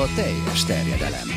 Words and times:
a 0.00 0.06
teljes 0.14 0.64
terjedelem. 0.64 1.28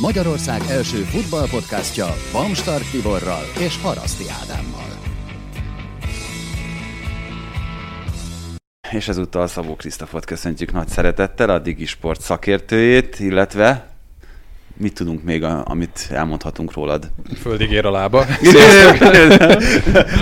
Magyarország 0.00 0.60
első 0.70 0.96
futballpodcastja 0.96 2.06
Bamstart 2.32 2.90
Tiborral 2.90 3.44
és 3.58 3.80
Haraszti 3.82 4.24
Ádámmal. 4.42 4.82
És 8.90 9.08
ezúttal 9.08 9.46
Szabó 9.46 9.76
Krisztofot 9.76 10.24
köszöntjük 10.24 10.72
nagy 10.72 10.88
szeretettel, 10.88 11.50
a 11.50 11.58
Digi 11.58 11.84
Sport 11.84 12.20
szakértőjét, 12.20 13.20
illetve 13.20 13.93
mit 14.76 14.94
tudunk 14.94 15.22
még, 15.24 15.44
a, 15.44 15.62
amit 15.66 16.08
elmondhatunk 16.10 16.72
rólad? 16.72 17.10
Földig 17.42 17.70
ér 17.70 17.86
a 17.86 17.90
lába. 17.90 18.18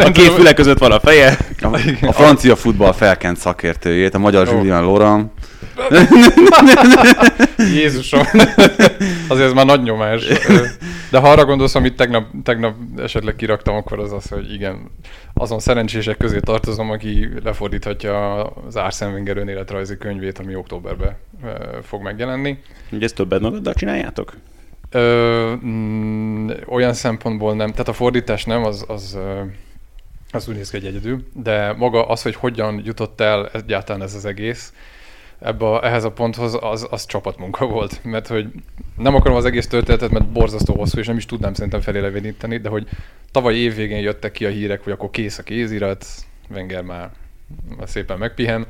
a 0.06 0.10
két 0.12 0.30
füle 0.30 0.52
között 0.54 0.78
van 0.78 0.92
a 0.92 1.00
feje. 1.00 1.38
A, 1.60 1.78
a 2.06 2.12
francia 2.12 2.56
futball 2.56 2.92
felkent 2.92 3.36
szakértőjét, 3.36 4.14
a 4.14 4.18
magyar 4.18 4.48
oh. 4.48 4.54
Julian 4.54 4.84
Laurent. 4.84 5.30
Jézusom! 7.74 8.27
Azért 9.28 9.46
ez 9.46 9.52
már 9.52 9.66
nagy 9.66 9.82
nyomás. 9.82 10.22
De 11.12 11.18
ha 11.18 11.30
arra 11.30 11.44
gondolsz, 11.44 11.74
amit 11.74 11.96
tegnap, 11.96 12.26
tegnap 12.42 12.74
esetleg 12.96 13.36
kiraktam, 13.36 13.74
akkor 13.74 13.98
az 13.98 14.12
az, 14.12 14.28
hogy 14.28 14.52
igen, 14.52 14.90
azon 15.34 15.58
szerencsések 15.58 16.16
közé 16.16 16.38
tartozom, 16.40 16.90
aki 16.90 17.28
lefordíthatja 17.44 18.44
az 18.46 18.76
Arsene 18.76 19.12
Wenger 19.12 19.36
önéletrajzi 19.36 19.96
könyvét, 19.96 20.38
ami 20.38 20.54
októberben 20.54 21.16
fog 21.82 22.02
megjelenni. 22.02 22.58
Ugye 22.92 23.04
ezt 23.04 23.14
többet 23.14 23.40
magaddal 23.40 23.74
csináljátok? 23.74 24.32
Ö, 24.90 25.52
mm, 25.64 26.50
olyan 26.66 26.92
szempontból 26.92 27.54
nem, 27.54 27.70
tehát 27.70 27.88
a 27.88 27.92
fordítás 27.92 28.44
nem, 28.44 28.64
az, 28.64 28.84
az, 28.88 29.19
az 30.30 30.48
úgy 30.48 30.56
néz 30.56 30.70
ki, 30.70 30.76
egy 30.76 30.86
egyedül, 30.86 31.26
de 31.32 31.72
maga 31.72 32.06
az, 32.06 32.22
hogy 32.22 32.34
hogyan 32.34 32.82
jutott 32.84 33.20
el 33.20 33.48
egyáltalán 33.52 34.02
ez 34.02 34.14
az 34.14 34.24
egész, 34.24 34.72
ebbe 35.42 35.66
a, 35.66 35.86
ehhez 35.86 36.04
a 36.04 36.10
ponthoz, 36.10 36.58
az, 36.60 36.86
az 36.90 37.06
csapatmunka 37.06 37.66
volt. 37.66 38.04
Mert 38.04 38.26
hogy 38.26 38.46
nem 38.96 39.14
akarom 39.14 39.36
az 39.36 39.44
egész 39.44 39.68
történetet, 39.68 40.10
mert 40.10 40.28
borzasztó 40.28 40.74
hosszú, 40.74 40.98
és 40.98 41.06
nem 41.06 41.16
is 41.16 41.26
tudnám 41.26 41.54
szerintem 41.54 41.80
feléleveníteni, 41.80 42.58
de 42.58 42.68
hogy 42.68 42.88
tavaly 43.30 43.54
évvégén 43.54 44.00
jöttek 44.00 44.32
ki 44.32 44.44
a 44.44 44.48
hírek, 44.48 44.82
hogy 44.84 44.92
akkor 44.92 45.10
kész 45.10 45.38
a 45.38 45.42
kézirat, 45.42 46.06
Wenger 46.50 46.82
már, 46.82 47.10
szépen 47.84 48.18
megpihen, 48.18 48.66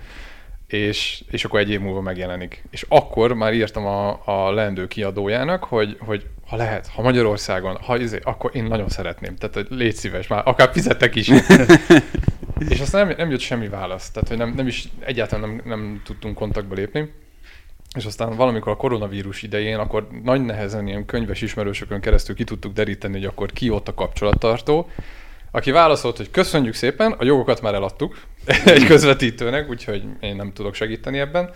és, 0.67 1.25
és 1.31 1.45
akkor 1.45 1.61
egy 1.61 1.71
év 1.71 1.81
múlva 1.81 2.01
megjelenik. 2.01 2.65
És 2.71 2.87
akkor 2.89 3.33
már 3.33 3.55
írtam 3.55 3.87
a, 3.87 4.21
a 4.25 4.53
leendő 4.53 4.87
kiadójának, 4.87 5.65
hogy, 5.65 5.97
hogy 6.01 6.27
ha 6.47 6.57
lehet, 6.57 6.87
ha 6.87 7.03
Magyarországon, 7.03 7.77
ha 7.77 7.99
izé, 7.99 8.19
akkor 8.23 8.51
én 8.55 8.65
nagyon 8.65 8.89
szeretném. 8.89 9.37
Tehát 9.37 9.69
légy 9.69 9.95
szíves, 9.95 10.27
már 10.27 10.43
akár 10.45 10.71
fizettek 10.73 11.15
is. 11.15 11.31
és 12.71 12.81
aztán 12.81 13.07
nem, 13.07 13.17
nem 13.17 13.31
jött 13.31 13.41
semmi 13.41 13.69
válasz. 13.69 14.11
Tehát, 14.11 14.29
hogy 14.29 14.39
nem, 14.39 14.53
nem 14.57 14.67
is 14.67 14.89
egyáltalán 15.01 15.51
nem, 15.51 15.63
nem 15.65 16.01
tudtunk 16.05 16.35
kontaktba 16.35 16.75
lépni. 16.75 17.13
És 17.97 18.05
aztán 18.05 18.37
valamikor 18.37 18.73
a 18.73 18.77
koronavírus 18.77 19.43
idején, 19.43 19.77
akkor 19.77 20.09
nagy 20.23 20.45
nehezen 20.45 20.87
ilyen 20.87 21.05
könyves 21.05 21.43
ismerősökön 21.43 22.01
keresztül 22.01 22.35
ki 22.35 22.45
tudtuk 22.45 22.73
deríteni, 22.73 23.15
hogy 23.15 23.25
akkor 23.25 23.53
ki 23.53 23.71
ott 23.71 23.89
a 23.89 23.95
kapcsolattartó, 23.95 24.91
aki 25.51 25.71
válaszolt, 25.71 26.17
hogy 26.17 26.31
köszönjük 26.31 26.75
szépen, 26.75 27.13
a 27.13 27.25
jogokat 27.25 27.61
már 27.61 27.75
eladtuk 27.75 28.21
egy 28.65 28.87
közvetítőnek, 28.87 29.71
úgyhogy 29.71 30.05
én 30.21 30.37
nem 30.37 30.53
tudok 30.53 30.75
segíteni 30.75 31.19
ebben. 31.19 31.51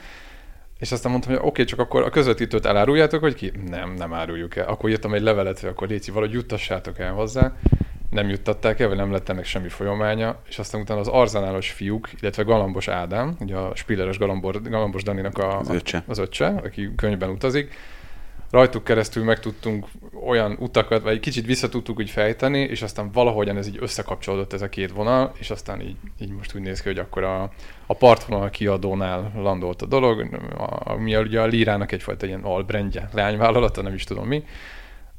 És 0.79 0.93
aztán 0.93 1.11
mondtam, 1.11 1.33
hogy 1.33 1.43
oké, 1.45 1.65
csak 1.65 1.79
akkor 1.79 2.03
a 2.03 2.11
közvetítőt 2.11 2.67
eláruljátok, 2.67 3.21
hogy 3.21 3.35
ki? 3.35 3.53
Nem, 3.71 3.95
nem 3.95 4.15
áruljuk 4.15 4.57
el. 4.57 4.69
Akkor 4.69 4.91
írtam 4.91 5.15
egy 5.15 5.23
levelet, 5.23 5.61
hogy 5.61 5.69
akkor 5.69 5.89
Léci, 5.89 6.11
valahogy 6.11 6.35
juttassátok 6.35 6.99
el 6.99 7.13
hozzá. 7.13 7.53
Nem 8.11 8.29
juttatták 8.29 8.81
el, 8.81 8.89
vagy 8.89 8.97
nem 8.97 9.13
lett 9.13 9.29
ennek 9.29 9.45
semmi 9.45 9.69
folyamánya. 9.69 10.41
És 10.49 10.59
aztán 10.59 10.81
utána 10.81 11.01
az 11.01 11.09
arzenálos 11.09 11.71
fiúk, 11.71 12.09
illetve 12.21 12.43
Galambos 12.43 12.89
Ádám, 12.89 13.37
ugye 13.41 13.57
a 13.57 13.75
Spilleres 13.75 14.19
Galambor, 14.19 14.63
Galambos 14.63 15.03
Daninak 15.03 15.39
a, 15.39 15.59
az, 15.59 15.69
öccse. 15.69 16.05
az 16.07 16.19
öccse, 16.19 16.47
aki 16.47 16.93
könyvben 16.97 17.31
utazik, 17.31 17.75
rajtuk 18.51 18.85
keresztül 18.85 19.25
meg 19.25 19.39
tudtunk 19.39 19.87
olyan 20.27 20.57
utakat, 20.61 21.03
vagy 21.03 21.13
egy 21.13 21.21
kicsit 21.21 21.47
vissza 21.47 21.69
tudtuk 21.69 21.99
úgy 21.99 22.11
fejteni, 22.11 22.59
és 22.59 22.83
aztán 22.83 23.11
valahogyan 23.13 23.57
ez 23.57 23.67
így 23.67 23.79
összekapcsolódott 23.81 24.53
ez 24.53 24.63
a 24.63 24.69
két 24.69 24.93
vonal, 24.93 25.33
és 25.39 25.51
aztán 25.51 25.81
így, 25.81 25.97
így 26.21 26.31
most 26.31 26.55
úgy 26.55 26.63
néz 26.63 26.81
ki, 26.81 26.89
hogy 26.89 26.99
akkor 26.99 27.23
a, 27.23 27.51
a 27.87 27.95
partvonal 27.95 28.51
kiadónál 28.51 29.33
landolt 29.37 29.83
a 29.83 29.87
dolog, 29.87 30.29
ami 30.79 31.17
ugye 31.17 31.41
a 31.41 31.47
Lírának 31.47 31.93
egyfajta 31.93 32.27
ilyen 32.27 32.43
albrendje, 32.43 33.09
leányvállalata, 33.13 33.83
nem 33.83 33.95
is 33.95 34.05
tudom 34.05 34.27
mi, 34.27 34.45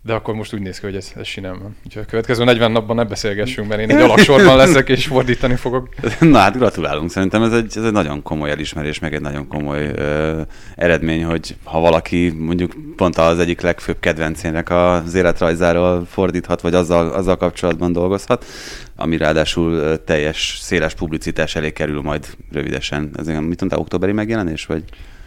de 0.07 0.13
akkor 0.13 0.34
most 0.34 0.53
úgy 0.53 0.62
néz 0.62 0.79
ki, 0.79 0.85
hogy 0.85 0.95
ez, 0.95 1.12
ez 1.18 1.25
sinem 1.25 1.59
van. 1.62 1.75
Úgyhogy 1.85 2.01
a 2.01 2.06
következő 2.06 2.44
40 2.44 2.72
napban 2.72 2.95
ne 2.95 3.03
beszélgessünk, 3.03 3.68
mert 3.68 3.81
én 3.81 3.90
egy 3.90 4.01
alaksorban 4.01 4.56
leszek, 4.57 4.90
és 4.90 5.06
fordítani 5.06 5.56
fogok. 5.56 5.90
Na 6.19 6.38
hát 6.38 6.57
gratulálunk, 6.57 7.09
szerintem 7.09 7.44
ez 7.44 7.53
egy, 7.53 7.73
ez 7.75 7.84
egy 7.84 7.91
nagyon 7.91 8.22
komoly 8.22 8.50
elismerés, 8.50 9.00
meg 9.00 9.13
egy 9.13 9.22
nagyon 9.22 9.47
komoly 9.47 9.91
ö, 9.95 10.41
eredmény, 10.75 11.23
hogy 11.23 11.56
ha 11.63 11.79
valaki 11.79 12.29
mondjuk 12.29 12.73
pont 12.95 13.18
az 13.18 13.40
egyik 13.40 13.62
legfőbb 13.62 14.00
kedvencének 14.00 14.69
az 14.69 15.13
életrajzáról 15.13 16.06
fordíthat, 16.06 16.62
vagy 16.62 16.74
azzal, 16.74 17.09
azzal 17.09 17.38
kapcsolatban 17.38 17.91
dolgozhat, 17.91 18.45
ami 18.95 19.18
ráadásul 19.18 20.03
teljes, 20.03 20.57
széles 20.62 20.94
publicitás 20.94 21.56
elé 21.56 21.72
kerül 21.72 22.01
majd 22.01 22.28
rövidesen. 22.51 23.09
Ez 23.18 23.28
mit 23.28 23.59
mondta, 23.59 23.78
októberi 23.78 24.12
megjelenés, 24.12 24.66
vagy? 24.66 24.84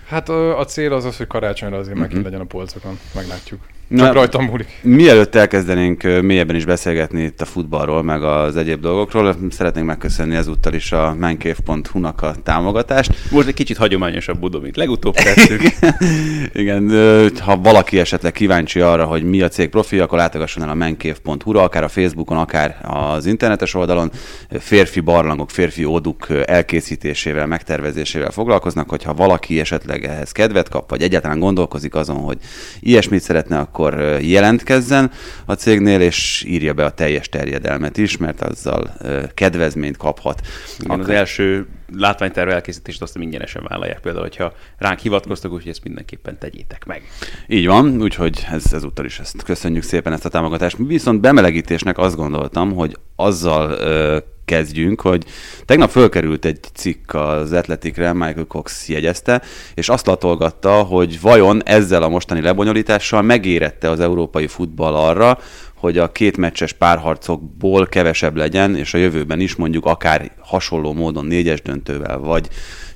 Hát 0.06 0.28
a 0.28 0.64
cél 0.64 0.92
az 0.92 1.04
az, 1.04 1.16
hogy 1.16 1.26
karácsonyra 1.26 1.76
azért 1.76 1.92
uh-huh. 1.96 2.08
megint 2.08 2.24
legyen 2.24 2.40
a 2.40 2.44
polcokon, 2.44 2.98
meglátjuk. 3.14 3.60
Csak 3.96 3.98
Na, 3.98 4.12
rajtam 4.12 4.44
múlik. 4.44 4.80
Mielőtt 4.82 5.34
elkezdenénk 5.34 6.02
mélyebben 6.02 6.56
is 6.56 6.64
beszélgetni 6.64 7.22
itt 7.22 7.40
a 7.40 7.44
futballról, 7.44 8.02
meg 8.02 8.22
az 8.22 8.56
egyéb 8.56 8.80
dolgokról, 8.80 9.36
szeretnénk 9.50 9.86
megköszönni 9.86 10.36
ezúttal 10.36 10.74
is 10.74 10.92
a 10.92 11.16
mancave.hu-nak 11.20 12.22
a 12.22 12.34
támogatást. 12.42 13.12
Most 13.30 13.48
egy 13.48 13.54
kicsit 13.54 13.76
hagyományosabb 13.76 14.38
budó, 14.38 14.60
mint 14.60 14.76
legutóbb 14.76 15.14
tettük. 15.14 15.62
Igen, 16.52 16.92
ha 17.40 17.56
valaki 17.56 17.98
esetleg 17.98 18.32
kíváncsi 18.32 18.80
arra, 18.80 19.04
hogy 19.04 19.22
mi 19.22 19.42
a 19.42 19.48
cég 19.48 19.68
profi, 19.68 19.98
akkor 19.98 20.18
látogasson 20.18 20.62
el 20.62 20.68
a 20.68 20.74
mancave.hu-ra, 20.74 21.62
akár 21.62 21.84
a 21.84 21.88
Facebookon, 21.88 22.38
akár 22.38 22.76
az 22.82 23.26
internetes 23.26 23.74
oldalon. 23.74 24.10
Férfi 24.58 25.00
barlangok, 25.00 25.50
férfi 25.50 25.84
óduk 25.84 26.26
elkészítésével, 26.44 27.46
megtervezésével 27.46 28.30
foglalkoznak, 28.30 28.88
hogyha 28.88 29.14
valaki 29.14 29.60
esetleg 29.60 30.04
ehhez 30.04 30.32
kedvet 30.32 30.68
kap, 30.68 30.90
vagy 30.90 31.02
egyáltalán 31.02 31.38
gondolkozik 31.38 31.94
azon, 31.94 32.16
hogy 32.16 32.38
ilyesmit 32.80 33.22
szeretne, 33.22 33.58
akkor 33.58 33.78
akkor 33.80 34.20
jelentkezzen 34.20 35.10
a 35.44 35.52
cégnél, 35.52 36.00
és 36.00 36.44
írja 36.46 36.72
be 36.72 36.84
a 36.84 36.90
teljes 36.90 37.28
terjedelmet 37.28 37.96
is, 37.96 38.16
mert 38.16 38.42
azzal 38.42 38.92
kedvezményt 39.34 39.96
kaphat. 39.96 40.40
Igen, 40.78 41.00
az 41.00 41.08
első 41.08 41.66
látványterve 41.96 42.52
elkészítést 42.52 43.02
azt 43.02 43.16
ingyenesen 43.16 43.62
vállalják 43.68 44.00
például, 44.00 44.24
hogyha 44.24 44.52
ránk 44.78 44.98
hivatkoztak, 44.98 45.52
úgyhogy 45.52 45.70
ezt 45.70 45.84
mindenképpen 45.84 46.38
tegyétek 46.38 46.84
meg. 46.84 47.02
Így 47.46 47.66
van, 47.66 48.02
úgyhogy 48.02 48.46
ez, 48.50 48.72
ezúttal 48.72 49.04
is 49.04 49.18
ezt 49.18 49.42
köszönjük 49.42 49.82
szépen 49.82 50.12
ezt 50.12 50.24
a 50.24 50.28
támogatást. 50.28 50.76
Viszont 50.78 51.20
bemelegítésnek 51.20 51.98
azt 51.98 52.16
gondoltam, 52.16 52.74
hogy 52.74 52.96
azzal 53.16 53.70
ö, 53.70 54.18
kezdjünk, 54.50 55.00
hogy 55.00 55.24
tegnap 55.64 55.90
fölkerült 55.90 56.44
egy 56.44 56.58
cikk 56.74 57.14
az 57.14 57.52
Atleticre, 57.52 58.12
Michael 58.12 58.44
Cox 58.44 58.88
jegyezte, 58.88 59.42
és 59.74 59.88
azt 59.88 60.06
latolgatta, 60.06 60.72
hogy 60.72 61.20
vajon 61.20 61.62
ezzel 61.64 62.02
a 62.02 62.08
mostani 62.08 62.40
lebonyolítással 62.40 63.22
megérette 63.22 63.90
az 63.90 64.00
európai 64.00 64.46
futball 64.46 64.94
arra, 64.94 65.38
hogy 65.74 65.98
a 65.98 66.12
két 66.12 66.36
meccses 66.36 66.72
párharcokból 66.72 67.86
kevesebb 67.86 68.36
legyen, 68.36 68.76
és 68.76 68.94
a 68.94 68.98
jövőben 68.98 69.40
is 69.40 69.54
mondjuk 69.54 69.86
akár 69.86 70.30
hasonló 70.38 70.92
módon 70.92 71.24
négyes 71.26 71.62
döntővel, 71.62 72.18
vagy 72.18 72.48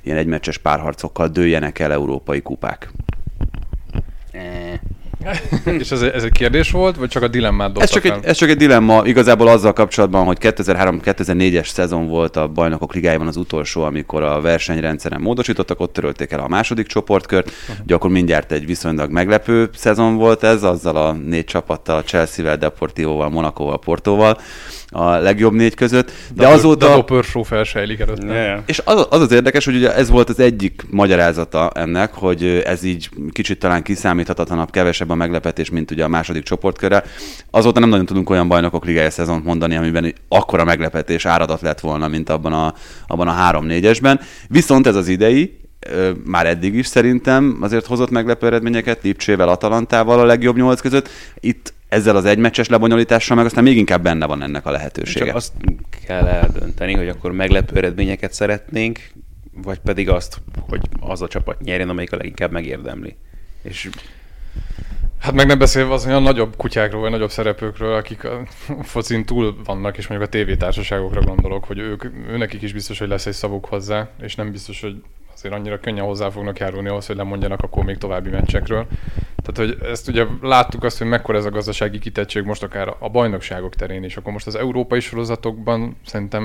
ilyen 0.03 0.17
egymeccses 0.17 0.57
párharcokkal 0.57 1.27
dőljenek 1.27 1.79
el 1.79 1.91
európai 1.91 2.41
kupák. 2.41 2.91
És 5.79 5.91
ez, 5.91 6.01
ez 6.01 6.23
egy 6.23 6.31
kérdés 6.31 6.71
volt, 6.71 6.95
vagy 6.95 7.09
csak 7.09 7.23
a 7.23 7.27
dilemmát 7.27 7.81
ez 7.81 7.89
csak, 7.89 8.05
egy, 8.05 8.13
ez 8.21 8.37
csak 8.37 8.49
egy 8.49 8.57
dilemma, 8.57 9.01
igazából 9.05 9.47
azzal 9.47 9.73
kapcsolatban, 9.73 10.25
hogy 10.25 10.37
2003-2004-es 10.41 11.67
szezon 11.67 12.07
volt 12.07 12.35
a 12.35 12.47
bajnokok 12.47 12.93
ligájában 12.93 13.27
az 13.27 13.35
utolsó, 13.35 13.83
amikor 13.83 14.23
a 14.23 14.41
versenyrendszeren 14.41 15.21
módosítottak, 15.21 15.79
ott 15.79 15.93
törölték 15.93 16.31
el 16.31 16.39
a 16.39 16.47
második 16.47 16.87
csoportkört, 16.87 17.51
uh-huh. 17.51 17.83
ugye 17.83 17.95
akkor 17.95 18.09
mindjárt 18.09 18.51
egy 18.51 18.65
viszonylag 18.65 19.11
meglepő 19.11 19.69
szezon 19.75 20.15
volt 20.15 20.43
ez, 20.43 20.63
azzal 20.63 20.95
a 20.95 21.11
négy 21.11 21.45
csapattal, 21.45 22.01
Chelsea-vel, 22.01 22.57
Deportivo-val, 22.57 23.29
Monaco-val, 23.29 23.79
Portóval, 23.79 24.37
a 24.95 25.17
legjobb 25.17 25.53
négy 25.53 25.73
között. 25.73 26.11
De, 26.33 26.43
de 26.43 26.47
azóta... 26.47 26.95
De 26.95 27.01
Pörsó 27.01 27.43
felsejlik 27.43 27.99
előtt. 27.99 28.23
Yeah. 28.23 28.59
És 28.65 28.81
az, 28.85 29.07
az 29.09 29.21
az 29.21 29.31
érdekes, 29.31 29.65
hogy 29.65 29.75
ugye 29.75 29.95
ez 29.95 30.09
volt 30.09 30.29
az 30.29 30.39
egyik 30.39 30.81
magyarázata 30.89 31.71
ennek, 31.73 32.13
hogy 32.13 32.61
ez 32.65 32.83
így 32.83 33.09
kicsit 33.31 33.59
talán 33.59 33.83
kiszámíthatatlanabb, 33.83 34.71
kevesebb 34.71 35.09
a 35.09 35.15
meglepetés, 35.15 35.69
mint 35.69 35.91
ugye 35.91 36.03
a 36.03 36.07
második 36.07 36.43
csoportkörrel. 36.43 37.03
Azóta 37.51 37.79
nem 37.79 37.89
nagyon 37.89 38.05
tudunk 38.05 38.29
olyan 38.29 38.47
bajnokok 38.47 38.85
ligája 38.85 39.09
szezont 39.09 39.43
mondani, 39.43 39.75
amiben 39.75 40.13
akkora 40.27 40.63
meglepetés 40.63 41.25
áradat 41.25 41.61
lett 41.61 41.79
volna, 41.79 42.07
mint 42.07 42.29
abban 42.29 42.53
a, 42.53 42.73
abban 43.07 43.27
a 43.27 43.31
három-négyesben. 43.31 44.19
Viszont 44.47 44.87
ez 44.87 44.95
az 44.95 45.07
idei, 45.07 45.59
már 46.25 46.45
eddig 46.45 46.75
is 46.75 46.87
szerintem 46.87 47.57
azért 47.61 47.85
hozott 47.85 48.09
meglepő 48.09 48.47
eredményeket, 48.47 49.03
Lipcsével, 49.03 49.49
Atalantával 49.49 50.19
a 50.19 50.25
legjobb 50.25 50.55
nyolc 50.55 50.81
között. 50.81 51.09
Itt 51.39 51.73
ezzel 51.87 52.15
az 52.15 52.25
egymeccses 52.25 52.67
lebonyolítással 52.67 53.35
meg 53.35 53.45
aztán 53.45 53.63
még 53.63 53.77
inkább 53.77 54.03
benne 54.03 54.25
van 54.25 54.41
ennek 54.41 54.65
a 54.65 54.71
lehetősége. 54.71 55.25
Csak 55.25 55.35
azt 55.35 55.53
kell 56.07 56.27
eldönteni, 56.27 56.93
hogy 56.93 57.07
akkor 57.07 57.31
meglepő 57.31 57.77
eredményeket 57.77 58.33
szeretnénk, 58.33 58.99
vagy 59.63 59.79
pedig 59.79 60.09
azt, 60.09 60.41
hogy 60.69 60.81
az 60.99 61.21
a 61.21 61.27
csapat 61.27 61.61
nyerjen, 61.61 61.89
amelyik 61.89 62.11
a 62.11 62.17
leginkább 62.17 62.51
megérdemli. 62.51 63.15
És 63.61 63.89
Hát 65.19 65.33
meg 65.33 65.47
nem 65.47 65.57
beszélve 65.57 65.93
az 65.93 66.05
olyan 66.05 66.23
nagyobb 66.23 66.55
kutyákról, 66.55 67.01
vagy 67.01 67.11
nagyobb 67.11 67.29
szereplőkről, 67.29 67.93
akik 67.93 68.23
a 68.23 68.41
focin 68.81 69.25
túl 69.25 69.55
vannak, 69.63 69.97
és 69.97 70.07
mondjuk 70.07 70.29
a 70.29 70.33
tévétársaságokra 70.33 71.21
gondolok, 71.21 71.65
hogy 71.65 71.79
ők, 71.79 72.03
őnekik 72.27 72.61
is 72.61 72.73
biztos, 72.73 72.99
hogy 72.99 73.07
lesz 73.07 73.25
egy 73.25 73.33
szavuk 73.33 73.65
hozzá, 73.65 74.09
és 74.21 74.35
nem 74.35 74.51
biztos, 74.51 74.81
hogy 74.81 75.03
azért 75.33 75.53
annyira 75.53 75.79
könnyen 75.79 76.05
hozzá 76.05 76.29
fognak 76.29 76.59
járulni 76.59 76.87
ahhoz, 76.87 77.05
hogy 77.05 77.15
lemondjanak 77.15 77.61
akkor 77.61 77.83
még 77.83 77.97
további 77.97 78.29
meccsekről. 78.29 78.87
Tehát, 79.45 79.71
hogy 79.71 79.87
ezt 79.89 80.07
ugye 80.07 80.25
láttuk 80.41 80.83
azt, 80.83 80.97
hogy 80.97 81.07
mekkora 81.07 81.37
ez 81.37 81.45
a 81.45 81.49
gazdasági 81.49 81.99
kitettség 81.99 82.43
most 82.43 82.63
akár 82.63 82.95
a 82.99 83.09
bajnokságok 83.09 83.75
terén 83.75 84.03
is. 84.03 84.17
Akkor 84.17 84.31
most 84.33 84.47
az 84.47 84.55
európai 84.55 84.99
sorozatokban 84.99 85.95
szerintem, 86.05 86.43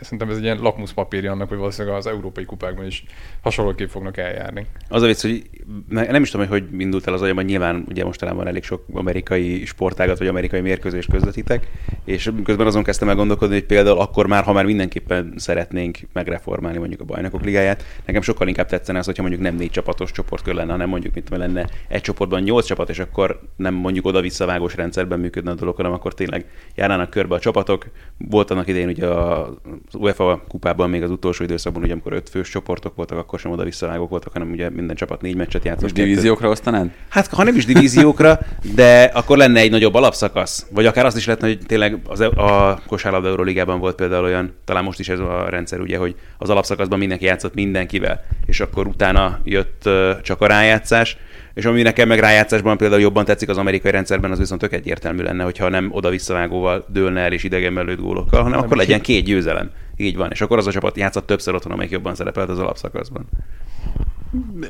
szerintem 0.00 0.30
ez 0.30 0.36
egy 0.36 0.42
ilyen 0.42 0.58
lakmuszpapírja 0.58 1.32
annak, 1.32 1.48
hogy 1.48 1.58
valószínűleg 1.58 1.96
az 1.96 2.06
európai 2.06 2.44
kupákban 2.44 2.86
is 2.86 3.04
hasonlóképp 3.40 3.88
fognak 3.88 4.16
eljárni. 4.16 4.66
Az 4.88 5.02
a 5.02 5.06
vicc, 5.06 5.22
hogy 5.22 5.42
nem 5.88 6.22
is 6.22 6.30
tudom, 6.30 6.48
hogy 6.48 6.60
hogy 6.60 6.80
indult 6.80 7.06
el 7.06 7.14
az 7.14 7.22
agyamban, 7.22 7.44
nyilván 7.44 7.84
ugye 7.88 8.04
mostanában 8.04 8.46
elég 8.46 8.64
sok 8.64 8.84
amerikai 8.92 9.64
sportágat 9.64 10.18
vagy 10.18 10.26
amerikai 10.26 10.60
mérkőzést 10.60 11.10
közvetítek, 11.10 11.68
és 12.04 12.32
közben 12.44 12.66
azon 12.66 12.82
kezdtem 12.82 13.08
el 13.08 13.14
gondolkodni, 13.14 13.54
hogy 13.54 13.64
például 13.64 13.98
akkor 13.98 14.26
már, 14.26 14.44
ha 14.44 14.52
már 14.52 14.64
mindenképpen 14.64 15.32
szeretnénk 15.36 15.98
megreformálni 16.12 16.78
mondjuk 16.78 17.00
a 17.00 17.04
bajnokok 17.04 17.44
ligáját, 17.44 17.84
nekem 18.04 18.22
sokkal 18.22 18.48
inkább 18.48 18.66
tetszene 18.66 18.98
az, 18.98 19.04
hogyha 19.04 19.22
mondjuk 19.22 19.42
nem 19.42 19.54
négy 19.54 19.70
csapatos 19.70 20.10
csoportkör 20.10 20.54
lenne, 20.54 20.70
hanem 20.70 20.88
mondjuk 20.88 21.14
mint 21.14 21.28
lenne 21.46 21.68
egy 21.88 22.00
csoportban 22.00 22.42
nyolc 22.42 22.66
csapat, 22.66 22.88
és 22.88 22.98
akkor 22.98 23.40
nem 23.56 23.74
mondjuk 23.74 24.06
oda-visszavágós 24.06 24.74
rendszerben 24.74 25.20
működne 25.20 25.50
a 25.50 25.54
dolog, 25.54 25.76
hanem 25.76 25.92
akkor 25.92 26.14
tényleg 26.14 26.46
járnának 26.74 27.10
körbe 27.10 27.34
a 27.34 27.38
csapatok. 27.38 27.86
Volt 28.18 28.50
annak 28.50 28.68
idején 28.68 28.88
ugye 28.88 29.06
az 29.06 29.94
UEFA 29.94 30.44
kupában 30.48 30.90
még 30.90 31.02
az 31.02 31.10
utolsó 31.10 31.44
időszakban, 31.44 31.82
ugye 31.82 31.92
amikor 31.92 32.12
öt 32.12 32.28
fős 32.28 32.48
csoportok 32.48 32.94
voltak, 32.94 33.18
akkor 33.18 33.38
sem 33.38 33.50
oda-visszavágók 33.50 34.10
voltak, 34.10 34.32
hanem 34.32 34.50
ugye 34.50 34.70
minden 34.70 34.96
csapat 34.96 35.20
négy 35.20 35.36
meccset 35.36 35.64
játszott. 35.64 35.82
Most 35.82 35.94
divíziókra 35.94 36.48
osztanád? 36.48 36.90
Hát 37.08 37.26
ha 37.26 37.42
nem 37.42 37.56
is 37.56 37.64
divíziókra, 37.64 38.38
de 38.74 39.02
akkor 39.02 39.36
lenne 39.36 39.60
egy 39.60 39.70
nagyobb 39.70 39.94
alapszakasz. 39.94 40.66
Vagy 40.70 40.86
akár 40.86 41.06
azt 41.06 41.16
is 41.16 41.26
lehetne, 41.26 41.46
hogy 41.46 41.58
tényleg 41.66 41.98
az, 42.06 42.20
e- 42.20 42.26
a 42.26 42.80
kosárlabda 42.86 43.28
Euróligában 43.28 43.78
volt 43.78 43.94
például 43.94 44.24
olyan, 44.24 44.54
talán 44.64 44.84
most 44.84 44.98
is 44.98 45.08
ez 45.08 45.18
a 45.18 45.46
rendszer, 45.48 45.80
ugye, 45.80 45.98
hogy 45.98 46.14
az 46.38 46.50
alapszakaszban 46.50 46.98
mindenki 46.98 47.24
játszott 47.24 47.54
mindenkivel, 47.54 48.24
és 48.46 48.60
akkor 48.60 48.86
utána 48.86 49.40
jött 49.44 49.88
csak 50.22 50.40
a 50.40 50.46
rájátszás, 50.46 51.16
és 51.54 51.64
ami 51.64 51.82
nekem 51.82 52.08
meg 52.08 52.18
rájátszásban 52.18 52.76
például 52.76 53.00
jobban 53.00 53.24
tetszik 53.24 53.48
az 53.48 53.58
amerikai 53.58 53.90
rendszerben, 53.90 54.30
az 54.30 54.38
viszont 54.38 54.60
tök 54.60 54.72
egyértelmű 54.72 55.22
lenne, 55.22 55.44
hogyha 55.44 55.68
nem 55.68 55.88
oda-visszavágóval 55.92 56.86
dőlne 56.88 57.20
el 57.20 57.32
és 57.32 57.44
idegen 57.44 57.78
előtt 57.78 58.00
gólokkal, 58.00 58.42
hanem 58.42 58.58
nem 58.58 58.66
akkor 58.66 58.76
legyen 58.76 59.00
két 59.00 59.24
győzelem. 59.24 59.70
Így 59.96 60.16
van. 60.16 60.30
És 60.30 60.40
akkor 60.40 60.58
az 60.58 60.66
a 60.66 60.72
csapat 60.72 60.96
játszott 60.96 61.26
többször 61.26 61.54
otthon, 61.54 61.72
amelyik 61.72 61.92
jobban 61.92 62.14
szerepelt 62.14 62.48
az 62.48 62.58
alapszakaszban. 62.58 63.28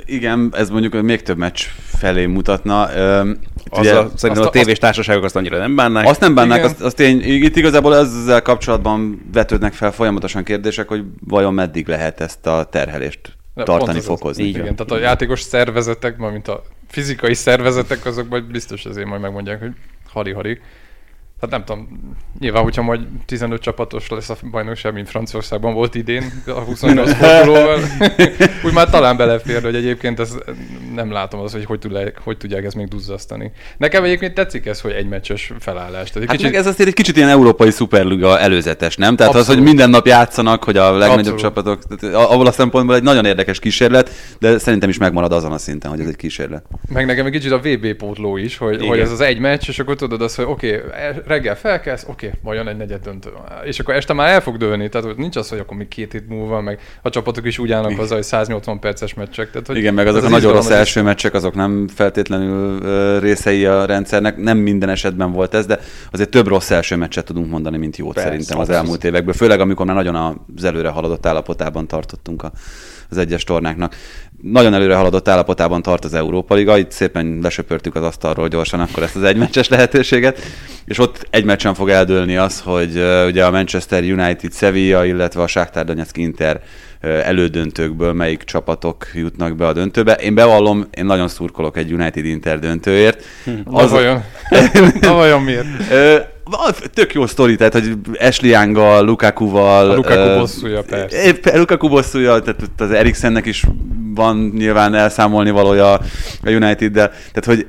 Igen, 0.04 0.52
ez 0.52 0.70
mondjuk 0.70 1.02
még 1.02 1.22
több 1.22 1.36
meccs 1.36 1.60
felé 1.84 2.26
mutatna. 2.26 2.82
Az 2.82 3.78
ugye, 3.78 3.94
a, 3.94 4.10
szerintem 4.14 4.44
azt, 4.44 4.56
a 4.56 4.58
tévés 4.58 4.78
társaságok 4.78 5.24
azt 5.24 5.36
annyira 5.36 5.58
nem 5.58 5.76
bánnák. 5.76 6.06
Azt 6.06 6.20
nem 6.20 6.34
bánnák, 6.34 6.64
azt, 6.64 6.80
azt 6.80 7.00
én, 7.00 7.20
itt 7.20 7.56
igazából 7.56 7.96
ezzel 7.96 8.42
kapcsolatban 8.42 9.28
vetődnek 9.32 9.72
fel 9.72 9.92
folyamatosan 9.92 10.44
kérdések, 10.44 10.88
hogy 10.88 11.04
vajon 11.26 11.54
meddig 11.54 11.88
lehet 11.88 12.20
ezt 12.20 12.46
a 12.46 12.64
terhelést 12.64 13.35
tartani, 13.64 14.00
fokozni. 14.00 14.42
Így 14.44 14.56
igen, 14.56 14.76
tehát 14.76 14.92
a 14.92 14.98
játékos 14.98 15.40
szervezetek, 15.40 16.16
mint 16.16 16.48
a 16.48 16.62
fizikai 16.88 17.34
szervezetek, 17.34 18.04
azok 18.04 18.28
majd 18.28 18.44
biztos 18.44 18.84
azért 18.84 19.06
majd 19.06 19.20
megmondják, 19.20 19.60
hogy 19.60 19.72
hari-hari. 20.08 20.60
Hát 21.50 21.54
nem 21.54 21.64
tudom, 21.64 22.14
nyilván, 22.40 22.62
hogyha 22.62 22.82
majd 22.82 23.00
15 23.26 23.60
csapatos 23.60 24.08
lesz 24.08 24.30
a 24.30 24.36
bajnokság, 24.50 24.92
mint 24.92 25.08
Franciaországban 25.08 25.74
volt 25.74 25.94
idén, 25.94 26.42
a 26.46 26.50
28 26.50 27.12
fordulóval, 27.12 27.80
úgy 28.64 28.72
már 28.72 28.90
talán 28.90 29.16
belefér, 29.16 29.62
hogy 29.62 29.74
egyébként 29.74 30.20
ez 30.20 30.34
nem 30.94 31.12
látom 31.12 31.40
az, 31.40 31.52
hogy 31.52 31.64
hogy, 31.64 31.78
tudják, 31.78 32.20
hogy 32.24 32.36
tudják 32.36 32.64
ezt 32.64 32.74
még 32.74 32.88
duzzasztani. 32.88 33.52
Nekem 33.76 34.04
egyébként 34.04 34.34
tetszik 34.34 34.66
ez, 34.66 34.80
hogy 34.80 34.92
egy 34.92 35.08
meccses 35.08 35.52
felállás. 35.58 36.10
Tehát 36.10 36.28
hát 36.28 36.36
kicsit... 36.36 36.54
ez 36.54 36.66
azért 36.66 36.88
egy 36.88 36.94
kicsit 36.94 37.16
ilyen 37.16 37.28
európai 37.28 37.70
szuperliga 37.70 38.38
előzetes, 38.38 38.96
nem? 38.96 39.16
Tehát 39.16 39.34
Abszolút. 39.34 39.48
az, 39.48 39.54
hogy 39.54 39.72
minden 39.72 39.90
nap 39.90 40.06
játszanak, 40.06 40.64
hogy 40.64 40.76
a 40.76 40.90
legnagyobb 40.90 41.18
Abszolút. 41.18 41.40
csapatok, 41.40 41.96
tehát 41.96 42.14
abból 42.14 42.46
a 42.46 42.52
szempontból 42.52 42.96
egy 42.96 43.02
nagyon 43.02 43.24
érdekes 43.24 43.58
kísérlet, 43.58 44.10
de 44.38 44.58
szerintem 44.58 44.88
is 44.88 44.98
megmarad 44.98 45.32
azon 45.32 45.52
a 45.52 45.58
szinten, 45.58 45.90
hogy 45.90 46.00
ez 46.00 46.08
egy 46.08 46.16
kísérlet. 46.16 46.64
Meg 46.92 47.06
nekem 47.06 47.26
egy 47.26 47.32
kicsit 47.32 47.52
a 47.52 47.58
VB 47.58 47.92
pótló 47.92 48.36
is, 48.36 48.56
hogy, 48.56 48.86
hogy 48.86 48.98
ez 48.98 49.10
az 49.10 49.20
egy 49.20 49.38
meccs, 49.38 49.68
és 49.68 49.78
akkor 49.78 49.96
tudod 49.96 50.22
azt, 50.22 50.36
hogy 50.36 50.44
oké, 50.48 50.76
okay, 50.76 51.22
reggel 51.36 51.56
felkelsz, 51.56 52.04
oké, 52.08 52.26
okay, 52.26 52.38
majd 52.42 52.58
jön 52.58 52.68
egy 52.68 52.76
negyed 52.76 53.02
döntő. 53.02 53.30
És 53.64 53.78
akkor 53.78 53.94
este 53.94 54.12
már 54.12 54.28
el 54.28 54.40
fog 54.40 54.56
dőlni, 54.56 54.88
tehát 54.88 55.06
hogy 55.06 55.16
nincs 55.16 55.36
az, 55.36 55.48
hogy 55.48 55.58
akkor 55.58 55.76
még 55.76 55.88
két 55.88 56.12
hét 56.12 56.28
múlva, 56.28 56.60
meg 56.60 56.80
a 57.02 57.10
csapatok 57.10 57.46
is 57.46 57.58
úgy 57.58 57.72
állnak 57.72 57.96
hozzá, 57.96 58.14
hogy 58.14 58.24
180 58.24 58.80
perces 58.80 59.14
meccsek. 59.14 59.50
Tehát, 59.50 59.66
hogy 59.66 59.76
Igen, 59.76 59.94
meg 59.94 60.06
azok 60.06 60.22
az 60.22 60.26
a 60.26 60.28
nagyon 60.28 60.52
rossz 60.52 60.70
első 60.70 61.02
meccsek, 61.02 61.34
azok 61.34 61.54
nem 61.54 61.88
feltétlenül 61.88 63.20
részei 63.20 63.66
a 63.66 63.84
rendszernek, 63.84 64.36
nem 64.36 64.58
minden 64.58 64.88
esetben 64.88 65.32
volt 65.32 65.54
ez, 65.54 65.66
de 65.66 65.78
azért 66.12 66.30
több 66.30 66.46
rossz 66.46 66.70
első 66.70 66.96
meccset 66.96 67.24
tudunk 67.24 67.50
mondani, 67.50 67.76
mint 67.76 67.96
jót 67.96 68.14
Persze, 68.14 68.28
szerintem 68.28 68.58
az 68.58 68.70
elmúlt 68.70 69.04
évekből, 69.04 69.34
főleg 69.34 69.60
amikor 69.60 69.86
már 69.86 69.96
nagyon 69.96 70.44
az 70.56 70.64
előre 70.64 70.88
haladott 70.88 71.26
állapotában 71.26 71.86
tartottunk 71.86 72.42
a, 72.42 72.52
az 73.10 73.18
egyes 73.18 73.44
tornáknak 73.44 73.94
nagyon 74.42 74.74
előre 74.74 74.94
haladott 74.94 75.28
állapotában 75.28 75.82
tart 75.82 76.04
az 76.04 76.14
Európa 76.14 76.54
Liga, 76.54 76.78
itt 76.78 76.90
szépen 76.90 77.38
lesöpörtük 77.42 77.94
az 77.94 78.02
asztalról 78.02 78.48
gyorsan 78.48 78.80
akkor 78.80 79.02
ezt 79.02 79.16
az 79.16 79.22
egymeccses 79.22 79.68
lehetőséget, 79.68 80.40
és 80.84 80.98
ott 80.98 81.26
egy 81.30 81.44
meccsen 81.44 81.74
fog 81.74 81.88
eldőlni 81.88 82.36
az, 82.36 82.60
hogy 82.60 82.96
uh, 82.96 83.26
ugye 83.26 83.44
a 83.44 83.50
Manchester 83.50 84.02
United 84.02 84.52
Sevilla, 84.52 85.04
illetve 85.04 85.42
a 85.42 85.46
Shakhtar 85.46 85.84
Donetsk 85.84 86.16
Inter 86.16 86.60
uh, 87.02 87.28
elődöntőkből 87.28 88.12
melyik 88.12 88.42
csapatok 88.42 89.06
jutnak 89.14 89.56
be 89.56 89.66
a 89.66 89.72
döntőbe. 89.72 90.14
Én 90.14 90.34
bevallom, 90.34 90.86
én 90.90 91.04
nagyon 91.04 91.28
szurkolok 91.28 91.76
egy 91.76 91.92
United 91.92 92.24
Inter 92.24 92.58
döntőért. 92.58 93.24
Hm, 93.44 93.50
az 93.64 93.90
vajon? 93.90 94.22
Na 95.00 95.14
vajon 95.14 95.42
miért? 95.42 95.66
Tök 96.94 97.14
jó 97.14 97.26
sztori, 97.26 97.56
tehát, 97.56 97.72
hogy 97.72 97.96
Ashley 98.18 98.50
Young-gal, 98.50 99.04
Lukaku-val... 99.04 99.90
A 99.90 99.94
Lukaku 99.94 100.38
bosszúja, 100.38 100.82
persze. 100.82 101.58
Lukaku 101.58 101.88
bosszúja, 101.88 102.40
tehát 102.40 102.60
az 102.76 102.90
Eriksennek 102.90 103.46
is 103.46 103.64
van 104.16 104.52
nyilván 104.56 104.94
elszámolni 104.94 105.50
valója 105.50 105.92
a 105.92 106.00
United-del, 106.44 107.08
tehát 107.08 107.44
hogy 107.44 107.66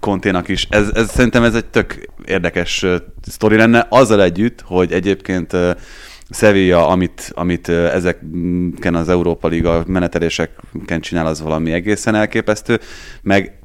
Konténak 0.00 0.48
is. 0.48 0.66
Ez, 0.70 0.88
ez, 0.94 1.10
szerintem 1.10 1.42
ez 1.42 1.54
egy 1.54 1.64
tök 1.64 2.10
érdekes 2.24 2.86
sztori 3.22 3.56
lenne, 3.56 3.86
azzal 3.90 4.22
együtt, 4.22 4.60
hogy 4.60 4.92
egyébként 4.92 5.56
Sevilla, 6.30 6.88
amit, 6.88 7.32
amit 7.34 7.68
ezeken 7.68 8.94
az 8.94 9.08
Európa 9.08 9.48
Liga 9.48 9.84
meneteléseken 9.86 11.00
csinál, 11.00 11.26
az 11.26 11.42
valami 11.42 11.72
egészen 11.72 12.14
elképesztő, 12.14 12.80
meg 13.22 13.58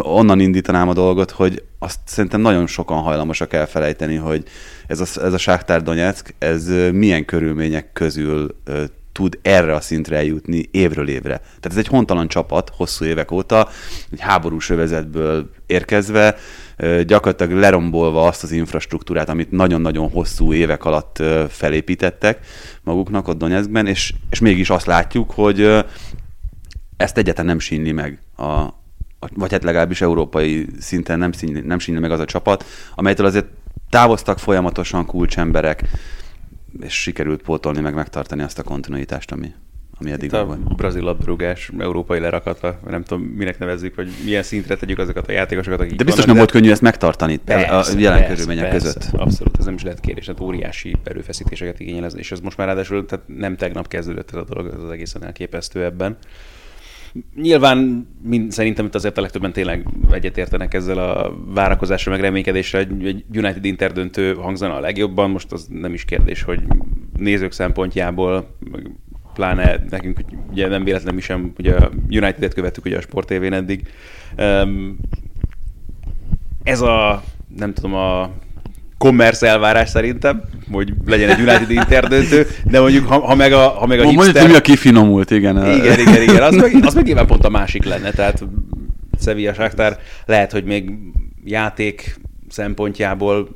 onnan 0.00 0.40
indítanám 0.40 0.88
a 0.88 0.92
dolgot, 0.92 1.30
hogy 1.30 1.62
azt 1.78 1.98
szerintem 2.04 2.40
nagyon 2.40 2.66
sokan 2.66 3.02
hajlamosak 3.02 3.52
elfelejteni, 3.52 4.16
hogy 4.16 4.42
ez 4.86 5.00
a, 5.00 5.22
ez 5.24 5.32
a 5.32 5.38
Sáktár 5.38 5.82
Donetsk, 5.82 6.34
ez 6.38 6.70
milyen 6.92 7.24
körülmények 7.24 7.92
közül 7.92 8.56
tud 9.16 9.38
erre 9.42 9.74
a 9.74 9.80
szintre 9.80 10.16
eljutni 10.16 10.68
évről 10.70 11.08
évre. 11.08 11.36
Tehát 11.36 11.66
ez 11.66 11.76
egy 11.76 11.86
hontalan 11.86 12.28
csapat 12.28 12.72
hosszú 12.76 13.04
évek 13.04 13.30
óta, 13.30 13.68
egy 14.12 14.20
háborús 14.20 14.70
övezetből 14.70 15.50
érkezve, 15.66 16.36
gyakorlatilag 17.06 17.58
lerombolva 17.58 18.26
azt 18.26 18.42
az 18.42 18.52
infrastruktúrát, 18.52 19.28
amit 19.28 19.50
nagyon-nagyon 19.50 20.10
hosszú 20.10 20.52
évek 20.52 20.84
alatt 20.84 21.22
felépítettek 21.48 22.46
maguknak 22.82 23.28
ott 23.28 23.38
Donetskben, 23.38 23.86
és, 23.86 24.14
és 24.30 24.38
mégis 24.38 24.70
azt 24.70 24.86
látjuk, 24.86 25.30
hogy 25.30 25.84
ezt 26.96 27.18
egyáltalán 27.18 27.50
nem 27.50 27.58
sínli 27.58 27.92
meg 27.92 28.20
a, 28.36 28.64
vagy 29.34 29.52
hát 29.52 29.64
legalábbis 29.64 30.00
európai 30.00 30.66
szinten 30.80 31.18
nem 31.18 31.32
színli, 31.32 31.60
nem 31.60 31.78
színli 31.78 32.00
meg 32.00 32.10
az 32.10 32.20
a 32.20 32.24
csapat, 32.24 32.64
amelytől 32.94 33.26
azért 33.26 33.46
távoztak 33.90 34.38
folyamatosan 34.38 35.06
kulcsemberek, 35.06 35.88
és 36.80 37.02
sikerült 37.02 37.42
pótolni, 37.42 37.80
meg 37.80 37.94
megtartani 37.94 38.42
azt 38.42 38.58
a 38.58 38.62
kontinuitást, 38.62 39.32
ami, 39.32 39.52
ami 40.00 40.10
eddig 40.10 40.34
a 40.34 40.44
volt. 40.44 40.76
brazil 40.76 41.02
labdarúgás 41.02 41.70
európai 41.78 42.20
lerakata, 42.20 42.80
nem 42.88 43.02
tudom, 43.02 43.22
minek 43.22 43.58
nevezzük, 43.58 43.94
vagy 43.94 44.08
milyen 44.24 44.42
szintre 44.42 44.76
tegyük 44.76 44.98
azokat 44.98 45.28
a 45.28 45.32
játékosokat, 45.32 45.80
akik 45.80 45.94
De 45.96 46.04
biztos 46.04 46.24
vannak, 46.24 46.26
nem 46.26 46.34
de... 46.34 46.40
volt 46.40 46.50
könnyű 46.50 46.70
ezt 46.70 46.82
megtartani 46.82 47.36
persze, 47.36 47.66
a 47.66 47.98
jelen 47.98 48.18
persze, 48.18 48.34
körülmények 48.34 48.70
persze, 48.70 48.86
között. 48.86 49.20
Abszolút, 49.20 49.58
ez 49.58 49.64
nem 49.64 49.74
is 49.74 49.82
lehet 49.82 50.00
kérés, 50.00 50.26
hát 50.26 50.40
óriási 50.40 50.96
erőfeszítéseket 51.04 51.80
igényel, 51.80 52.10
és 52.10 52.32
ez 52.32 52.40
most 52.40 52.56
már 52.56 52.66
ráadásul 52.66 53.06
tehát 53.06 53.24
nem 53.28 53.56
tegnap 53.56 53.88
kezdődött 53.88 54.30
ez 54.30 54.36
a 54.36 54.44
dolog, 54.44 54.72
ez 54.74 54.82
az 54.82 54.90
egészen 54.90 55.24
elképesztő 55.24 55.84
ebben. 55.84 56.16
Nyilván 57.34 58.08
mind, 58.22 58.52
szerintem 58.52 58.86
itt 58.86 58.94
azért 58.94 59.18
a 59.18 59.20
legtöbben 59.20 59.52
tényleg 59.52 59.86
egyetértenek 60.10 60.74
ezzel 60.74 60.98
a 60.98 61.36
várakozásra, 61.54 62.10
meg 62.10 62.20
reménykedésre, 62.20 62.78
egy 62.78 63.24
United 63.34 63.64
Inter 63.64 63.92
döntő 63.92 64.34
hangzana 64.34 64.74
a 64.74 64.80
legjobban, 64.80 65.30
most 65.30 65.52
az 65.52 65.66
nem 65.70 65.94
is 65.94 66.04
kérdés, 66.04 66.42
hogy 66.42 66.60
nézők 67.16 67.52
szempontjából, 67.52 68.56
meg 68.70 68.90
pláne 69.34 69.80
nekünk 69.90 70.20
ugye 70.50 70.68
nem 70.68 70.84
véletlenül 70.84 71.14
mi 71.14 71.20
sem, 71.20 71.52
ugye 71.58 71.74
a 71.74 71.90
United-et 72.08 72.54
követtük 72.54 72.84
ugye 72.84 72.96
a 72.96 73.00
Sport 73.00 73.26
TV-n 73.26 73.52
eddig. 73.52 73.88
Ez 76.62 76.80
a, 76.80 77.22
nem 77.56 77.72
tudom, 77.72 77.94
a 77.94 78.30
commerce 78.98 79.46
elvárás 79.46 79.88
szerintem, 79.88 80.42
hogy 80.72 80.92
legyen 81.06 81.30
egy 81.30 81.40
United 81.40 81.70
Inter 81.70 82.08
döntő, 82.08 82.46
de 82.64 82.80
mondjuk 82.80 83.06
ha, 83.06 83.20
ha 83.20 83.34
meg 83.34 83.52
a, 83.52 83.68
ha 83.68 83.86
meg 83.86 83.98
a 83.98 84.02
Mondjuk, 84.02 84.24
hipster... 84.24 84.48
mi 84.48 84.54
a 84.54 84.60
kifinomult, 84.60 85.30
igen. 85.30 85.56
Igen, 85.56 85.98
igen, 85.98 86.22
igen. 86.22 86.42
Az 86.42 86.54
meg, 86.54 86.78
az 86.82 86.94
meg 86.94 87.04
nyilván 87.04 87.26
pont 87.26 87.44
a 87.44 87.48
másik 87.48 87.84
lenne, 87.84 88.10
tehát 88.10 88.44
Sevilla 89.20 89.52
Shakhtar 89.52 89.98
lehet, 90.26 90.52
hogy 90.52 90.64
még 90.64 90.90
játék 91.44 92.20
szempontjából 92.48 93.48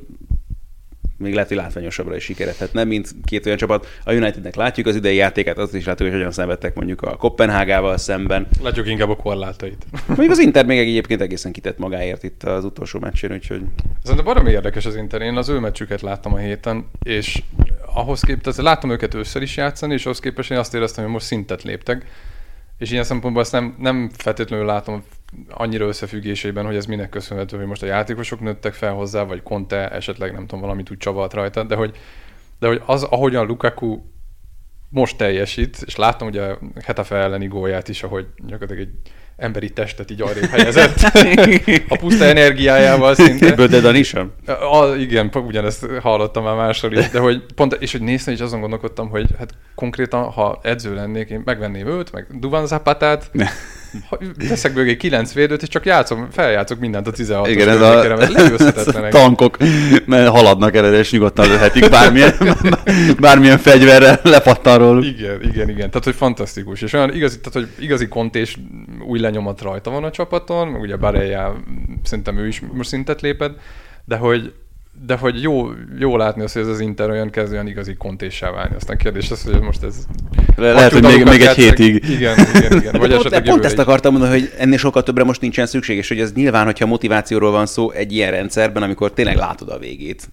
még 1.21 1.33
lehet, 1.33 1.47
hogy 1.47 1.57
látványosabbra 1.57 2.15
is 2.15 2.23
sikeredhetne, 2.23 2.83
mint 2.83 3.09
két 3.25 3.45
olyan 3.45 3.57
csapat. 3.57 3.87
A 4.03 4.13
Unitednek 4.13 4.55
látjuk 4.55 4.87
az 4.87 4.95
idei 4.95 5.15
játékát, 5.15 5.57
azt 5.57 5.75
is 5.75 5.85
látjuk, 5.85 6.09
hogy 6.09 6.17
hogyan 6.17 6.31
szenvedtek 6.31 6.75
mondjuk 6.75 7.01
a 7.01 7.15
Kopenhágával 7.15 7.97
szemben. 7.97 8.47
Látjuk 8.61 8.87
inkább 8.87 9.09
a 9.09 9.15
korlátait. 9.15 9.85
Mondjuk 10.07 10.29
az 10.29 10.39
Inter 10.39 10.65
még 10.65 10.79
egyébként 10.79 11.21
egészen 11.21 11.51
kitett 11.51 11.77
magáért 11.77 12.23
itt 12.23 12.43
az 12.43 12.63
utolsó 12.63 12.99
meccsén, 12.99 13.31
úgyhogy... 13.31 13.61
Szerintem 14.03 14.25
baromi 14.25 14.51
érdekes 14.51 14.85
az 14.85 14.95
Inter. 14.95 15.21
Én 15.21 15.37
az 15.37 15.49
ő 15.49 15.59
meccsüket 15.59 16.01
láttam 16.01 16.33
a 16.33 16.37
héten, 16.37 16.85
és 17.03 17.41
ahhoz 17.93 18.21
képest, 18.21 18.57
láttam 18.57 18.89
őket 18.89 19.13
ősszel 19.13 19.41
is 19.41 19.57
játszani, 19.57 19.93
és 19.93 20.05
ahhoz 20.05 20.19
képest 20.19 20.51
én 20.51 20.57
azt 20.57 20.73
éreztem, 20.73 21.03
hogy 21.03 21.13
most 21.13 21.25
szintet 21.25 21.63
léptek. 21.63 22.05
És 22.77 22.91
ilyen 22.91 23.03
szempontból 23.03 23.41
ezt 23.41 23.51
nem, 23.51 23.75
nem 23.79 24.09
feltétlenül 24.17 24.65
látom 24.65 25.03
annyira 25.49 25.85
összefüggésében, 25.85 26.65
hogy 26.65 26.75
ez 26.75 26.85
minek 26.85 27.09
köszönhető, 27.09 27.57
hogy 27.57 27.65
most 27.65 27.83
a 27.83 27.85
játékosok 27.85 28.39
nőttek 28.39 28.73
fel 28.73 28.93
hozzá, 28.93 29.23
vagy 29.23 29.43
Conte 29.43 29.89
esetleg 29.89 30.31
nem 30.31 30.41
tudom, 30.41 30.59
valamit 30.59 30.91
úgy 30.91 30.97
csavart 30.97 31.33
rajta, 31.33 31.63
de 31.63 31.75
hogy, 31.75 31.97
de 32.59 32.67
hogy 32.67 32.81
az, 32.85 33.03
ahogyan 33.03 33.45
Lukaku 33.45 34.01
most 34.89 35.17
teljesít, 35.17 35.81
és 35.85 35.95
láttam 35.95 36.27
ugye 36.27 36.43
a 36.43 36.59
Hetafe 36.83 37.15
elleni 37.15 37.47
gólját 37.47 37.87
is, 37.87 38.03
ahogy 38.03 38.27
gyakorlatilag 38.37 38.87
egy 38.87 39.11
emberi 39.41 39.69
testet 39.69 40.11
így 40.11 40.21
arrébb 40.21 40.49
helyezett. 40.49 40.99
a 41.87 41.97
puszta 41.97 42.25
energiájával 42.25 43.15
szinte. 43.15 43.55
Bödedan 43.55 43.95
is? 43.95 44.13
A, 44.13 44.95
igen, 44.99 45.31
ugyanezt 45.33 45.85
hallottam 46.01 46.43
már 46.43 46.55
máshol 46.55 46.91
is, 46.91 47.09
de 47.09 47.19
hogy 47.19 47.43
pont, 47.55 47.77
és 47.79 47.91
hogy 47.91 48.01
néztem, 48.01 48.33
és 48.33 48.39
azon 48.39 48.59
gondolkodtam, 48.59 49.09
hogy 49.09 49.27
hát 49.37 49.49
konkrétan, 49.75 50.23
ha 50.23 50.59
edző 50.63 50.93
lennék, 50.93 51.29
én 51.29 51.41
megvenném 51.45 51.87
őt, 51.87 52.11
meg 52.11 52.25
Duvan 52.39 52.67
Zapatát, 52.67 53.31
teszek 54.47 54.73
mögé 54.73 54.97
kilenc 54.97 55.33
védőt, 55.33 55.61
és 55.61 55.67
csak 55.67 55.85
játszom, 55.85 56.27
feljátszok 56.31 56.79
mindent 56.79 57.07
a 57.07 57.11
16 57.11 57.47
Igen, 57.47 57.69
ez 57.69 57.81
a, 57.81 58.05
ez 58.59 58.87
a 58.87 59.07
tankok 59.19 59.57
mert 60.05 60.29
haladnak 60.29 60.75
el, 60.75 60.93
és 60.93 61.11
nyugodtan 61.11 61.47
lőhetik 61.47 61.89
bármilyen, 61.89 62.33
bármilyen 63.19 63.57
fegyverrel 63.57 64.19
lepattan 64.23 64.77
róla. 64.77 65.05
Igen, 65.05 65.41
igen, 65.41 65.69
igen. 65.69 65.89
Tehát, 65.89 66.03
hogy 66.03 66.15
fantasztikus. 66.15 66.81
És 66.81 66.93
olyan 66.93 67.15
igazi, 67.15 67.39
tehát, 67.39 67.53
hogy 67.53 67.83
igazi 67.83 68.07
kontés 68.07 68.57
új 69.07 69.19
lenyomat 69.31 69.61
rajta 69.61 69.89
van 69.89 70.03
a 70.03 70.11
csapaton, 70.11 70.67
meg 70.67 70.81
ugye 70.81 70.95
Barella, 70.95 71.55
szerintem 72.03 72.37
ő 72.37 72.47
is 72.47 72.61
most 72.73 72.89
szintet 72.89 73.21
léped, 73.21 73.51
de 74.05 74.15
hogy 74.15 74.53
de 75.05 75.15
hogy 75.15 75.41
jó, 75.41 75.69
jó 75.99 76.17
látni 76.17 76.43
azt, 76.43 76.53
hogy 76.53 76.61
ez 76.61 76.67
az 76.67 76.79
Inter 76.79 77.09
olyan 77.09 77.29
kezd 77.29 77.51
olyan 77.51 77.67
igazi 77.67 77.95
kontéssá 77.95 78.51
válni. 78.51 78.75
Aztán 78.75 78.97
kérdés 78.97 79.31
az, 79.31 79.43
hogy 79.43 79.61
most 79.61 79.83
ez... 79.83 80.05
Le, 80.55 80.71
lehet, 80.71 80.91
hogy 80.91 81.03
még, 81.03 81.23
még 81.23 81.41
egy 81.41 81.55
hétig. 81.55 82.09
Igen, 82.09 82.37
igen, 82.55 82.77
igen. 82.79 82.99
Vagy 82.99 83.13
pont, 83.13 83.29
pont, 83.29 83.43
pont 83.43 83.65
ezt 83.65 83.77
akartam 83.77 84.11
mondani, 84.11 84.39
hogy 84.39 84.51
ennél 84.57 84.77
sokkal 84.77 85.03
többre 85.03 85.23
most 85.23 85.41
nincsen 85.41 85.65
szükség, 85.65 85.97
és 85.97 86.07
hogy 86.07 86.19
ez 86.19 86.33
nyilván, 86.33 86.65
hogyha 86.65 86.85
motivációról 86.85 87.51
van 87.51 87.65
szó 87.65 87.91
egy 87.91 88.11
ilyen 88.11 88.31
rendszerben, 88.31 88.83
amikor 88.83 89.13
tényleg 89.13 89.35
látod 89.35 89.69
a 89.69 89.77
végét, 89.77 90.29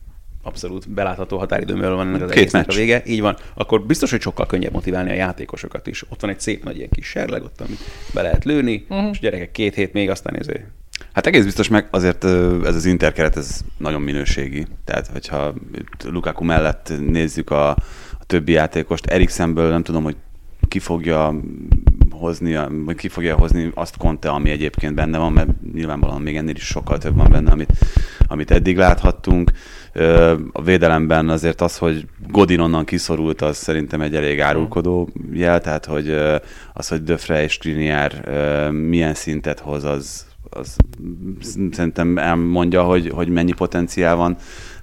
abszolút 0.48 0.90
belátható 0.90 1.38
határidőmről 1.38 1.94
van 1.94 2.06
ennek 2.06 2.22
az 2.22 2.30
Két 2.30 2.52
a 2.54 2.64
vége, 2.74 3.02
így 3.06 3.20
van, 3.20 3.36
akkor 3.54 3.82
biztos, 3.82 4.10
hogy 4.10 4.20
sokkal 4.20 4.46
könnyebb 4.46 4.72
motiválni 4.72 5.10
a 5.10 5.14
játékosokat 5.14 5.86
is. 5.86 6.04
Ott 6.08 6.20
van 6.20 6.30
egy 6.30 6.40
szép 6.40 6.64
nagy 6.64 6.76
ilyen 6.76 6.88
kis 6.92 7.06
serleg, 7.06 7.42
ott, 7.42 7.60
amit 7.60 7.78
be 8.14 8.22
lehet 8.22 8.44
lőni, 8.44 8.86
uh-huh. 8.88 9.08
és 9.10 9.18
gyerekek 9.18 9.50
két 9.50 9.74
hét 9.74 9.92
még, 9.92 10.10
aztán 10.10 10.36
ezért 10.36 10.64
Hát 11.12 11.26
egész 11.26 11.44
biztos 11.44 11.68
meg 11.68 11.88
azért 11.90 12.24
ez 12.64 12.74
az 12.74 12.84
interkeret, 12.84 13.36
ez 13.36 13.60
nagyon 13.78 14.02
minőségi. 14.02 14.66
Tehát, 14.84 15.06
hogyha 15.06 15.54
Lukaku 16.04 16.44
mellett 16.44 16.92
nézzük 17.06 17.50
a, 17.50 17.70
a 18.18 18.24
többi 18.26 18.52
játékost, 18.52 19.06
Eriksenből 19.06 19.70
nem 19.70 19.82
tudom, 19.82 20.02
hogy 20.02 20.16
ki 20.68 20.78
fogja 20.78 21.34
hozni, 22.10 22.58
vagy 22.84 22.96
ki 22.96 23.08
fogja 23.08 23.36
hozni 23.36 23.70
azt 23.74 23.96
Conte, 23.96 24.28
ami 24.28 24.50
egyébként 24.50 24.94
benne 24.94 25.18
van, 25.18 25.32
mert 25.32 25.48
nyilvánvalóan 25.72 26.22
még 26.22 26.36
ennél 26.36 26.54
is 26.54 26.66
sokkal 26.66 26.98
több 26.98 27.16
van 27.16 27.30
benne, 27.30 27.50
amit, 27.50 27.72
amit 28.26 28.50
eddig 28.50 28.76
láthattunk. 28.76 29.50
A 30.52 30.62
védelemben 30.62 31.28
azért 31.28 31.60
az, 31.60 31.78
hogy 31.78 32.06
Godin 32.28 32.60
onnan 32.60 32.84
kiszorult, 32.84 33.42
az 33.42 33.56
szerintem 33.56 34.00
egy 34.00 34.14
elég 34.14 34.40
árulkodó 34.40 35.08
jel, 35.32 35.60
tehát 35.60 35.84
hogy 35.84 36.10
az, 36.72 36.88
hogy 36.88 37.02
Döfre 37.02 37.42
és 37.42 37.56
Kriniár 37.56 38.28
milyen 38.70 39.14
szintet 39.14 39.60
hoz, 39.60 39.84
az, 39.84 40.26
az 40.50 40.76
szerintem 41.70 42.18
elmondja, 42.18 42.82
hogy, 42.82 43.10
hogy 43.14 43.28
mennyi 43.28 43.52
potenciál 43.52 44.16
van 44.16 44.36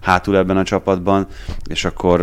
hátul 0.05 0.37
ebben 0.37 0.57
a 0.57 0.63
csapatban, 0.63 1.27
és 1.69 1.85
akkor... 1.85 2.19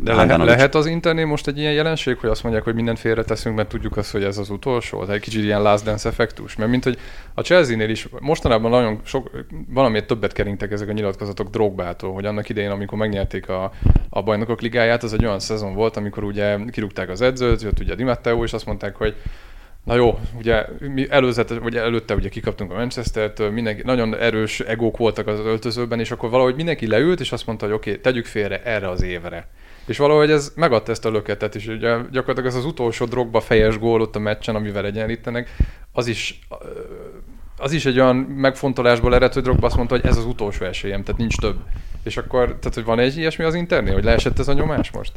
De 0.00 0.14
lehet, 0.14 0.36
lehet 0.36 0.74
az 0.74 0.86
interné 0.86 1.24
most 1.24 1.46
egy 1.46 1.58
ilyen 1.58 1.72
jelenség, 1.72 2.16
hogy 2.16 2.30
azt 2.30 2.42
mondják, 2.42 2.64
hogy 2.64 2.74
mindent 2.74 2.98
félreteszünk, 2.98 3.56
mert 3.56 3.68
tudjuk 3.68 3.96
azt, 3.96 4.12
hogy 4.12 4.24
ez 4.24 4.38
az 4.38 4.50
utolsó? 4.50 5.02
Ez 5.02 5.08
egy 5.08 5.20
kicsit 5.20 5.42
ilyen 5.42 5.62
last 5.62 5.84
dance 5.84 6.08
effektus? 6.08 6.56
Mert 6.56 6.70
mint 6.70 6.84
hogy 6.84 6.98
a 7.34 7.40
Chelsea-nél 7.40 7.88
is 7.88 8.08
mostanában 8.20 8.70
nagyon 8.70 9.00
sok, 9.04 9.30
valamiért 9.68 10.06
többet 10.06 10.32
keringtek 10.32 10.72
ezek 10.72 10.88
a 10.88 10.92
nyilatkozatok 10.92 11.50
drogbától, 11.50 12.12
hogy 12.12 12.24
annak 12.24 12.48
idején, 12.48 12.70
amikor 12.70 12.98
megnyerték 12.98 13.48
a, 13.48 13.72
a 14.08 14.22
bajnokok 14.22 14.60
ligáját, 14.60 15.02
az 15.02 15.12
egy 15.12 15.24
olyan 15.24 15.40
szezon 15.40 15.74
volt, 15.74 15.96
amikor 15.96 16.24
ugye 16.24 16.58
kirúgták 16.70 17.08
az 17.08 17.20
edzőt, 17.20 17.62
jött 17.62 17.80
ugye 17.80 17.94
Di 17.94 18.04
Matteo, 18.04 18.44
és 18.44 18.52
azt 18.52 18.66
mondták, 18.66 18.96
hogy 18.96 19.14
Na 19.86 19.94
jó, 19.94 20.18
ugye 20.38 20.66
mi 20.80 21.06
előzete, 21.10 21.58
vagy 21.58 21.76
előtte 21.76 22.14
ugye 22.14 22.28
kikaptunk 22.28 22.70
a 22.70 22.74
Manchester-től, 22.74 23.50
mindenki, 23.50 23.82
nagyon 23.84 24.16
erős 24.16 24.60
egók 24.60 24.96
voltak 24.96 25.26
az 25.26 25.38
öltözőben, 25.38 26.00
és 26.00 26.10
akkor 26.10 26.30
valahogy 26.30 26.54
mindenki 26.54 26.86
leült, 26.86 27.20
és 27.20 27.32
azt 27.32 27.46
mondta, 27.46 27.64
hogy 27.64 27.74
oké, 27.74 27.90
okay, 27.90 28.02
tegyük 28.02 28.26
félre 28.26 28.62
erre 28.62 28.88
az 28.88 29.02
évre. 29.02 29.48
És 29.86 29.98
valahogy 29.98 30.30
ez 30.30 30.52
megadta 30.56 30.90
ezt 30.90 31.04
a 31.04 31.10
löketet, 31.10 31.54
és 31.54 31.66
ugye 31.66 31.96
gyakorlatilag 32.10 32.46
ez 32.46 32.54
az 32.54 32.64
utolsó 32.64 33.04
drogba 33.04 33.40
fejes 33.40 33.78
gól 33.78 34.00
ott 34.00 34.16
a 34.16 34.18
meccsen, 34.18 34.54
amivel 34.54 34.86
egyenlítenek, 34.86 35.56
az 35.92 36.06
is 36.06 36.38
az 37.58 37.72
is 37.72 37.86
egy 37.86 38.00
olyan 38.00 38.16
megfontolásból 38.16 39.14
ered, 39.14 39.32
hogy 39.32 39.42
Drogba 39.42 39.66
azt 39.66 39.76
mondta, 39.76 39.94
hogy 39.94 40.06
ez 40.06 40.16
az 40.16 40.24
utolsó 40.24 40.64
esélyem, 40.64 41.02
tehát 41.02 41.20
nincs 41.20 41.36
több. 41.36 41.56
És 42.02 42.16
akkor, 42.16 42.44
tehát 42.44 42.74
hogy 42.74 42.84
van 42.84 42.98
egy 42.98 43.16
ilyesmi 43.16 43.44
az 43.44 43.54
interné, 43.54 43.92
hogy 43.92 44.04
leesett 44.04 44.38
ez 44.38 44.48
a 44.48 44.52
nyomás 44.52 44.90
most? 44.90 45.12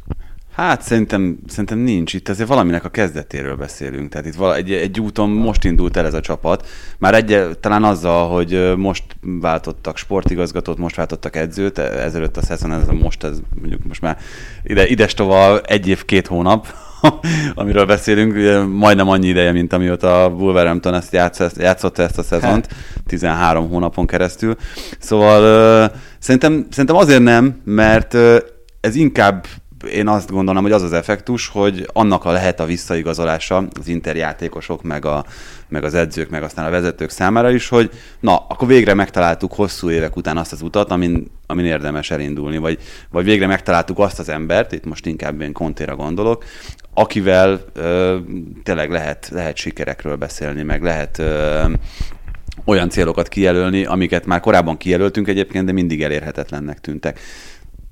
Hát 0.60 0.82
szerintem, 0.82 1.38
szerintem 1.48 1.78
nincs. 1.78 2.14
Itt 2.14 2.30
azért 2.30 2.50
valaminek 2.50 2.84
a 2.84 2.90
kezdetéről 2.90 3.56
beszélünk. 3.56 4.10
Tehát 4.10 4.26
itt 4.26 4.36
vala, 4.36 4.56
egy, 4.56 4.72
egy 4.72 5.00
úton 5.00 5.30
most 5.30 5.64
indult 5.64 5.98
el 5.98 6.06
ez 6.06 6.14
a 6.14 6.20
csapat. 6.20 6.68
Már 6.98 7.14
egy, 7.14 7.58
talán 7.60 7.84
azzal, 7.84 8.30
hogy 8.30 8.74
most 8.78 9.04
váltottak 9.22 9.98
sportigazgatót, 9.98 10.78
most 10.78 10.96
váltottak 10.96 11.36
edzőt, 11.36 11.78
ezelőtt 11.78 12.38
a 12.38 12.42
szezon, 12.42 12.72
ez 12.72 12.88
most, 12.88 13.24
ez 13.24 13.38
mondjuk 13.60 13.88
most 13.88 14.02
már 14.02 14.18
ide, 14.64 14.88
idestova 14.88 15.62
egy 15.62 15.88
év, 15.88 16.06
két 16.06 16.28
hónap, 16.28 16.68
amiről 17.56 17.86
beszélünk, 17.86 18.34
majdnem 18.74 19.10
annyi 19.10 19.28
ideje, 19.28 19.52
mint 19.52 19.74
amióta 19.74 20.24
a 20.24 20.30
Wolverhampton 20.30 20.94
ezt 20.94 21.14
játszott, 21.14 21.58
játszott 21.58 21.98
ezt 21.98 22.18
a 22.18 22.24
szezont, 22.24 22.68
13 23.08 23.64
hát. 23.64 23.72
hónapon 23.72 24.08
keresztül. 24.08 24.56
Szóval 25.00 25.92
szerintem, 26.20 26.68
szerintem 26.70 26.96
azért 26.96 27.24
nem, 27.24 27.62
mert 27.64 28.18
ez 28.82 28.96
inkább 28.96 29.46
én 29.88 30.08
azt 30.08 30.32
gondolom, 30.32 30.64
hogy 30.64 30.72
az 30.72 30.84
az 30.84 30.94
effektus, 30.94 31.48
hogy 31.48 31.90
annak 31.94 32.26
a 32.26 32.32
lehet 32.32 32.60
a 32.60 32.66
visszaigazolása 32.66 33.68
az 33.80 33.88
interjátékosok, 33.88 34.84
meg, 34.84 35.06
a, 35.06 35.26
meg 35.68 35.84
az 35.84 35.94
edzők, 35.94 36.30
meg 36.30 36.44
aztán 36.44 36.66
a 36.66 36.70
vezetők 36.70 37.10
számára 37.10 37.52
is, 37.52 37.70
hogy 37.70 37.90
na, 38.20 38.38
akkor 38.38 38.68
végre 38.68 38.94
megtaláltuk 38.94 39.54
hosszú 39.54 39.90
évek 39.90 40.16
után 40.16 40.38
azt 40.38 40.52
az 40.52 40.62
utat, 40.62 40.92
amin, 40.92 41.32
amin 41.46 41.66
érdemes 41.66 42.12
elindulni, 42.12 42.58
vagy, 42.58 42.80
vagy 43.12 43.26
végre 43.26 43.48
megtaláltuk 43.48 44.00
azt 44.00 44.20
az 44.20 44.30
embert, 44.30 44.72
itt 44.72 44.86
most 44.86 45.06
inkább 45.06 45.42
én 45.42 45.54
kontéra 45.54 45.96
gondolok, 45.96 46.44
akivel 46.94 47.62
ö, 47.74 48.18
tényleg 48.64 48.92
lehet, 48.92 49.30
lehet 49.34 49.58
sikerekről 49.58 50.16
beszélni, 50.16 50.62
meg 50.62 50.84
lehet 50.84 51.20
ö, 51.20 51.64
olyan 52.66 52.90
célokat 52.90 53.28
kijelölni, 53.28 53.86
amiket 53.86 54.26
már 54.26 54.40
korábban 54.40 54.78
kijelöltünk 54.78 55.28
egyébként, 55.28 55.66
de 55.66 55.72
mindig 55.72 56.04
elérhetetlennek 56.04 56.80
tűntek 56.80 57.20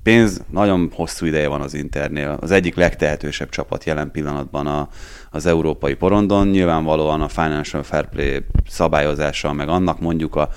pénz 0.08 0.42
nagyon 0.50 0.90
hosszú 0.94 1.26
ideje 1.26 1.48
van 1.48 1.60
az 1.60 1.74
Internél. 1.74 2.38
Az 2.40 2.50
egyik 2.50 2.74
legtehetősebb 2.74 3.48
csapat 3.48 3.84
jelen 3.84 4.10
pillanatban 4.10 4.66
a, 4.66 4.88
az 5.30 5.46
európai 5.46 5.94
porondon. 5.94 6.48
Nyilvánvalóan 6.48 7.20
a 7.20 7.28
Financial 7.28 7.82
Fair 7.82 8.08
Play 8.08 8.44
szabályozása, 8.68 9.52
meg 9.52 9.68
annak 9.68 10.00
mondjuk 10.00 10.36
a 10.36 10.48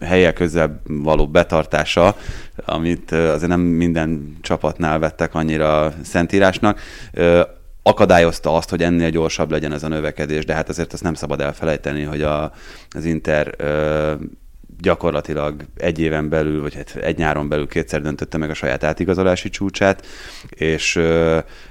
helyek 0.00 0.34
közel 0.34 0.80
való 0.86 1.28
betartása, 1.28 2.16
amit 2.64 3.12
azért 3.12 3.48
nem 3.48 3.60
minden 3.60 4.36
csapatnál 4.40 4.98
vettek 4.98 5.34
annyira 5.34 5.92
szentírásnak, 6.02 6.80
akadályozta 7.82 8.56
azt, 8.56 8.70
hogy 8.70 8.82
ennél 8.82 9.10
gyorsabb 9.10 9.50
legyen 9.50 9.72
ez 9.72 9.82
a 9.82 9.88
növekedés, 9.88 10.44
de 10.44 10.54
hát 10.54 10.68
azért 10.68 10.92
azt 10.92 11.02
nem 11.02 11.14
szabad 11.14 11.40
elfelejteni, 11.40 12.02
hogy 12.02 12.22
a, 12.22 12.52
az 12.90 13.04
Inter 13.04 13.54
gyakorlatilag 14.82 15.64
egy 15.76 15.98
éven 15.98 16.28
belül, 16.28 16.60
vagy 16.60 16.74
hát 16.74 16.96
egy 16.96 17.16
nyáron 17.16 17.48
belül 17.48 17.68
kétszer 17.68 18.00
döntötte 18.00 18.38
meg 18.38 18.50
a 18.50 18.54
saját 18.54 18.84
átigazolási 18.84 19.48
csúcsát, 19.48 20.06
és 20.48 21.00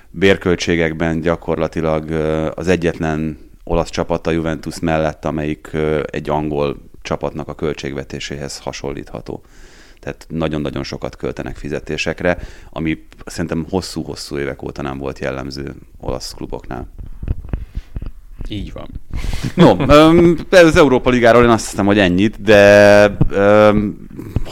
bérköltségekben 0.09 1.21
gyakorlatilag 1.21 2.11
az 2.55 2.67
egyetlen 2.67 3.37
olasz 3.63 3.89
csapat 3.89 4.27
a 4.27 4.31
Juventus 4.31 4.79
mellett, 4.79 5.25
amelyik 5.25 5.69
egy 6.05 6.29
angol 6.29 6.89
csapatnak 7.01 7.47
a 7.47 7.55
költségvetéséhez 7.55 8.59
hasonlítható. 8.59 9.43
Tehát 9.99 10.25
nagyon-nagyon 10.29 10.83
sokat 10.83 11.15
költenek 11.15 11.55
fizetésekre, 11.55 12.37
ami 12.69 13.07
szerintem 13.25 13.65
hosszú-hosszú 13.69 14.37
évek 14.37 14.63
óta 14.63 14.81
nem 14.81 14.97
volt 14.97 15.19
jellemző 15.19 15.75
olasz 15.97 16.33
kluboknál. 16.33 16.87
Így 18.47 18.73
van. 18.73 18.89
No, 19.55 19.75
az 20.49 20.75
Európa 20.75 21.09
Ligáról 21.09 21.43
én 21.43 21.49
azt 21.49 21.69
hiszem, 21.69 21.85
hogy 21.85 21.99
ennyit, 21.99 22.41
de 22.41 23.17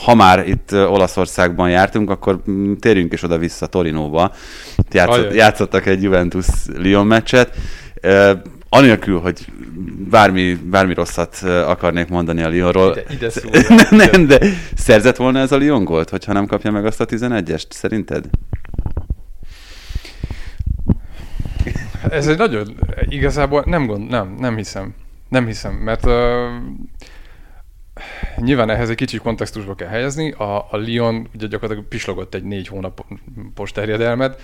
ha 0.04 0.14
már 0.14 0.48
itt 0.48 0.72
Olaszországban 0.72 1.70
jártunk, 1.70 2.10
akkor 2.10 2.42
térjünk 2.80 3.12
is 3.12 3.22
oda-vissza 3.22 3.66
Torinóba. 3.66 4.32
Játszott, 4.90 5.34
játszottak 5.34 5.86
egy 5.86 6.02
Juventus-Lyon 6.02 7.06
meccset. 7.06 7.56
Anélkül, 8.68 9.18
hogy 9.18 9.46
bármi, 10.10 10.54
bármi 10.54 10.94
rosszat 10.94 11.42
akarnék 11.66 12.08
mondani 12.08 12.42
a 12.42 12.48
Lyonról. 12.48 12.90
Ide, 12.90 13.04
ide 13.14 13.30
szól, 13.40 13.50
nem, 13.68 14.10
nem, 14.10 14.26
de 14.26 14.40
szerzett 14.74 15.16
volna 15.16 15.38
ez 15.38 15.52
a 15.52 15.56
Lyon 15.56 15.84
gólt, 15.84 16.10
hogyha 16.10 16.32
nem 16.32 16.46
kapja 16.46 16.70
meg 16.70 16.86
azt 16.86 17.00
a 17.00 17.06
11-est, 17.06 17.64
szerinted? 17.68 18.24
Ez 22.10 22.28
egy 22.28 22.38
nagyon, 22.38 22.76
igazából 23.08 23.62
nem 23.66 23.86
gond, 23.86 24.08
nem, 24.08 24.34
nem 24.38 24.56
hiszem. 24.56 24.94
Nem 25.28 25.46
hiszem, 25.46 25.74
mert 25.74 26.06
uh, 26.06 26.12
nyilván 28.36 28.70
ehhez 28.70 28.90
egy 28.90 28.96
kicsi 28.96 29.18
kontextusba 29.18 29.74
kell 29.74 29.88
helyezni. 29.88 30.30
A, 30.30 30.56
a 30.70 30.76
Lyon 30.76 31.28
ugye 31.34 31.46
gyakorlatilag 31.46 31.88
pislogott 31.88 32.34
egy 32.34 32.44
négy 32.44 32.68
hónapos 32.68 33.72
terjedelmet, 33.72 34.42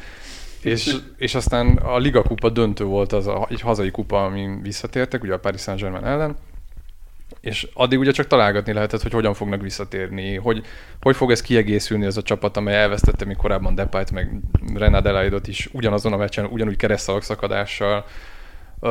és, 0.62 0.96
és 1.16 1.34
aztán 1.34 1.76
a 1.76 1.98
Liga 1.98 2.22
kupa 2.22 2.50
döntő 2.50 2.84
volt 2.84 3.12
az 3.12 3.26
a, 3.26 3.46
egy 3.50 3.60
hazai 3.60 3.90
kupa, 3.90 4.24
amin 4.24 4.62
visszatértek, 4.62 5.22
ugye 5.22 5.32
a 5.32 5.38
Paris 5.38 5.60
Saint-Germain 5.60 6.04
ellen, 6.04 6.36
és 7.46 7.68
addig 7.74 7.98
ugye 7.98 8.10
csak 8.10 8.26
találgatni 8.26 8.72
lehetett, 8.72 9.02
hogy 9.02 9.12
hogyan 9.12 9.34
fognak 9.34 9.62
visszatérni, 9.62 10.34
hogy, 10.34 10.66
hogy 11.00 11.16
fog 11.16 11.30
ez 11.30 11.40
kiegészülni 11.40 12.06
az 12.06 12.16
a 12.16 12.22
csapat, 12.22 12.56
amely 12.56 12.74
elvesztette 12.74 13.24
még 13.24 13.36
korábban 13.36 13.74
Depayt, 13.74 14.10
meg 14.10 14.30
René 14.74 14.96
Adelaidot 14.96 15.48
is 15.48 15.68
ugyanazon 15.72 16.12
a 16.12 16.16
meccsen, 16.16 16.44
ugyanúgy 16.44 16.76
keresztalak 16.76 17.22
Uh, 18.80 18.90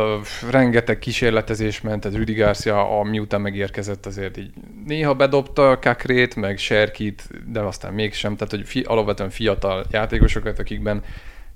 rengeteg 0.50 1.00
kísérletezés 1.00 1.82
ment, 1.82 2.02
tehát 2.02 2.18
Rüdi 2.18 2.34
Garcia, 2.34 3.02
miután 3.04 3.42
megérkezett, 3.42 4.06
azért 4.06 4.38
így 4.38 4.50
néha 4.86 5.14
bedobta 5.14 5.80
Kakrét, 5.80 6.36
meg 6.36 6.58
Serkit, 6.58 7.30
de 7.48 7.60
aztán 7.60 7.94
mégsem, 7.94 8.36
tehát 8.36 8.54
hogy 8.54 8.68
fi, 8.68 8.82
alapvetően 8.82 9.30
fiatal 9.30 9.86
játékosokat, 9.92 10.60
akikben 10.60 11.04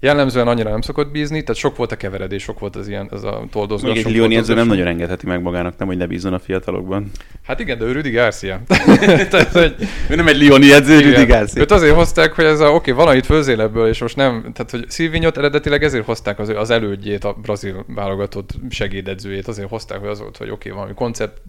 Jellemzően 0.02 0.48
annyira 0.48 0.70
nem 0.70 0.82
szokott 0.82 1.12
bízni, 1.12 1.42
tehát 1.42 1.56
sok 1.62 1.76
volt 1.76 1.92
a 1.92 1.96
keveredés, 1.96 2.44
sok 2.44 2.60
volt 2.60 2.76
az 2.76 2.88
ilyen, 2.88 3.10
ez 3.12 3.24
a 3.24 3.44
toldozgatás. 3.52 3.96
Még 3.96 4.06
egy 4.06 4.12
Lioni 4.12 4.36
edző 4.36 4.54
nem 4.54 4.68
nagyon 4.68 4.88
engedheti 4.88 5.26
meg 5.26 5.42
magának, 5.42 5.78
nem, 5.78 5.88
hogy 5.88 5.98
ne 5.98 6.08
bízzon 6.08 6.34
a 6.34 6.40
fiatalokban. 6.40 7.12
Hát 7.44 7.60
igen, 7.60 7.78
de 7.78 7.86
ő 7.86 7.92
Rüdi 7.92 8.10
Garcia. 8.10 8.62
tehát, 9.32 9.52
hogy, 9.52 9.76
ő 10.10 10.16
nem 10.16 10.28
egy 10.28 10.38
Lioni 10.38 10.74
edző, 10.74 10.98
igen. 11.00 11.12
Rüdi 11.12 11.26
Garcia. 11.26 11.62
Őt 11.62 11.72
azért 11.72 11.96
hozták, 11.96 12.34
hogy 12.34 12.46
ez 12.46 12.60
a, 12.60 12.68
oké, 12.74 12.92
okay, 12.92 13.06
van 13.06 13.16
itt 13.16 13.26
főzélebből, 13.26 13.88
és 13.88 14.02
most 14.02 14.16
nem, 14.16 14.42
tehát 14.42 14.72
hogy 14.72 14.86
Szilvinyot 14.90 15.38
eredetileg 15.38 15.84
ezért 15.84 16.06
hozták 16.06 16.40
az, 16.40 16.50
az 16.50 16.70
elődjét, 16.70 17.24
a 17.24 17.34
brazil 17.42 17.86
válogatott 17.88 18.50
segédedzőjét, 18.70 19.48
azért 19.48 19.70
hozták, 19.70 20.00
hogy 20.00 20.10
az 20.10 20.20
volt, 20.20 20.38
hogy 20.38 20.50
oké, 20.50 20.70
okay, 20.70 20.72
valami 20.72 20.94
koncept, 20.96 21.42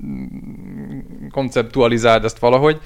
konceptualizáld 1.31 2.25
ezt 2.25 2.39
valahogy, 2.39 2.81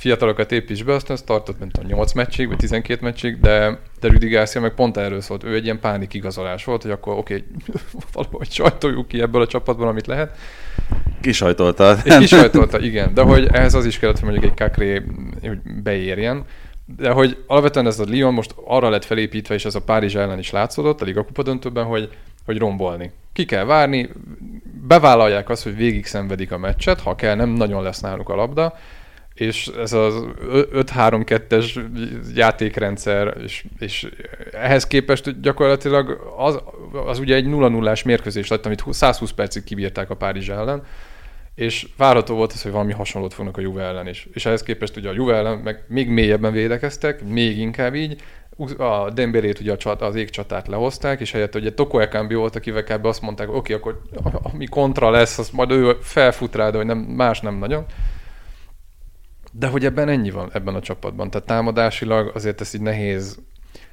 fiatalokat 0.00 0.52
építs 0.52 0.84
be, 0.84 0.94
aztán 0.94 1.16
ez 1.16 1.22
tartott, 1.22 1.58
mint 1.58 1.76
a 1.76 1.82
8 1.82 2.12
meccsig, 2.12 2.48
vagy 2.48 2.56
12 2.56 3.04
meccsig, 3.04 3.40
de, 3.40 3.78
de 4.00 4.08
Rüdi 4.08 4.28
Garcia 4.28 4.60
meg 4.60 4.74
pont 4.74 4.96
erről 4.96 5.20
szólt. 5.20 5.44
Ő 5.44 5.54
egy 5.54 5.64
ilyen 5.64 5.80
pánik 5.80 6.14
igazolás 6.14 6.64
volt, 6.64 6.82
hogy 6.82 6.90
akkor 6.90 7.16
oké, 7.16 7.34
okay, 7.34 7.46
valahogy 8.12 8.50
sajtoljuk 8.50 9.08
ki 9.08 9.20
ebből 9.20 9.42
a 9.42 9.46
csapatból, 9.46 9.88
amit 9.88 10.06
lehet. 10.06 10.36
Kisajtolta. 11.20 11.96
Kisajtolta, 12.18 12.80
igen. 12.80 13.14
De 13.14 13.22
hogy 13.22 13.48
ehhez 13.52 13.74
az 13.74 13.84
is 13.84 13.98
kellett, 13.98 14.18
hogy 14.18 14.28
mondjuk 14.30 14.50
egy 14.50 14.58
Kakré 14.58 15.02
hogy 15.42 15.58
beérjen. 15.82 16.44
De 16.96 17.10
hogy 17.10 17.36
alapvetően 17.46 17.86
ez 17.86 17.98
a 17.98 18.04
Lyon 18.08 18.34
most 18.34 18.54
arra 18.64 18.88
lett 18.88 19.04
felépítve, 19.04 19.54
és 19.54 19.64
ez 19.64 19.74
a 19.74 19.82
Párizs 19.82 20.14
ellen 20.14 20.38
is 20.38 20.50
látszódott 20.50 21.00
a 21.00 21.04
Liga 21.04 21.24
Kupa 21.24 21.42
döntőben, 21.42 21.84
hogy, 21.84 22.08
hogy 22.44 22.58
rombolni. 22.58 23.12
Ki 23.32 23.44
kell 23.44 23.64
várni, 23.64 24.08
bevállalják 24.86 25.48
azt, 25.48 25.62
hogy 25.62 25.76
végig 25.76 26.06
szenvedik 26.06 26.52
a 26.52 26.58
meccset, 26.58 27.00
ha 27.00 27.14
kell, 27.14 27.34
nem 27.34 27.48
nagyon 27.48 27.82
lesz 27.82 28.00
náluk 28.00 28.28
a 28.28 28.34
labda, 28.34 28.74
és 29.40 29.66
ez 29.66 29.92
az 29.92 30.24
5-3-2-es 30.52 31.84
játékrendszer, 32.34 33.36
és, 33.42 33.64
és 33.78 34.08
ehhez 34.52 34.86
képest 34.86 35.40
gyakorlatilag 35.40 36.34
az, 36.36 36.58
az 37.06 37.18
ugye 37.18 37.34
egy 37.34 37.46
0-0-ás 37.48 38.04
mérkőzés 38.04 38.48
lett, 38.48 38.66
amit 38.66 38.84
120 38.90 39.30
percig 39.30 39.64
kibírták 39.64 40.10
a 40.10 40.16
Párizs 40.16 40.48
ellen, 40.48 40.82
és 41.54 41.86
várható 41.96 42.34
volt 42.34 42.52
az, 42.52 42.62
hogy 42.62 42.72
valami 42.72 42.92
hasonlót 42.92 43.34
fognak 43.34 43.56
a 43.56 43.60
Juve 43.60 43.82
ellen 43.82 44.08
is. 44.08 44.28
És 44.32 44.46
ehhez 44.46 44.62
képest 44.62 44.96
ugye 44.96 45.08
a 45.08 45.12
Juve 45.12 45.34
ellen 45.34 45.58
meg 45.58 45.84
még 45.88 46.08
mélyebben 46.08 46.52
védekeztek, 46.52 47.24
még 47.24 47.58
inkább 47.58 47.94
így, 47.94 48.22
a 48.76 49.10
Dembélét 49.10 49.60
ugye 49.60 49.76
az 49.98 50.14
égcsatát 50.14 50.68
lehozták, 50.68 51.20
és 51.20 51.32
helyett 51.32 51.54
ugye 51.54 51.72
Toko 51.72 51.98
Ekambi 51.98 52.34
volt, 52.34 52.56
akivel 52.56 53.00
azt 53.02 53.22
mondták, 53.22 53.48
oké, 53.48 53.56
okay, 53.56 53.74
akkor 53.74 54.02
ami 54.52 54.66
kontra 54.66 55.10
lesz, 55.10 55.38
az 55.38 55.50
majd 55.50 55.70
ő 55.70 55.96
felfut 56.00 56.54
rá, 56.54 56.70
de 56.70 56.76
hogy 56.76 56.86
nem, 56.86 56.98
más 56.98 57.40
nem 57.40 57.54
nagyon. 57.54 57.84
De 59.50 59.66
hogy 59.66 59.84
ebben 59.84 60.08
ennyi 60.08 60.30
van 60.30 60.50
ebben 60.52 60.74
a 60.74 60.80
csapatban. 60.80 61.30
Tehát 61.30 61.46
támadásilag 61.46 62.30
azért 62.34 62.60
ez 62.60 62.74
így 62.74 62.80
nehéz, 62.80 63.38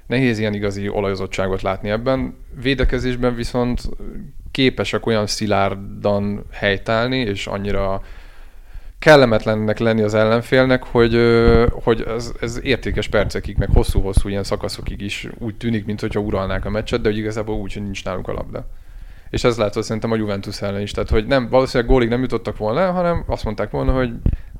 nehéz 0.07 0.39
ilyen 0.39 0.53
igazi 0.53 0.89
olajozottságot 0.89 1.61
látni 1.61 1.89
ebben. 1.89 2.35
Védekezésben 2.61 3.35
viszont 3.35 3.89
képesek 4.51 5.05
olyan 5.05 5.27
szilárdan 5.27 6.45
helytállni, 6.51 7.17
és 7.17 7.47
annyira 7.47 8.01
kellemetlennek 8.99 9.79
lenni 9.79 10.01
az 10.01 10.13
ellenfélnek, 10.13 10.83
hogy, 10.83 11.17
hogy 11.71 12.01
ez, 12.01 12.31
ez 12.41 12.59
értékes 12.63 13.07
percekig, 13.07 13.57
meg 13.57 13.69
hosszú-hosszú 13.73 14.29
ilyen 14.29 14.43
szakaszokig 14.43 15.01
is 15.01 15.27
úgy 15.39 15.55
tűnik, 15.55 15.85
mintha 15.85 16.19
uralnák 16.19 16.65
a 16.65 16.69
meccset, 16.69 17.01
de 17.01 17.09
hogy 17.09 17.17
igazából 17.17 17.55
úgy, 17.55 17.73
hogy 17.73 17.83
nincs 17.83 18.03
náluk 18.03 18.27
a 18.27 18.33
labda. 18.33 18.67
És 19.29 19.43
ez 19.43 19.57
látszott 19.57 19.83
szerintem 19.83 20.11
a 20.11 20.15
Juventus 20.15 20.61
ellen 20.61 20.81
is. 20.81 20.91
Tehát, 20.91 21.09
hogy 21.09 21.25
nem, 21.25 21.49
valószínűleg 21.49 21.91
gólig 21.91 22.09
nem 22.09 22.21
jutottak 22.21 22.57
volna, 22.57 22.91
hanem 22.91 23.23
azt 23.27 23.43
mondták 23.43 23.69
volna, 23.69 23.91
hogy 23.91 24.11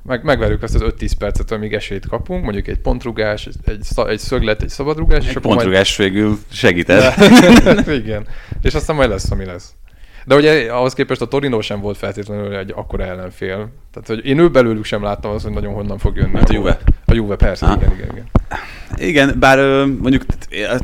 meg, 0.08 0.24
megverjük 0.24 0.62
azt 0.62 0.74
az 0.74 0.82
5-10 0.84 1.10
percet, 1.18 1.50
amíg 1.50 1.74
esélyt 1.74 2.06
kapunk, 2.06 2.42
mondjuk 2.42 2.68
egy 2.68 2.78
pontrugás, 2.78 3.48
egy, 3.64 3.80
egy 4.06 4.18
szöglet, 4.18 4.62
egy 4.62 4.68
szabadrugás. 4.68 5.24
Egy 5.24 5.30
és 5.30 5.38
pontrugás 5.40 5.98
majd... 5.98 6.12
végül 6.12 6.38
segített. 6.52 7.14
De, 7.16 7.94
igen. 8.02 8.26
És 8.62 8.74
aztán 8.74 8.96
majd 8.96 9.08
lesz, 9.08 9.30
ami 9.30 9.44
lesz. 9.44 9.72
De 10.24 10.34
ugye 10.34 10.72
ahhoz 10.72 10.92
képest 10.92 11.20
a 11.20 11.26
Torino 11.26 11.60
sem 11.60 11.80
volt 11.80 11.96
feltétlenül 11.96 12.56
egy 12.56 12.72
akkora 12.74 13.04
ellenfél. 13.04 13.70
Tehát, 13.92 14.08
hogy 14.08 14.26
én 14.26 14.38
ő 14.38 14.50
belőlük 14.50 14.84
sem 14.84 15.02
láttam 15.02 15.30
azt, 15.30 15.44
hogy 15.44 15.52
nagyon 15.52 15.74
honnan 15.74 15.98
fog 15.98 16.16
jönni. 16.16 16.36
Hát 16.36 16.50
a 16.50 16.52
Juve. 16.52 16.78
A 17.04 17.14
Juve, 17.14 17.36
persze, 17.36 17.66
ha. 17.66 17.76
igen, 17.76 17.92
igen, 17.92 18.08
igen. 18.12 18.26
Igen, 18.96 19.36
bár 19.38 19.58
mondjuk 19.84 20.24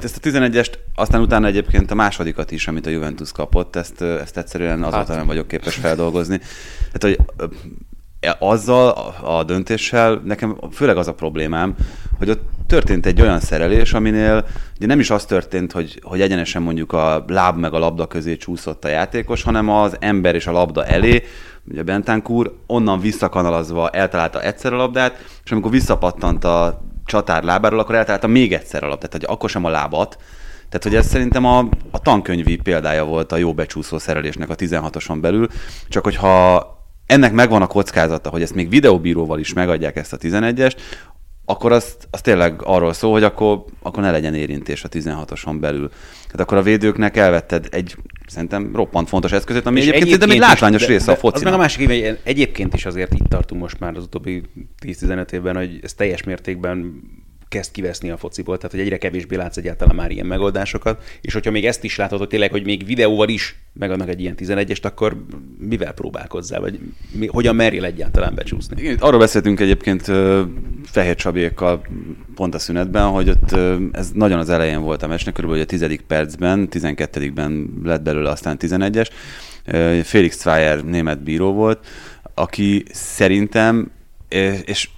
ezt 0.03 0.27
a 0.27 0.29
11-est, 0.29 0.73
aztán 0.95 1.21
utána 1.21 1.47
egyébként 1.47 1.91
a 1.91 1.95
másodikat 1.95 2.51
is, 2.51 2.69
amit 2.69 2.87
a 2.87 2.91
Juventus 2.91 3.33
kapott, 3.33 3.77
ezt, 3.77 4.03
ezt 4.03 4.37
egyszerűen 4.37 4.83
azóta 4.83 4.97
hát. 4.97 5.17
nem 5.17 5.27
vagyok 5.27 5.49
képes 5.49 5.75
feldolgozni. 5.75 6.41
Tehát, 6.93 7.19
hogy 7.19 7.49
azzal 8.39 9.15
a 9.23 9.45
döntéssel 9.45 10.21
nekem 10.25 10.57
főleg 10.73 10.97
az 10.97 11.09
a 11.09 11.15
problémám, 11.15 11.75
hogy 12.19 12.31
ott 12.31 12.43
történt 12.67 13.07
egy 13.07 13.21
olyan 13.21 13.41
szerelés, 13.41 13.93
aminél 13.93 14.45
ugye 14.77 14.87
nem 14.87 15.01
is 15.01 15.11
az 15.11 15.25
történt, 15.25 15.73
hogy, 15.73 16.01
hogy 16.03 16.21
egyenesen 16.21 16.63
mondjuk 16.63 16.93
a 16.93 17.25
láb 17.27 17.59
meg 17.59 17.75
a 17.75 17.79
labda 17.79 18.07
közé 18.07 18.37
csúszott 18.37 18.85
a 18.85 18.89
játékos, 18.89 19.43
hanem 19.43 19.69
az 19.69 19.97
ember 19.99 20.35
és 20.35 20.47
a 20.47 20.53
labda 20.53 20.85
elé, 20.85 21.23
ugye 21.69 21.83
Bentancur 21.83 22.55
onnan 22.67 23.01
visszakanalazva 23.01 23.91
eltalálta 23.91 24.43
egyszer 24.43 24.73
a 24.73 24.77
labdát, 24.77 25.25
és 25.45 25.51
amikor 25.53 25.71
visszapattant 25.71 26.45
a 26.45 26.83
csatár 27.05 27.43
lábáról, 27.43 27.79
akkor 27.79 27.95
eltalálta 27.95 28.27
még 28.27 28.53
egyszer 28.53 28.83
a 28.85 28.89
labdát, 28.89 29.11
tehát 29.11 29.27
akkor 29.27 29.51
sem 29.51 29.65
a 29.65 29.71
lábat, 29.71 30.19
tehát, 30.69 30.89
hogy 30.89 31.05
ez 31.05 31.11
szerintem 31.11 31.45
a, 31.45 31.59
a 31.91 31.99
tankönyvi 31.99 32.57
példája 32.57 33.05
volt 33.05 33.33
a 33.33 33.37
jó 33.37 33.55
becsúszó 33.55 33.99
szerelésnek 33.99 34.49
a 34.49 34.55
16-oson 34.55 35.19
belül, 35.21 35.49
csak 35.89 36.05
hogyha 36.05 36.74
ennek 37.07 37.33
megvan 37.33 37.63
a 37.63 37.67
kockázata, 37.67 38.31
hogy 38.31 38.43
ezt 38.43 38.55
még 38.55 38.69
videóbíróval 38.69 39.39
is 39.39 39.53
megadják 39.53 39.97
ezt 39.97 40.13
a 40.13 40.17
11-est, 40.17 40.77
akkor 41.45 41.73
az, 41.73 41.97
az 42.11 42.21
tényleg 42.21 42.63
arról 42.63 42.93
szól, 42.93 43.13
hogy 43.13 43.23
akkor, 43.23 43.65
akkor 43.83 44.03
ne 44.03 44.11
legyen 44.11 44.35
érintés 44.35 44.85
a 44.85 44.89
16-oson 44.89 45.57
belül. 45.61 45.89
Tehát 46.25 46.41
akkor 46.41 46.59
a 46.59 46.63
védőknek 46.63 47.17
elvetted 47.17 47.67
egy 47.71 47.97
szerintem 48.27 48.71
roppant 48.75 49.09
fontos 49.09 49.33
eszközét, 49.33 49.67
ami 49.67 49.77
és 49.77 49.83
egyébként, 49.83 50.07
egyébként 50.07 50.33
egy 50.33 50.39
látványos 50.39 50.83
is, 50.83 50.89
része 50.89 51.07
de, 51.07 51.13
a 51.13 51.15
focinak. 51.15 51.35
Az 51.35 51.43
meg 51.43 51.53
a 51.53 51.57
másik 51.57 51.89
éve, 51.89 52.19
egyébként 52.23 52.75
is 52.75 52.87
azért 52.87 53.15
itt 53.15 53.29
tartunk 53.29 53.61
most 53.61 53.81
már 53.81 53.97
az 53.97 54.03
utóbbi 54.03 54.43
10-15 54.87 55.33
évben, 55.33 55.57
hogy 55.57 55.79
ez 55.83 55.95
teljes 55.95 56.23
mértékben 56.23 57.03
kezd 57.55 57.73
kiveszni 57.73 58.11
a 58.11 58.17
fociból, 58.17 58.57
tehát 58.57 58.73
hogy 58.73 58.81
egyre 58.81 58.99
kevésbé 58.99 59.37
látsz 59.37 59.57
egyáltalán 59.57 59.95
már 59.95 60.11
ilyen 60.11 60.27
megoldásokat, 60.27 61.03
és 61.21 61.33
hogyha 61.33 61.51
még 61.51 61.67
ezt 61.67 61.85
is 61.85 61.97
látod, 61.97 62.19
hogy 62.19 62.29
tényleg, 62.29 62.51
hogy 62.51 62.65
még 62.65 62.87
videóval 62.87 63.29
is 63.29 63.57
megadnak 63.73 64.09
egy 64.09 64.21
ilyen 64.21 64.35
11-est, 64.39 64.83
akkor 64.83 65.25
mivel 65.59 65.93
próbálkozzál, 65.93 66.61
vagy 66.61 66.79
mi, 67.13 67.27
hogyan 67.27 67.55
merjél 67.55 67.85
egyáltalán 67.85 68.35
becsúszni? 68.35 68.83
Igen, 68.83 68.97
arról 69.01 69.19
beszéltünk 69.19 69.61
egyébként 69.61 70.03
Fehér 70.85 71.15
Csabiékkal 71.15 71.87
pont 72.35 72.55
a 72.55 72.59
szünetben, 72.59 73.09
hogy 73.09 73.29
ott 73.29 73.53
ez 73.93 74.11
nagyon 74.13 74.39
az 74.39 74.51
elején 74.51 74.83
volt 74.83 75.03
a 75.03 75.07
meccsnek, 75.07 75.35
körülbelül 75.35 75.65
a 75.65 75.67
10. 75.67 75.99
percben, 76.07 76.69
12-ben 76.71 77.81
lett 77.85 78.03
belőle 78.03 78.31
aztán 78.31 78.57
11-es. 78.61 79.09
Felix 80.03 80.41
Zweier 80.41 80.85
német 80.85 81.23
bíró 81.23 81.53
volt, 81.53 81.87
aki 82.35 82.85
szerintem, 82.91 83.91
és 84.65 84.89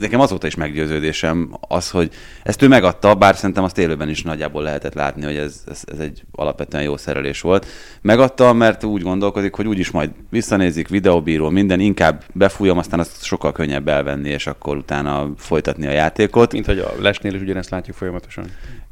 nekem 0.00 0.20
azóta 0.20 0.46
is 0.46 0.54
meggyőződésem 0.54 1.56
az, 1.68 1.90
hogy 1.90 2.10
ezt 2.42 2.62
ő 2.62 2.68
megadta, 2.68 3.14
bár 3.14 3.36
szerintem 3.36 3.64
azt 3.64 3.78
élőben 3.78 4.08
is 4.08 4.22
nagyjából 4.22 4.62
lehetett 4.62 4.94
látni, 4.94 5.24
hogy 5.24 5.36
ez, 5.36 5.62
ez, 5.70 5.82
ez 5.92 5.98
egy 5.98 6.22
alapvetően 6.32 6.82
jó 6.82 6.96
szerelés 6.96 7.40
volt. 7.40 7.66
Megadta, 8.00 8.52
mert 8.52 8.84
úgy 8.84 9.02
gondolkodik, 9.02 9.54
hogy 9.54 9.66
úgyis 9.66 9.90
majd 9.90 10.10
visszanézik, 10.30 10.88
videóbíró, 10.88 11.48
minden, 11.50 11.80
inkább 11.80 12.24
befújom, 12.32 12.78
aztán 12.78 13.00
azt 13.00 13.24
sokkal 13.24 13.52
könnyebb 13.52 13.88
elvenni, 13.88 14.28
és 14.28 14.46
akkor 14.46 14.76
utána 14.76 15.30
folytatni 15.36 15.86
a 15.86 15.90
játékot. 15.90 16.52
Mint 16.52 16.66
hogy 16.66 16.78
a 16.78 16.92
lesnél 17.00 17.34
is 17.34 17.40
ugyanezt 17.40 17.70
látjuk 17.70 17.96
folyamatosan. 17.96 18.44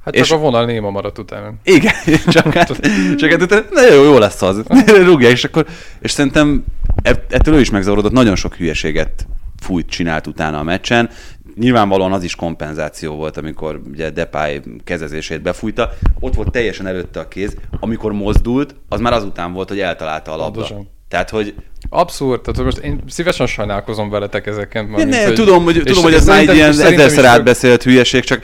Hát 0.05 0.15
csak 0.15 0.25
És- 0.25 0.31
a 0.31 0.37
vonal 0.37 0.65
néma 0.65 0.91
maradt 0.91 1.19
utána. 1.19 1.53
Igen, 1.65 1.95
csak 2.27 2.53
hát, 2.55 2.81
csak 3.17 3.31
hát 3.31 3.43
utána, 3.43 3.65
na 3.71 3.93
jó, 3.93 4.03
jó 4.03 4.19
lesz 4.19 4.43
az. 4.43 4.63
Rúgja, 5.05 5.29
és 5.29 5.45
akkor, 5.45 5.67
és 6.01 6.11
szerintem 6.11 6.65
ett- 7.03 7.33
ettől 7.33 7.55
ő 7.55 7.61
is 7.61 7.71
megzavarodott, 7.71 8.13
nagyon 8.13 8.37
sok 8.37 8.55
hülyeséget 8.55 9.27
fújt, 9.63 9.89
csinált 9.89 10.27
utána 10.27 10.59
a 10.59 10.63
meccsen. 10.63 11.11
Nyilvánvalóan 11.57 12.13
az 12.13 12.23
is 12.23 12.35
kompenzáció 12.35 13.15
volt, 13.15 13.37
amikor 13.37 13.81
ugye 13.91 14.11
Depay 14.11 14.61
kezezését 14.85 15.43
befújta. 15.43 15.91
Ott 16.21 16.35
volt 16.35 16.51
teljesen 16.51 16.87
előtte 16.87 17.21
a 17.21 17.29
kéz. 17.29 17.57
Amikor 17.81 18.13
mozdult, 18.13 18.75
az 18.89 19.01
már 19.01 19.13
azután 19.13 19.53
volt, 19.53 19.69
hogy 19.69 19.81
eltalálta 19.81 20.33
a 20.33 20.37
labda. 20.37 20.53
Pontosan. 20.53 20.89
Tehát, 21.09 21.31
hogy 21.31 21.55
Abszurd, 21.89 22.41
tehát 22.41 22.57
hogy 22.57 22.65
most 22.65 22.79
én 22.79 23.01
szívesen 23.09 23.47
sajnálkozom 23.47 24.11
veletek 24.11 24.47
ezeken. 24.47 24.85
mármint, 24.85 25.11
ne, 25.11 25.25
hogy- 25.25 25.35
tudom, 25.35 25.65
hogy, 25.65 25.83
tudom, 25.85 26.03
hogy 26.03 26.15
ez 26.15 26.27
már 26.27 26.39
egy 26.39 26.55
ilyen 26.55 26.69
ezerszer 26.69 27.25
átbeszélt 27.25 27.83
hülyeség, 27.83 28.25
csak 28.25 28.43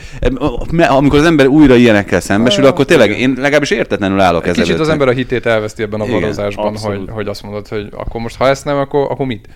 amikor 0.88 1.18
az 1.18 1.24
ember 1.24 1.46
újra 1.46 1.74
ilyenekkel 1.74 2.20
szembesül, 2.20 2.66
akkor 2.66 2.85
tényleg 2.85 3.18
én 3.18 3.35
legalábbis 3.37 3.70
értetlenül 3.70 4.20
állok 4.20 4.46
ezzel. 4.46 4.64
kicsit 4.64 4.81
az 4.81 4.88
ember 4.88 5.09
a 5.09 5.12
hitét 5.12 5.46
elveszti 5.46 5.83
ebben 5.83 6.00
a 6.00 6.04
abszolút. 6.04 6.98
hogy, 6.98 7.09
hogy 7.11 7.28
azt 7.28 7.42
mondod, 7.42 7.68
hogy 7.68 7.88
akkor 7.90 8.20
most 8.20 8.37
ha 8.37 8.48
ezt 8.48 8.64
nem, 8.64 8.76
akkor, 8.76 9.11
akkor 9.11 9.26
mit? 9.26 9.48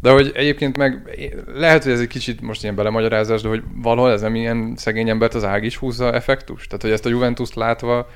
De 0.00 0.10
hogy 0.10 0.32
egyébként 0.34 0.76
meg 0.76 1.18
lehet, 1.54 1.82
hogy 1.82 1.92
ez 1.92 2.00
egy 2.00 2.06
kicsit 2.06 2.40
most 2.40 2.62
ilyen 2.62 2.74
belemagyarázás, 2.74 3.42
de 3.42 3.48
hogy 3.48 3.62
valahol 3.82 4.12
ez 4.12 4.20
nem 4.20 4.34
ilyen 4.34 4.72
szegény 4.76 5.08
embert 5.08 5.34
az 5.34 5.44
ág 5.44 5.64
is 5.64 5.76
húzza 5.76 6.12
effektus? 6.12 6.66
Tehát, 6.66 6.82
hogy 6.82 6.90
ezt 6.90 7.06
a 7.06 7.08
Juventus 7.08 7.54
látva, 7.54 8.08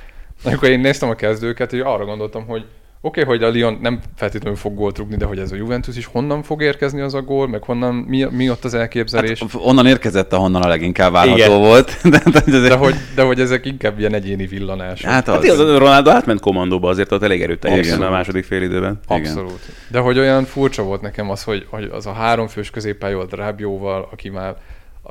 amikor 0.45 0.69
én 0.69 0.81
néztem 0.81 1.09
a 1.09 1.15
kezdőket, 1.15 1.71
hogy 1.71 1.81
arra 1.81 2.05
gondoltam, 2.05 2.47
hogy 2.47 2.65
oké, 3.03 3.23
okay, 3.23 3.37
hogy 3.37 3.49
a 3.49 3.57
Lyon 3.57 3.79
nem 3.81 4.01
feltétlenül 4.17 4.59
fog 4.59 4.75
gólt 4.75 4.99
rúgni, 4.99 5.17
de 5.17 5.25
hogy 5.25 5.39
ez 5.39 5.53
a 5.53 5.57
Juventus 5.57 5.97
is 5.97 6.07
honnan 6.07 6.43
fog 6.43 6.63
érkezni 6.63 7.01
az 7.01 7.15
a 7.15 7.23
gól, 7.23 7.49
meg 7.49 7.63
honnan, 7.63 7.95
mi, 7.95 8.27
mi 8.31 8.51
ott 8.51 8.65
az 8.65 8.75
elképzelés. 8.75 9.41
Hát, 9.41 9.51
onnan 9.55 9.87
érkezett, 9.87 10.33
ahonnan 10.33 10.63
a 10.63 10.69
leginkább 10.69 11.13
várható 11.13 11.37
Igen. 11.37 11.59
volt. 11.59 11.97
De, 12.11 12.23
de, 12.31 12.41
de, 12.47 12.59
De 12.59 12.75
hogy, 12.75 12.95
de 13.15 13.23
hogy 13.23 13.41
ezek 13.41 13.67
inkább 13.67 13.99
ilyen 13.99 14.15
egyéni 14.15 14.47
villanások. 14.47 15.11
Hát 15.11 15.27
Hát 15.27 15.45
az. 15.45 15.59
Ronaldo 15.59 16.11
átment 16.11 16.41
kommandóba 16.41 16.89
azért 16.89 17.13
ott 17.13 17.23
elég 17.23 17.43
erőteljesen 17.43 18.03
a 18.03 18.11
második 18.11 18.45
fél 18.45 18.63
időben. 18.63 19.01
Igen. 19.09 19.21
Abszolút. 19.21 19.61
De 19.89 19.99
hogy 19.99 20.19
olyan 20.19 20.45
furcsa 20.45 20.83
volt 20.83 21.01
nekem 21.01 21.31
az, 21.31 21.43
hogy, 21.43 21.67
hogy 21.71 21.91
az 21.93 22.07
a 22.07 22.13
háromfős 22.13 22.71
középpálya 22.71 23.17
volt 23.17 23.33
Rábjóval, 23.33 24.09
aki 24.13 24.29
már 24.29 24.57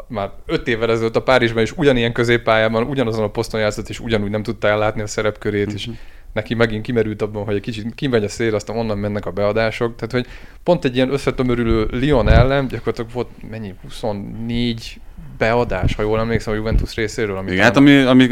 már 0.08 0.30
öt 0.46 0.68
évvel 0.68 0.92
ezelőtt 0.92 1.16
a 1.16 1.22
Párizsban 1.22 1.64
is 1.64 1.72
ugyanilyen 1.78 2.12
középpályában, 2.12 2.84
ugyanazon 2.84 3.24
a 3.24 3.30
poszton 3.30 3.60
játszott, 3.60 3.90
és 3.90 4.00
ugyanúgy 4.00 4.30
nem 4.30 4.44
tudta 4.44 4.68
ellátni 4.68 5.02
a 5.02 5.08
szerepkörét, 5.08 5.72
és 5.72 5.90
neki 6.34 6.54
megint 6.54 6.84
kimerült 6.84 7.22
abban, 7.22 7.44
hogy 7.46 7.56
egy 7.56 7.62
kicsit 7.62 7.96
kimegy 7.96 8.24
a 8.24 8.30
szél, 8.30 8.56
aztán 8.56 8.78
onnan 8.78 8.98
mennek 8.98 9.26
a 9.26 9.32
beadások. 9.32 9.96
Tehát, 9.96 10.12
hogy 10.12 10.26
pont 10.64 10.86
egy 10.86 10.96
ilyen 10.96 11.12
összetömörülő 11.12 11.88
Lyon 11.92 12.30
ellen 12.30 12.68
gyakorlatilag 12.68 13.12
volt 13.12 13.30
mennyi, 13.50 13.74
24 13.82 15.00
beadás, 15.40 15.96
ha 15.96 16.02
jól 16.02 16.20
emlékszem, 16.20 16.54
a 16.54 16.56
Juventus 16.56 16.96
részéről. 16.96 17.38
Amit 17.38 17.52
Igen, 17.52 17.64
hát 17.64 17.78
ami, 17.78 18.02
ami 18.02 18.28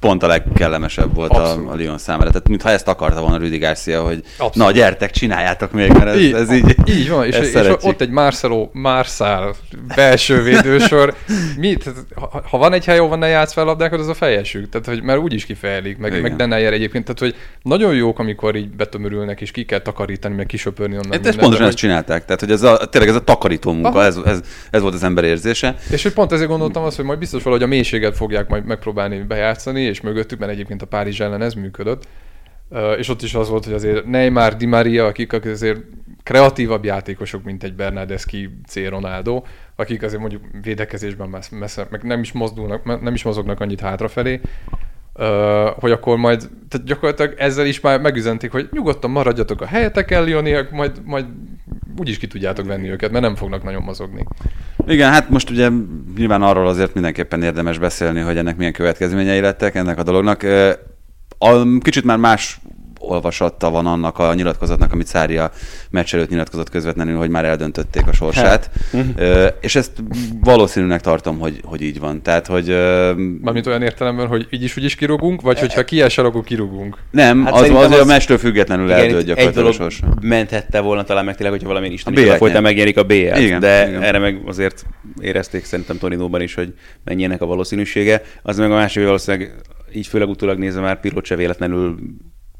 pont 0.00 0.22
a 0.22 0.26
legkellemesebb 0.26 1.14
volt 1.14 1.30
Abszolút. 1.30 1.68
a, 1.68 1.72
a 1.72 1.76
Lyon 1.76 1.98
számára. 1.98 2.30
Tehát 2.30 2.48
mintha 2.48 2.70
ezt 2.70 2.88
akarta 2.88 3.20
volna 3.20 3.36
Rüdi 3.36 3.58
Garcia, 3.58 4.02
hogy 4.02 4.22
Abszolút. 4.38 4.54
na 4.54 4.70
gyertek, 4.70 5.10
csináljátok 5.10 5.72
még, 5.72 5.92
mert 5.92 6.06
ez, 6.06 6.18
így, 6.20 6.32
ez 6.32 6.52
így... 6.52 6.74
így 6.88 7.08
van, 7.08 7.26
és, 7.26 7.36
és 7.38 7.54
ott 7.80 8.00
egy 8.00 8.10
Marcelo, 8.10 8.68
Marszál 8.72 9.54
belső 9.94 10.42
védősor. 10.42 11.14
Mi, 11.58 11.76
tehát, 11.76 11.98
ha, 12.14 12.42
ha, 12.50 12.58
van 12.58 12.72
egy 12.72 12.84
hely, 12.84 12.98
ahol 12.98 13.16
ne 13.16 13.26
játsz 13.26 13.52
fel 13.52 13.64
labdákat, 13.64 14.00
az 14.00 14.08
a 14.08 14.14
fejesük. 14.14 14.68
Tehát, 14.68 14.86
hogy 14.86 15.02
már 15.02 15.18
úgyis 15.18 15.44
kifejlik, 15.44 15.98
meg, 15.98 16.10
Igen. 16.10 16.22
meg 16.22 16.36
Denayer 16.36 16.72
egyébként. 16.72 17.04
Tehát, 17.04 17.20
hogy 17.20 17.34
nagyon 17.62 17.94
jók, 17.94 18.18
amikor 18.18 18.56
így 18.56 18.68
betömörülnek, 18.68 19.40
és 19.40 19.50
ki 19.50 19.64
kell 19.64 19.78
takarítani, 19.78 20.34
meg 20.34 20.46
kisöpörni 20.46 20.92
onnan. 20.94 21.10
Hát 21.10 21.14
mindent, 21.14 21.36
pontosan 21.36 21.66
ezt 21.66 21.76
csinálták. 21.76 22.24
Tehát, 22.24 22.40
hogy 22.40 22.50
ez 22.50 22.62
a, 22.62 22.76
tényleg 22.76 23.10
ez 23.10 23.16
a 23.16 23.24
takarító 23.24 23.72
munka, 23.72 23.88
Aha. 23.88 24.04
ez, 24.04 24.16
ez, 24.24 24.40
ez, 24.70 24.80
volt 24.80 24.94
az 24.94 25.02
ember 25.02 25.24
érzése. 25.24 25.76
És 25.90 26.02
hogy 26.02 26.12
pont 26.12 26.32
ezért 26.32 26.48
gondoltam 26.52 26.84
azt, 26.84 26.96
hogy 26.96 27.04
majd 27.04 27.18
biztos 27.18 27.42
valahogy 27.42 27.64
a 27.64 27.68
mélységet 27.68 28.16
fogják 28.16 28.48
majd 28.48 28.64
megpróbálni 28.64 29.18
bejátszani, 29.18 29.80
és 29.80 30.00
mögöttük, 30.00 30.38
mert 30.38 30.52
egyébként 30.52 30.82
a 30.82 30.86
Párizs 30.86 31.20
ellen 31.20 31.42
ez 31.42 31.54
működött. 31.54 32.06
És 32.98 33.08
ott 33.08 33.22
is 33.22 33.34
az 33.34 33.48
volt, 33.48 33.64
hogy 33.64 33.74
azért 33.74 34.06
Neymar, 34.06 34.56
Di 34.56 34.66
Maria, 34.66 35.06
akik 35.06 35.32
azért 35.32 35.80
kreatívabb 36.22 36.84
játékosok, 36.84 37.44
mint 37.44 37.62
egy 37.62 37.74
Bernardeschi 37.74 38.50
C. 38.66 38.88
Ronaldo, 38.88 39.42
akik 39.76 40.02
azért 40.02 40.20
mondjuk 40.20 40.42
védekezésben 40.62 41.42
messze 41.50 41.86
meg 41.90 42.02
nem 42.02 42.20
is 42.20 42.32
mozdulnak, 42.32 43.02
nem 43.02 43.14
is 43.14 43.22
mozognak 43.22 43.60
annyit 43.60 43.80
hátrafelé, 43.80 44.40
hogy 45.74 45.90
akkor 45.90 46.16
majd, 46.16 46.38
tehát 46.68 46.86
gyakorlatilag 46.86 47.34
ezzel 47.38 47.66
is 47.66 47.80
már 47.80 48.00
megüzenték, 48.00 48.50
hogy 48.50 48.68
nyugodtan 48.70 49.10
maradjatok 49.10 49.60
a 49.60 49.66
helyeteken, 49.66 50.24
Lioniak, 50.24 50.70
majd, 50.70 50.92
majd 51.04 51.26
úgyis 51.96 52.18
ki 52.18 52.26
tudjátok 52.26 52.66
venni 52.66 52.90
őket, 52.90 53.10
mert 53.10 53.24
nem 53.24 53.34
fognak 53.34 53.62
nagyon 53.62 53.82
mozogni. 53.82 54.26
Igen, 54.86 55.10
hát 55.10 55.30
most 55.30 55.50
ugye 55.50 55.68
nyilván 56.16 56.42
arról 56.42 56.68
azért 56.68 56.94
mindenképpen 56.94 57.42
érdemes 57.42 57.78
beszélni, 57.78 58.20
hogy 58.20 58.36
ennek 58.36 58.56
milyen 58.56 58.72
következményei 58.72 59.40
lettek 59.40 59.74
ennek 59.74 59.98
a 59.98 60.02
dolognak. 60.02 60.42
A, 61.38 61.78
kicsit 61.80 62.04
már 62.04 62.18
más 62.18 62.60
olvasata 63.08 63.70
van 63.70 63.86
annak 63.86 64.18
a 64.18 64.34
nyilatkozatnak, 64.34 64.92
amit 64.92 65.06
Szária 65.06 65.50
meccs 65.90 66.14
előtt 66.14 66.28
nyilatkozott 66.30 66.70
közvetlenül, 66.70 67.16
hogy 67.16 67.28
már 67.30 67.44
eldöntötték 67.44 68.06
a 68.06 68.12
sorsát. 68.12 68.70
Ö, 69.16 69.46
és 69.60 69.74
ezt 69.74 69.92
valószínűnek 70.40 71.00
tartom, 71.00 71.38
hogy, 71.38 71.60
hogy 71.64 71.80
így 71.80 72.00
van. 72.00 72.22
Tehát, 72.22 72.46
hogy 72.46 72.70
ö, 72.70 73.12
Mármint 73.40 73.66
olyan 73.66 73.82
értelemben, 73.82 74.26
hogy 74.26 74.46
így 74.50 74.62
is 74.62 74.76
úgy 74.76 74.84
is 74.84 74.94
kirúgunk, 74.94 75.40
vagy 75.40 75.58
hogyha 75.58 75.84
kiesel, 75.84 76.24
akkor 76.24 76.44
kirúgunk. 76.44 76.96
nem, 77.10 77.44
Hát 77.44 77.54
hát 77.54 77.62
az, 77.62 77.70
az, 77.70 77.90
az, 77.90 77.98
a 78.00 78.04
meccstől 78.04 78.38
függetlenül 78.38 78.86
Igen, 78.86 78.98
eldőlt 78.98 79.12
itt 79.12 79.18
egy 79.20 79.26
gyakorlatilag 79.26 79.68
a 79.68 79.72
sorsa. 79.72 80.06
menthette 80.20 80.80
volna 80.80 81.02
talán 81.04 81.24
meg 81.24 81.34
tényleg, 81.36 81.52
hogyha 81.54 81.68
valami 81.68 81.88
Isten 81.92 82.12
is 82.12 82.20
folytán 82.24 82.48
nyer. 82.50 82.62
megnyerik 82.62 82.96
a 82.96 83.02
BL-t, 83.02 83.38
Igen, 83.38 83.60
de 83.60 83.88
igen. 83.88 84.02
erre 84.02 84.18
meg 84.18 84.40
azért 84.46 84.84
érezték 85.20 85.64
szerintem 85.64 85.98
Torinóban 85.98 86.40
is, 86.40 86.54
hogy 86.54 86.74
mennyi 87.04 87.24
ennek 87.24 87.40
a 87.40 87.46
valószínűsége. 87.46 88.22
Az 88.42 88.58
meg 88.58 88.70
a 88.70 88.74
másik, 88.74 88.96
hogy 88.96 89.04
valószínűleg 89.04 89.54
így 89.94 90.06
főleg 90.06 90.28
utólag 90.28 90.58
nézve 90.58 90.80
már 90.80 91.00
Pirlo 91.00 91.20
se 91.24 91.36
véletlenül 91.36 91.96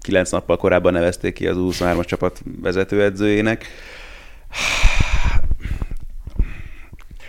kilenc 0.03 0.31
nappal 0.31 0.57
korábban 0.57 0.93
nevezték 0.93 1.35
ki 1.35 1.47
az 1.47 1.57
23-as 1.59 2.05
csapat 2.05 2.43
vezetőedzőjének. 2.61 3.67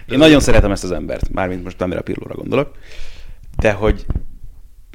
Én 0.10 0.18
nagyon 0.18 0.40
szeretem 0.40 0.72
ezt 0.72 0.84
az 0.84 0.92
embert, 0.92 1.30
mármint 1.30 1.64
most 1.64 1.78
Tamara 1.78 2.02
Pirlóra 2.02 2.36
gondolok, 2.36 2.78
de 3.58 3.72
hogy 3.72 4.06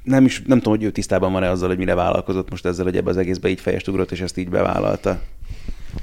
nem 0.03 0.25
is, 0.25 0.43
nem 0.47 0.59
tudom, 0.59 0.79
hogy 0.79 0.85
ő 0.85 0.91
tisztában 0.91 1.33
van-e 1.33 1.51
azzal, 1.51 1.69
hogy 1.69 1.79
mire 1.79 1.95
vállalkozott 1.95 2.51
most 2.51 2.67
ezzel, 2.67 2.85
hogy 2.85 2.97
ebbe 2.97 3.11
az 3.11 3.17
egészbe 3.17 3.49
így 3.49 3.61
fejest 3.61 3.89
ugrott, 3.89 4.11
és 4.11 4.21
ezt 4.21 4.37
így 4.37 4.49
bevállalta. 4.49 5.21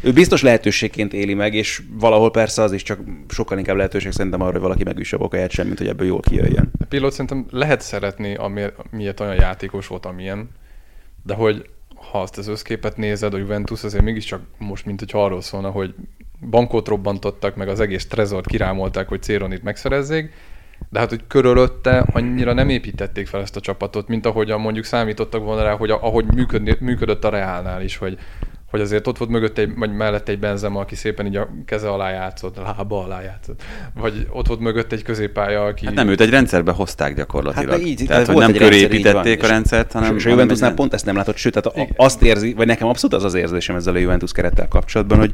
Ő 0.02 0.14
biztos 0.14 0.42
lehetőségként 0.42 1.14
éli 1.14 1.34
meg, 1.34 1.54
és 1.54 1.82
valahol 2.00 2.32
persze 2.32 2.62
az 2.62 2.72
is 2.72 2.84
csak 2.84 3.00
sokkal 3.30 3.58
inkább 3.58 3.76
lehetőség 3.76 4.12
szerintem 4.12 4.42
arra, 4.42 4.52
hogy 4.52 4.62
valaki 4.62 4.84
megüsse 4.84 5.16
a 5.16 5.20
bokáját 5.20 5.52
sem, 5.52 5.66
mint 5.66 5.78
hogy 5.78 5.88
ebből 5.88 6.08
jól 6.08 6.20
kijöjjön. 6.20 6.72
A 6.80 6.86
pilót 6.86 7.12
szerintem 7.12 7.46
lehet 7.50 7.82
szeretni, 7.82 8.36
amiért, 8.36 8.92
miért 8.92 9.20
olyan 9.20 9.36
játékos 9.36 9.88
volt, 9.88 10.06
amilyen, 10.06 10.50
de 11.26 11.34
hogy 11.34 11.70
ha 12.12 12.22
azt 12.22 12.38
az 12.38 12.48
összképet 12.48 12.98
nézed, 12.98 13.34
a 13.34 13.38
Juventus 13.38 13.84
azért 13.84 14.04
mégiscsak 14.04 14.42
most, 14.58 14.86
mint 14.86 15.00
hogy 15.00 15.10
arról 15.14 15.42
szólna, 15.42 15.70
hogy 15.70 15.96
bankot 16.50 16.88
robbantottak, 16.88 17.56
meg 17.56 17.68
az 17.68 17.80
egész 17.80 18.08
trezort 18.08 18.48
kirámolták, 18.48 19.08
hogy 19.08 19.22
Céronit 19.22 19.64
megszerezzék, 19.64 20.34
de 20.90 21.00
hát, 21.00 21.10
hogy 21.10 21.22
körülötte 21.28 22.06
annyira 22.14 22.54
nem 22.54 22.70
építették 22.70 23.28
fel 23.28 23.42
ezt 23.42 23.56
a 23.56 23.60
csapatot, 23.60 24.08
mint 24.08 24.26
ahogyan 24.26 24.62
mondjuk 24.62 24.86
számítottak 24.86 25.44
volna 25.44 25.64
rá, 25.64 25.76
hogy 25.76 25.90
ahogy 25.90 26.26
működni, 26.26 26.76
működött 26.80 27.24
a 27.24 27.30
Reálnál 27.30 27.82
is, 27.82 27.98
hogy, 27.98 28.18
hogy 28.76 28.84
azért 28.84 29.08
ott 29.08 29.18
volt 29.18 29.30
mögött 29.32 29.58
egy, 29.58 29.76
vagy 29.76 29.94
mellett 29.94 30.30
egy 30.30 30.40
Benzema, 30.40 30.80
aki 30.80 30.96
szépen 30.96 31.26
így 31.26 31.36
a 31.36 31.50
keze 31.66 31.90
alá 31.90 32.10
játszott, 32.10 32.58
lába 32.58 33.04
alá 33.04 33.22
játszott. 33.22 33.64
Vagy 33.94 34.28
ott 34.30 34.48
volt 34.48 34.60
mögött 34.60 34.92
egy 34.92 35.02
középpálya, 35.02 35.64
aki... 35.64 35.86
Hát 35.86 35.94
nem, 35.96 36.08
őt 36.08 36.22
egy 36.22 36.30
rendszerbe 36.30 36.72
hozták 36.72 37.16
gyakorlatilag. 37.16 37.70
Hát, 37.70 37.80
így- 37.80 38.06
tehát, 38.08 38.26
hogy 38.28 38.36
nem 38.36 38.50
egy 38.50 38.58
köré 38.58 38.70
rendszer, 38.80 38.92
így 38.94 39.04
van. 39.04 39.14
építették 39.14 39.44
a 39.44 39.48
rendszert, 39.48 39.92
hanem... 39.92 40.16
és 40.16 40.26
a 40.26 40.30
Juventusnál 40.30 40.74
pont 40.74 40.94
ezt 40.94 41.06
nem 41.06 41.16
látott, 41.16 41.36
sőt, 41.36 41.54
tehát 41.62 41.78
Igen. 41.78 41.94
azt 41.96 42.22
érzi, 42.22 42.54
vagy 42.54 42.68
nekem 42.68 42.88
abszolút 42.88 43.16
az 43.16 43.24
az 43.24 43.34
érzésem 43.34 43.76
ezzel 43.76 43.96
a 43.96 43.98
Juventus 43.98 44.32
kerettel 44.32 44.68
kapcsolatban, 44.68 45.18
hogy 45.18 45.34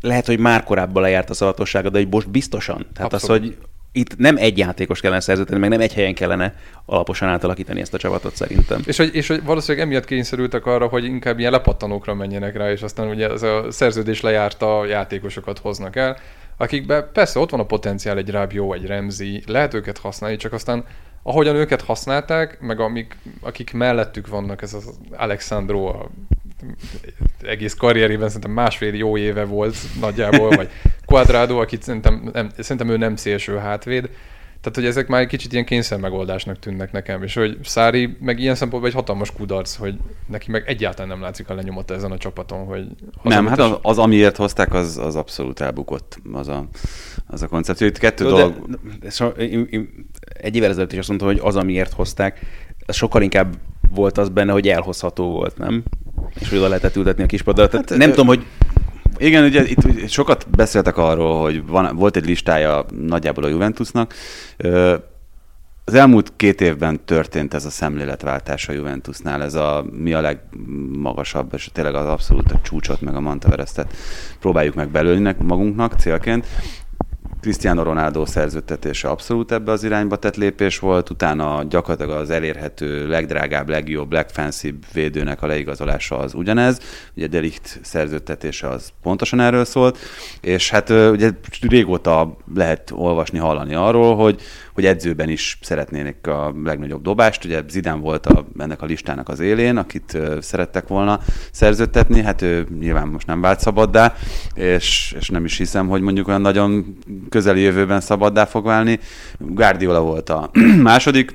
lehet, 0.00 0.26
hogy 0.26 0.38
már 0.38 0.62
korábban 0.62 1.02
lejárt 1.02 1.30
a 1.30 1.34
szavatossága, 1.34 1.88
de 1.88 1.98
hogy 1.98 2.08
most 2.10 2.30
biztosan. 2.30 2.86
Tehát 2.94 3.12
Abszolút. 3.12 3.42
az, 3.42 3.48
hogy 3.48 3.56
itt 3.96 4.16
nem 4.16 4.36
egy 4.36 4.58
játékos 4.58 5.00
kellene 5.00 5.20
szerződni, 5.20 5.58
meg 5.58 5.70
nem 5.70 5.80
egy 5.80 5.94
helyen 5.94 6.14
kellene 6.14 6.54
alaposan 6.86 7.28
átalakítani 7.28 7.80
ezt 7.80 7.94
a 7.94 7.98
csapatot 7.98 8.36
szerintem. 8.36 8.82
És 8.86 8.96
hogy, 8.96 9.14
és 9.14 9.28
hogy 9.28 9.44
valószínűleg 9.44 9.86
emiatt 9.86 10.04
kényszerültek 10.04 10.66
arra, 10.66 10.86
hogy 10.86 11.04
inkább 11.04 11.38
ilyen 11.38 11.52
lepattanókra 11.52 12.14
menjenek 12.14 12.56
rá, 12.56 12.70
és 12.70 12.82
aztán 12.82 13.08
ugye 13.08 13.30
ez 13.30 13.42
a 13.42 13.66
szerződés 13.70 14.20
lejárta 14.20 14.86
játékosokat 14.86 15.58
hoznak 15.58 15.96
el, 15.96 16.18
akikben 16.56 17.10
persze 17.12 17.38
ott 17.38 17.50
van 17.50 17.60
a 17.60 17.66
potenciál 17.66 18.16
egy 18.16 18.30
Rábió, 18.30 18.72
egy 18.72 18.86
Remzi, 18.86 19.42
lehet 19.46 19.74
őket 19.74 19.98
használni, 19.98 20.36
csak 20.36 20.52
aztán 20.52 20.84
ahogyan 21.22 21.56
őket 21.56 21.82
használták, 21.82 22.60
meg 22.60 22.80
amik, 22.80 23.16
akik 23.40 23.72
mellettük 23.72 24.28
vannak, 24.28 24.62
ez 24.62 24.74
az 24.74 24.90
Alexandro 25.10 25.86
a 25.86 26.10
egész 27.42 27.74
karrierében 27.74 28.26
szerintem 28.26 28.50
másfél 28.50 28.94
jó 28.94 29.16
éve 29.16 29.44
volt 29.44 29.76
nagyjából, 30.00 30.50
vagy 30.50 30.70
Quadrado, 31.06 31.60
akit 31.60 31.82
szerintem, 31.82 32.30
nem, 32.32 32.50
szerintem 32.58 32.88
ő 32.88 32.96
nem 32.96 33.16
szélső 33.16 33.56
hátvéd, 33.56 34.10
tehát, 34.64 34.78
hogy 34.78 34.88
ezek 34.88 35.08
már 35.08 35.20
egy 35.20 35.26
kicsit 35.26 35.52
ilyen 35.52 35.64
kényszer 35.64 35.98
megoldásnak 35.98 36.58
tűnnek 36.58 36.92
nekem, 36.92 37.22
és 37.22 37.34
hogy 37.34 37.58
Szári 37.62 38.16
meg 38.20 38.38
ilyen 38.38 38.54
szempontból 38.54 38.90
egy 38.90 38.96
hatalmas 38.96 39.32
kudarc, 39.32 39.74
hogy 39.74 39.94
neki 40.26 40.50
meg 40.50 40.62
egyáltalán 40.66 41.08
nem 41.08 41.20
látszik 41.20 41.48
a 41.48 41.54
lenyomata 41.54 41.94
ezen 41.94 42.10
a 42.10 42.18
csapaton, 42.18 42.64
hogy... 42.64 42.86
Nem, 43.22 43.46
hát 43.46 43.58
az, 43.58 43.72
az, 43.82 43.98
amiért 43.98 44.36
hozták, 44.36 44.74
az, 44.74 44.98
az 44.98 45.16
abszolút 45.16 45.60
elbukott, 45.60 46.18
az 46.32 46.48
a, 46.48 46.68
az 47.26 47.42
a 47.42 47.48
koncepció. 47.48 47.86
Itt 47.86 47.98
kettő 47.98 48.24
Tudod, 48.24 48.38
dolog... 48.38 48.70
De, 48.70 48.76
de, 49.00 49.10
so, 49.10 49.26
én, 49.26 49.66
én, 49.70 50.06
egy 50.40 50.56
évvel 50.56 50.70
ezelőtt 50.70 50.92
is 50.92 50.98
azt 50.98 51.08
mondtam, 51.08 51.28
hogy 51.28 51.40
az, 51.42 51.56
amiért 51.56 51.92
hozták, 51.92 52.40
az 52.86 52.96
sokkal 52.96 53.22
inkább 53.22 53.54
volt 53.90 54.18
az 54.18 54.28
benne, 54.28 54.52
hogy 54.52 54.68
elhozható 54.68 55.30
volt, 55.30 55.56
nem? 55.56 55.82
És 56.40 56.48
hogy 56.48 56.58
oda 56.58 56.68
lehetett 56.68 56.96
ültetni 56.96 57.22
a 57.22 57.26
kispadra. 57.26 57.68
Hát, 57.72 57.88
nem 57.88 58.00
ö- 58.00 58.10
tudom, 58.10 58.26
hogy 58.26 58.44
Igen, 59.16 59.44
ugye 59.44 59.64
itt 59.66 60.08
sokat 60.08 60.46
beszéltek 60.50 60.96
arról, 60.96 61.40
hogy 61.40 61.66
van, 61.66 61.96
volt 61.96 62.16
egy 62.16 62.26
listája 62.26 62.84
nagyjából 63.00 63.44
a 63.44 63.48
Juventusnak. 63.48 64.14
Az 65.86 65.94
elmúlt 65.94 66.32
két 66.36 66.60
évben 66.60 67.04
történt 67.04 67.54
ez 67.54 67.64
a 67.64 67.70
szemléletváltás 67.70 68.68
a 68.68 68.72
Juventusnál, 68.72 69.42
ez 69.42 69.54
a 69.54 69.84
mi 69.92 70.12
a 70.12 70.20
legmagasabb, 70.20 71.54
és 71.54 71.68
tényleg 71.72 71.94
az 71.94 72.06
abszolút 72.06 72.52
a 72.52 72.60
csúcsot, 72.62 73.00
meg 73.00 73.14
a 73.14 73.20
Mantaverestet 73.20 73.96
próbáljuk 74.40 74.74
meg 74.74 74.88
belőni 74.88 75.34
magunknak 75.38 75.94
célként. 75.98 76.46
Cristiano 77.44 77.82
Ronaldo 77.82 78.26
szerződtetése 78.26 79.08
abszolút 79.08 79.52
ebbe 79.52 79.72
az 79.72 79.84
irányba 79.84 80.16
tett 80.16 80.36
lépés 80.36 80.78
volt, 80.78 81.10
utána 81.10 81.62
gyakorlatilag 81.68 82.20
az 82.20 82.30
elérhető, 82.30 83.08
legdrágább, 83.08 83.68
legjobb, 83.68 84.12
legfanszibb 84.12 84.84
védőnek 84.92 85.42
a 85.42 85.46
leigazolása 85.46 86.18
az 86.18 86.34
ugyanez, 86.34 86.78
ugye 87.16 87.26
Delicht 87.26 87.80
szerződtetése 87.82 88.68
az 88.68 88.92
pontosan 89.02 89.40
erről 89.40 89.64
szólt, 89.64 89.98
és 90.40 90.70
hát 90.70 90.90
ugye 90.90 91.30
régóta 91.60 92.36
lehet 92.54 92.90
olvasni, 92.94 93.38
hallani 93.38 93.74
arról, 93.74 94.16
hogy, 94.16 94.40
hogy 94.74 94.86
edzőben 94.86 95.28
is 95.28 95.58
szeretnének 95.62 96.26
a 96.26 96.54
legnagyobb 96.64 97.02
dobást, 97.02 97.44
ugye 97.44 97.62
Zidane 97.68 98.00
volt 98.00 98.26
a, 98.26 98.46
ennek 98.58 98.82
a 98.82 98.86
listának 98.86 99.28
az 99.28 99.40
élén, 99.40 99.76
akit 99.76 100.18
szerettek 100.40 100.88
volna 100.88 101.20
szerződtetni, 101.50 102.22
hát 102.22 102.42
ő 102.42 102.66
nyilván 102.78 103.08
most 103.08 103.26
nem 103.26 103.40
vált 103.40 103.60
szabaddá, 103.60 104.14
és, 104.54 105.14
és 105.18 105.28
nem 105.28 105.44
is 105.44 105.56
hiszem, 105.56 105.88
hogy 105.88 106.00
mondjuk 106.00 106.28
olyan 106.28 106.40
nagyon 106.40 106.98
közeli 107.28 107.60
jövőben 107.60 108.00
szabaddá 108.00 108.44
fog 108.44 108.64
válni. 108.64 108.98
Guardiola 109.38 110.00
volt 110.00 110.30
a 110.30 110.50
második, 110.82 111.34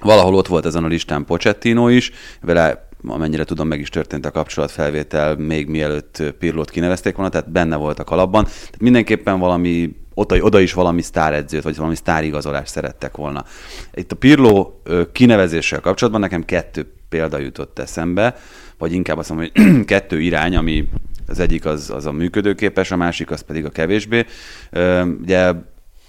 valahol 0.00 0.34
ott 0.34 0.46
volt 0.46 0.66
ezen 0.66 0.84
a 0.84 0.88
listán 0.88 1.24
Pochettino 1.24 1.88
is, 1.88 2.10
vele 2.40 2.88
amennyire 3.06 3.44
tudom, 3.44 3.68
meg 3.68 3.80
is 3.80 3.88
történt 3.88 4.26
a 4.26 4.30
kapcsolatfelvétel 4.30 5.36
még 5.36 5.68
mielőtt 5.68 6.22
Pirlót 6.38 6.70
kinevezték 6.70 7.14
volna, 7.14 7.30
tehát 7.30 7.50
benne 7.50 7.76
volt 7.76 7.98
a 7.98 8.04
kalapban. 8.04 8.44
Tehát 8.44 8.80
mindenképpen 8.80 9.38
valami 9.38 10.01
oda, 10.14 10.36
oda 10.36 10.60
is 10.60 10.72
valami 10.72 11.02
sztáredzőt, 11.02 11.62
vagy 11.62 11.76
valami 11.76 11.94
sztárigazolást 11.94 12.72
szerettek 12.72 13.16
volna. 13.16 13.44
Itt 13.94 14.12
a 14.12 14.16
Pirló 14.16 14.80
ö, 14.84 15.02
kinevezéssel 15.12 15.80
kapcsolatban 15.80 16.22
nekem 16.22 16.44
kettő 16.44 16.92
példa 17.08 17.38
jutott 17.38 17.78
eszembe, 17.78 18.36
vagy 18.78 18.92
inkább 18.92 19.18
azt 19.18 19.28
mondom, 19.28 19.48
hogy 19.54 19.84
kettő 19.92 20.20
irány, 20.20 20.56
ami 20.56 20.88
az 21.26 21.38
egyik 21.38 21.64
az, 21.64 21.90
az 21.90 22.06
a 22.06 22.12
működőképes, 22.12 22.90
a 22.90 22.96
másik 22.96 23.30
az 23.30 23.40
pedig 23.40 23.64
a 23.64 23.70
kevésbé. 23.70 24.24
Ugye 25.20 25.52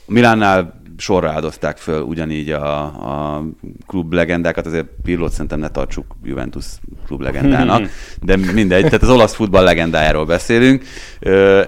Milánnál 0.05 0.81
sorra 1.03 1.31
áldozták 1.31 1.77
föl 1.77 2.01
ugyanígy 2.01 2.51
a, 2.51 2.83
a 2.83 3.43
klub 3.87 4.13
legendákat, 4.13 4.65
azért 4.65 4.87
Pirlót 5.03 5.31
szerintem 5.31 5.59
ne 5.59 5.69
tartsuk 5.69 6.15
Juventus 6.23 6.65
klub 7.05 7.21
legendának, 7.21 7.89
de 8.21 8.35
mindegy, 8.35 8.83
tehát 8.83 9.01
az 9.01 9.09
olasz 9.09 9.33
futball 9.35 9.63
legendájáról 9.63 10.25
beszélünk, 10.25 10.83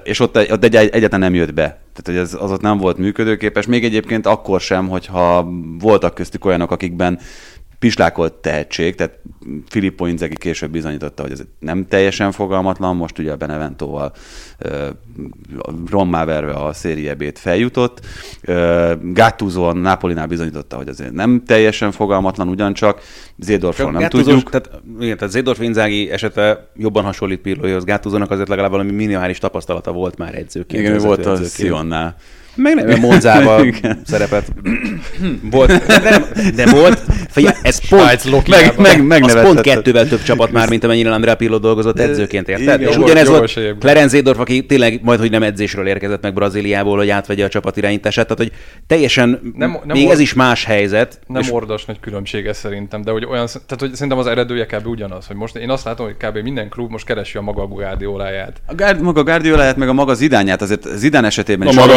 és 0.03 0.19
ott, 0.19 0.51
ott 0.51 0.63
egy, 0.63 0.75
egyáltalán 0.75 1.19
nem 1.19 1.33
jött 1.33 1.53
be. 1.53 1.79
Tehát, 1.93 2.03
hogy 2.03 2.15
ez, 2.15 2.43
az 2.43 2.51
ott 2.51 2.61
nem 2.61 2.77
volt 2.77 2.97
működőképes, 2.97 3.65
még 3.65 3.83
egyébként 3.83 4.25
akkor 4.25 4.61
sem, 4.61 4.87
hogyha 4.87 5.47
voltak 5.79 6.13
köztük 6.13 6.45
olyanok, 6.45 6.71
akikben 6.71 7.19
pislákolt 7.79 8.33
tehetség, 8.33 8.95
tehát 8.95 9.19
Filippo 9.67 10.05
Inzaghi 10.05 10.35
később 10.35 10.71
bizonyította, 10.71 11.21
hogy 11.21 11.31
ez 11.31 11.41
nem 11.59 11.87
teljesen 11.87 12.31
fogalmatlan, 12.31 12.95
most 12.95 13.19
ugye 13.19 13.31
a 13.31 13.35
Beneventóval 13.35 14.13
rommá 15.89 16.25
verve 16.25 16.51
a 16.51 16.73
Serie 16.73 17.15
B-t 17.15 17.39
feljutott. 17.39 18.05
Gattuso 19.01 19.63
a 19.63 19.73
Napolinál 19.73 20.27
bizonyította, 20.27 20.75
hogy 20.75 20.87
azért 20.87 21.11
nem 21.11 21.43
teljesen 21.45 21.91
fogalmatlan, 21.91 22.47
ugyancsak 22.47 23.01
Zédorfról 23.37 23.91
nem 23.91 24.01
Gattuso- 24.01 24.25
tudjuk. 24.25 24.49
Tehát, 24.49 24.81
igen, 24.99 25.17
tehát 25.17 25.33
Zedorf 25.33 25.59
Inzaghi 25.59 26.09
esete 26.09 26.67
jobban 26.75 27.03
hasonlít 27.03 27.41
Pirlóhoz. 27.41 27.83
Gattusonak 27.83 28.31
azért 28.31 28.49
legalább 28.49 28.71
valami 28.71 28.91
minimális 28.91 29.37
tapasztalata 29.37 29.91
volt 29.91 30.17
már 30.17 30.35
edzőként. 30.35 30.83
Igen, 30.83 30.93
ő 30.93 30.99
volt 30.99 31.25
a 31.25 31.31
edzőként. 31.31 32.15
Meg 32.55 32.75
nem, 32.85 32.99
Monzával 32.99 33.67
szerepet. 34.05 34.45
Volt, 35.51 35.85
de, 35.85 36.09
nem, 36.09 36.25
de 36.55 36.65
volt, 36.71 37.01
figyelj, 37.29 37.55
ez 37.61 37.87
pont, 37.89 38.23
Lokiában. 38.23 38.73
Meg, 38.77 39.05
meg, 39.05 39.23
az 39.23 39.41
pont 39.41 39.61
kettővel 39.61 40.07
több 40.07 40.23
csapat 40.23 40.51
már, 40.51 40.69
mint 40.69 40.83
amennyire 40.83 41.11
Andrea 41.13 41.35
Pirlo 41.35 41.57
dolgozott 41.57 41.99
edzőként, 41.99 42.49
érted? 42.49 42.79
igen, 42.81 42.91
És 42.91 42.97
ugyanez 42.97 43.27
volt. 43.27 43.59
Clarence 43.79 44.15
Zedorf, 44.15 44.39
aki 44.39 44.65
tényleg 44.65 44.99
majd, 45.03 45.19
hogy 45.19 45.31
nem 45.31 45.43
edzésről 45.43 45.87
érkezett 45.87 46.21
meg 46.21 46.33
Brazíliából, 46.33 46.97
hogy 46.97 47.09
átvegye 47.09 47.43
a 47.45 47.47
csapat 47.47 47.77
irányítását, 47.77 48.27
tehát 48.27 48.51
hogy 48.51 48.59
teljesen, 48.87 49.53
Nem- 49.55 49.79
nem, 49.85 49.97
még 49.97 50.05
or- 50.05 50.13
ez 50.13 50.19
is 50.19 50.33
más 50.33 50.65
helyzet. 50.65 51.19
Nem 51.27 51.41
és 51.41 51.51
ordas 51.51 51.85
nagy 51.85 51.99
különbség 51.99 52.45
ez 52.45 52.57
szerintem, 52.57 53.01
de 53.01 53.11
hogy 53.11 53.25
olyan, 53.25 53.45
tehát 53.45 53.77
hogy 53.79 53.93
szerintem 53.93 54.17
az 54.17 54.27
eredője 54.27 54.65
kb. 54.65 54.87
ugyanaz, 54.87 55.27
hogy 55.27 55.35
most 55.35 55.55
én 55.55 55.69
azt 55.69 55.85
látom, 55.85 56.05
hogy 56.05 56.15
kb. 56.29 56.37
minden 56.37 56.69
klub 56.69 56.91
most 56.91 57.05
keresi 57.05 57.37
a 57.37 57.41
maga 57.41 57.67
Guardioláját. 57.67 58.61
A 58.65 58.75
Gárd, 58.75 59.01
maga 59.01 59.23
Guardiolát, 59.23 59.77
meg 59.77 59.89
a 59.89 59.93
maga 59.93 60.13
Zidányát, 60.13 60.61
azért 60.61 60.87
Zidán 60.95 61.25
esetében 61.25 61.67
A 61.67 61.69
is 61.69 61.75
maga 61.77 61.93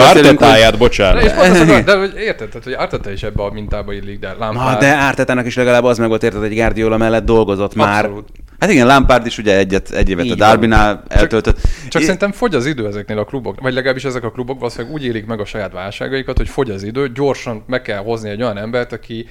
beszélünk, 0.51 0.71
hogy- 0.71 0.71
De, 0.71 0.77
bocsánat. 0.77 1.23
és 1.23 1.31
pont 1.33 1.51
az, 1.51 1.61
akar- 1.61 1.85
de 1.85 1.97
hogy 1.97 2.13
érted, 2.17 2.49
tehát, 2.49 2.65
hogy 2.65 2.73
Arteta 2.73 3.11
is 3.11 3.23
ebbe 3.23 3.43
a 3.43 3.51
mintába 3.51 3.93
illik, 3.93 4.19
de 4.19 4.29
Na, 4.39 4.45
Lampard. 4.45 4.81
de 4.81 4.87
Ártetának 4.87 5.47
is 5.47 5.57
legalább 5.57 5.85
az 5.85 5.99
meg 5.99 6.09
volt 6.09 6.23
érted, 6.23 6.41
hogy 6.41 6.55
Guardiola 6.55 6.97
mellett 6.97 7.25
dolgozott 7.25 7.75
már. 7.75 8.05
Abszolút. 8.05 8.29
Hát 8.59 8.71
igen, 8.71 8.87
Lampard 8.87 9.27
is 9.27 9.39
ugye 9.39 9.57
egyet, 9.57 9.91
egy 9.91 10.11
évet 10.11 10.25
Így 10.25 10.31
a. 10.31 10.35
Darbinál 10.35 11.03
eltöltött. 11.09 11.61
Csak 11.89 12.01
É- 12.01 12.07
szerintem 12.07 12.33
fogy 12.33 12.55
az 12.55 12.67
idő 12.67 12.87
ezeknél 12.87 13.19
a 13.19 13.25
klubok, 13.25 13.61
vagy 13.61 13.73
legalábbis 13.75 14.05
ezek 14.05 14.25
a 14.25 14.31
klubok 14.31 14.59
valószínűleg 14.59 14.93
úgy 14.93 15.05
élik 15.05 15.27
meg 15.27 15.41
a 15.41 15.45
saját 15.45 15.73
válságaikat, 15.73 16.37
hogy 16.37 16.49
fogy 16.49 16.71
az 16.71 16.83
idő, 16.83 17.13
gyorsan 17.13 17.63
meg 17.67 17.83
kell 17.83 17.99
hozni 17.99 18.31
egy 18.31 18.43
olyan 18.43 18.59
embert, 18.59 18.93
aki 18.93 19.29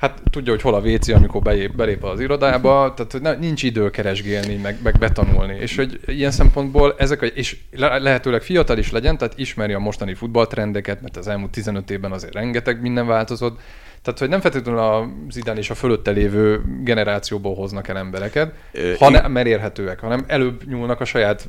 hát 0.00 0.22
tudja, 0.30 0.52
hogy 0.52 0.62
hol 0.62 0.74
a 0.74 0.80
WC, 0.80 1.08
amikor 1.08 1.42
belép, 1.42 1.76
belép 1.76 2.04
az 2.04 2.20
irodába, 2.20 2.94
tehát 2.94 3.12
hogy 3.12 3.38
nincs 3.38 3.62
idő 3.62 3.90
keresgélni, 3.90 4.56
meg, 4.56 4.78
meg 4.82 4.98
betanulni. 4.98 5.56
És 5.58 5.76
hogy 5.76 6.00
ilyen 6.06 6.30
szempontból 6.30 6.94
ezek, 6.98 7.22
a, 7.22 7.26
és 7.26 7.56
le- 7.70 7.98
lehetőleg 7.98 8.42
fiatal 8.42 8.78
is 8.78 8.90
legyen, 8.90 9.18
tehát 9.18 9.38
ismeri 9.38 9.72
a 9.72 9.78
mostani 9.78 10.14
futballtrendeket, 10.14 11.00
mert 11.00 11.16
az 11.16 11.28
elmúlt 11.28 11.50
15 11.50 11.90
évben 11.90 12.12
azért 12.12 12.34
rengeteg 12.34 12.80
minden 12.80 13.06
változott, 13.06 13.60
tehát, 14.02 14.18
hogy 14.18 14.28
nem 14.28 14.40
feltétlenül 14.40 14.80
a 14.80 15.08
Zidane 15.30 15.58
és 15.58 15.70
a 15.70 15.74
fölötte 15.74 16.10
lévő 16.10 16.60
generációból 16.84 17.54
hoznak 17.54 17.88
el 17.88 17.96
embereket, 17.96 18.52
Ö, 18.72 18.92
hanem 18.98 19.32
mert 19.32 19.46
érhetőek, 19.46 20.00
hanem 20.00 20.24
előbb 20.26 20.62
nyúlnak 20.68 21.00
a 21.00 21.04
saját, 21.04 21.48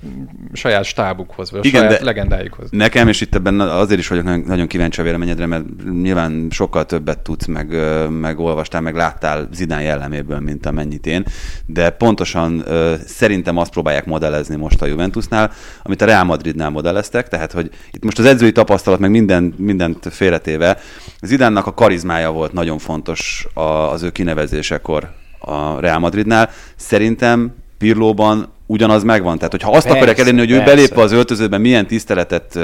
saját 0.54 0.84
stábukhoz, 0.84 1.52
vagy 1.52 1.60
a 1.64 1.68
Igen, 1.68 1.82
saját 1.82 1.98
de- 1.98 2.06
legendáikhoz. 2.06 2.70
Nekem, 2.72 3.08
és 3.08 3.22
itt 3.22 3.36
ebben 3.36 3.60
azért 3.60 4.00
is 4.00 4.08
vagyok 4.08 4.46
nagyon, 4.46 4.68
kíváncsi 4.68 5.02
a 5.02 5.04
véleményedre, 5.04 5.46
mert 5.46 5.64
nyilván 6.02 6.48
sokkal 6.50 6.86
többet 6.86 7.20
tudsz, 7.20 7.46
meg, 7.46 7.76
meg 8.10 8.40
olvastál, 8.40 8.82
meg 8.82 8.96
láttál 8.96 9.48
Zidán 9.54 9.82
jelleméből, 9.82 10.40
mint 10.40 10.66
amennyit 10.66 11.06
én, 11.06 11.24
de 11.66 11.90
pontosan 11.90 12.64
szerintem 13.06 13.58
azt 13.58 13.72
próbálják 13.72 14.06
modellezni 14.06 14.56
most 14.56 14.82
a 14.82 14.86
Juventusnál, 14.86 15.52
amit 15.84 16.02
a 16.02 16.06
Real 16.06 16.24
Madridnál 16.24 16.70
modelleztek, 16.70 17.28
tehát 17.28 17.52
hogy 17.52 17.70
itt 17.92 18.04
most 18.04 18.20
az 18.20 18.26
edzői 18.26 18.52
tapasztalat, 18.52 19.00
meg 19.00 19.10
minden, 19.10 19.54
mindent 19.58 20.08
félretéve, 20.10 20.78
Zidánnak 21.22 21.68
a 21.68 21.74
karizmája 21.74 22.32
volt 22.32 22.41
nagyon 22.52 22.78
fontos 22.78 23.48
az 23.54 24.04
ő 24.04 24.10
kinevezésekor 24.10 25.12
a 25.40 25.80
Real 25.80 26.00
Madridnál. 26.00 26.50
Szerintem 26.76 27.54
Pirlóban 27.78 28.54
ugyanaz 28.66 29.04
megvan. 29.04 29.36
Tehát, 29.36 29.52
hogyha 29.52 29.72
azt 29.72 29.82
Persze, 29.82 29.98
akarják 29.98 30.20
elérni, 30.20 30.40
hogy 30.40 30.52
ő 30.52 30.64
belépve 30.64 31.02
az 31.02 31.12
öltözőben 31.12 31.62
milyen 31.62 31.88
tiszteletet 31.88 32.60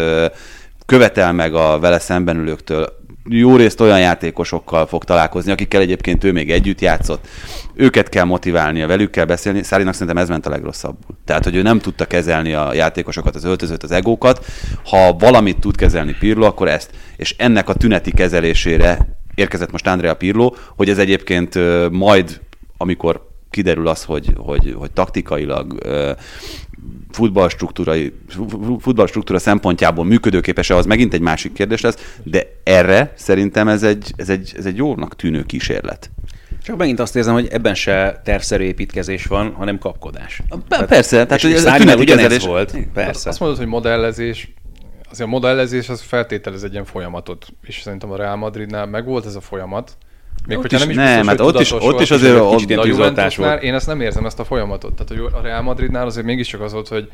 követel 0.85 1.33
meg 1.33 1.53
a 1.53 1.79
vele 1.79 1.99
szemben 1.99 2.37
ülőktől, 2.37 2.95
jó 3.29 3.55
részt 3.55 3.81
olyan 3.81 3.99
játékosokkal 3.99 4.87
fog 4.87 5.03
találkozni, 5.03 5.51
akikkel 5.51 5.81
egyébként 5.81 6.23
ő 6.23 6.31
még 6.31 6.51
együtt 6.51 6.81
játszott. 6.81 7.27
Őket 7.73 8.09
kell 8.09 8.23
motiválnia, 8.23 8.87
velük 8.87 9.11
kell 9.11 9.25
beszélni. 9.25 9.63
Szárinak 9.63 9.93
szerintem 9.93 10.17
ez 10.17 10.29
ment 10.29 10.45
a 10.45 10.49
legrosszabbul. 10.49 11.17
Tehát, 11.25 11.43
hogy 11.43 11.55
ő 11.55 11.61
nem 11.61 11.79
tudta 11.79 12.05
kezelni 12.05 12.53
a 12.53 12.73
játékosokat, 12.73 13.35
az 13.35 13.43
öltözőt, 13.43 13.83
az 13.83 13.91
egókat. 13.91 14.45
Ha 14.85 15.13
valamit 15.13 15.59
tud 15.59 15.75
kezelni 15.75 16.15
Pirlo, 16.19 16.45
akkor 16.45 16.67
ezt. 16.67 16.89
És 17.17 17.35
ennek 17.37 17.69
a 17.69 17.73
tüneti 17.73 18.11
kezelésére 18.11 19.17
érkezett 19.37 19.71
most 19.71 19.87
Andrea 19.87 20.15
Pirlo, 20.15 20.53
hogy 20.75 20.89
ez 20.89 20.97
egyébként 20.97 21.59
majd, 21.91 22.41
amikor 22.77 23.27
kiderül 23.49 23.87
az, 23.87 24.03
hogy, 24.03 24.33
hogy, 24.35 24.75
hogy 24.77 24.91
taktikailag 24.91 25.77
ö, 25.83 26.11
futballstruktúrai, 27.11 28.13
futballstruktúra 28.79 29.39
szempontjából 29.39 30.05
működőképes-e, 30.05 30.75
az 30.75 30.85
megint 30.85 31.13
egy 31.13 31.21
másik 31.21 31.53
kérdés 31.53 31.81
lesz, 31.81 32.17
de 32.23 32.43
erre 32.63 33.13
szerintem 33.15 33.67
ez 33.67 33.83
egy, 33.83 34.13
ez 34.15 34.29
egy, 34.29 34.53
ez 34.57 34.65
egy 34.65 34.75
jónak 34.75 35.15
tűnő 35.15 35.43
kísérlet. 35.43 36.09
Csak 36.63 36.77
megint 36.77 36.99
azt 36.99 37.15
érzem, 37.15 37.33
hogy 37.33 37.47
ebben 37.47 37.75
se 37.75 38.21
tervszerű 38.23 38.63
építkezés 38.63 39.25
van, 39.25 39.53
hanem 39.53 39.77
kapkodás. 39.77 40.41
Persze, 40.67 41.25
tehát 41.25 41.31
és 41.31 41.43
hogy 41.43 41.53
ez 41.53 41.65
a 41.65 41.95
ugyanez 41.95 42.45
volt, 42.45 42.77
persze. 42.93 43.29
Azt 43.29 43.39
mondod, 43.39 43.57
hogy 43.57 43.67
modellezés, 43.67 44.53
azért 45.11 45.27
a 45.27 45.31
modellezés 45.31 45.89
az 45.89 46.01
feltételez 46.01 46.63
egy 46.63 46.71
ilyen 46.71 46.85
folyamatot, 46.85 47.45
és 47.63 47.81
szerintem 47.81 48.11
a 48.11 48.15
Real 48.15 48.35
Madridnál 48.35 48.85
megvolt 48.85 49.25
ez 49.25 49.35
a 49.35 49.41
folyamat, 49.41 49.97
még 50.47 50.57
hogyha 50.57 50.77
nem 50.77 50.89
is 50.89 50.95
nem, 50.95 51.05
biztos, 51.05 51.27
hát 51.27 51.39
ott 51.39 51.59
is- 51.59 51.71
ott 51.71 52.01
is 52.01 52.11
azért 52.11 52.39
ott 52.39 52.55
kicsit 52.55 52.69
ilyen 52.69 52.95
volt. 53.35 53.63
én 53.63 53.73
ezt 53.73 53.87
nem 53.87 54.01
érzem, 54.01 54.25
ezt 54.25 54.39
a 54.39 54.43
folyamatot. 54.45 54.93
Tehát 54.93 55.23
hogy 55.23 55.33
a 55.33 55.41
Real 55.41 55.61
Madridnál 55.61 56.05
azért 56.05 56.25
mégiscsak 56.25 56.61
az 56.61 56.71
volt, 56.71 56.87
hogy 56.87 57.09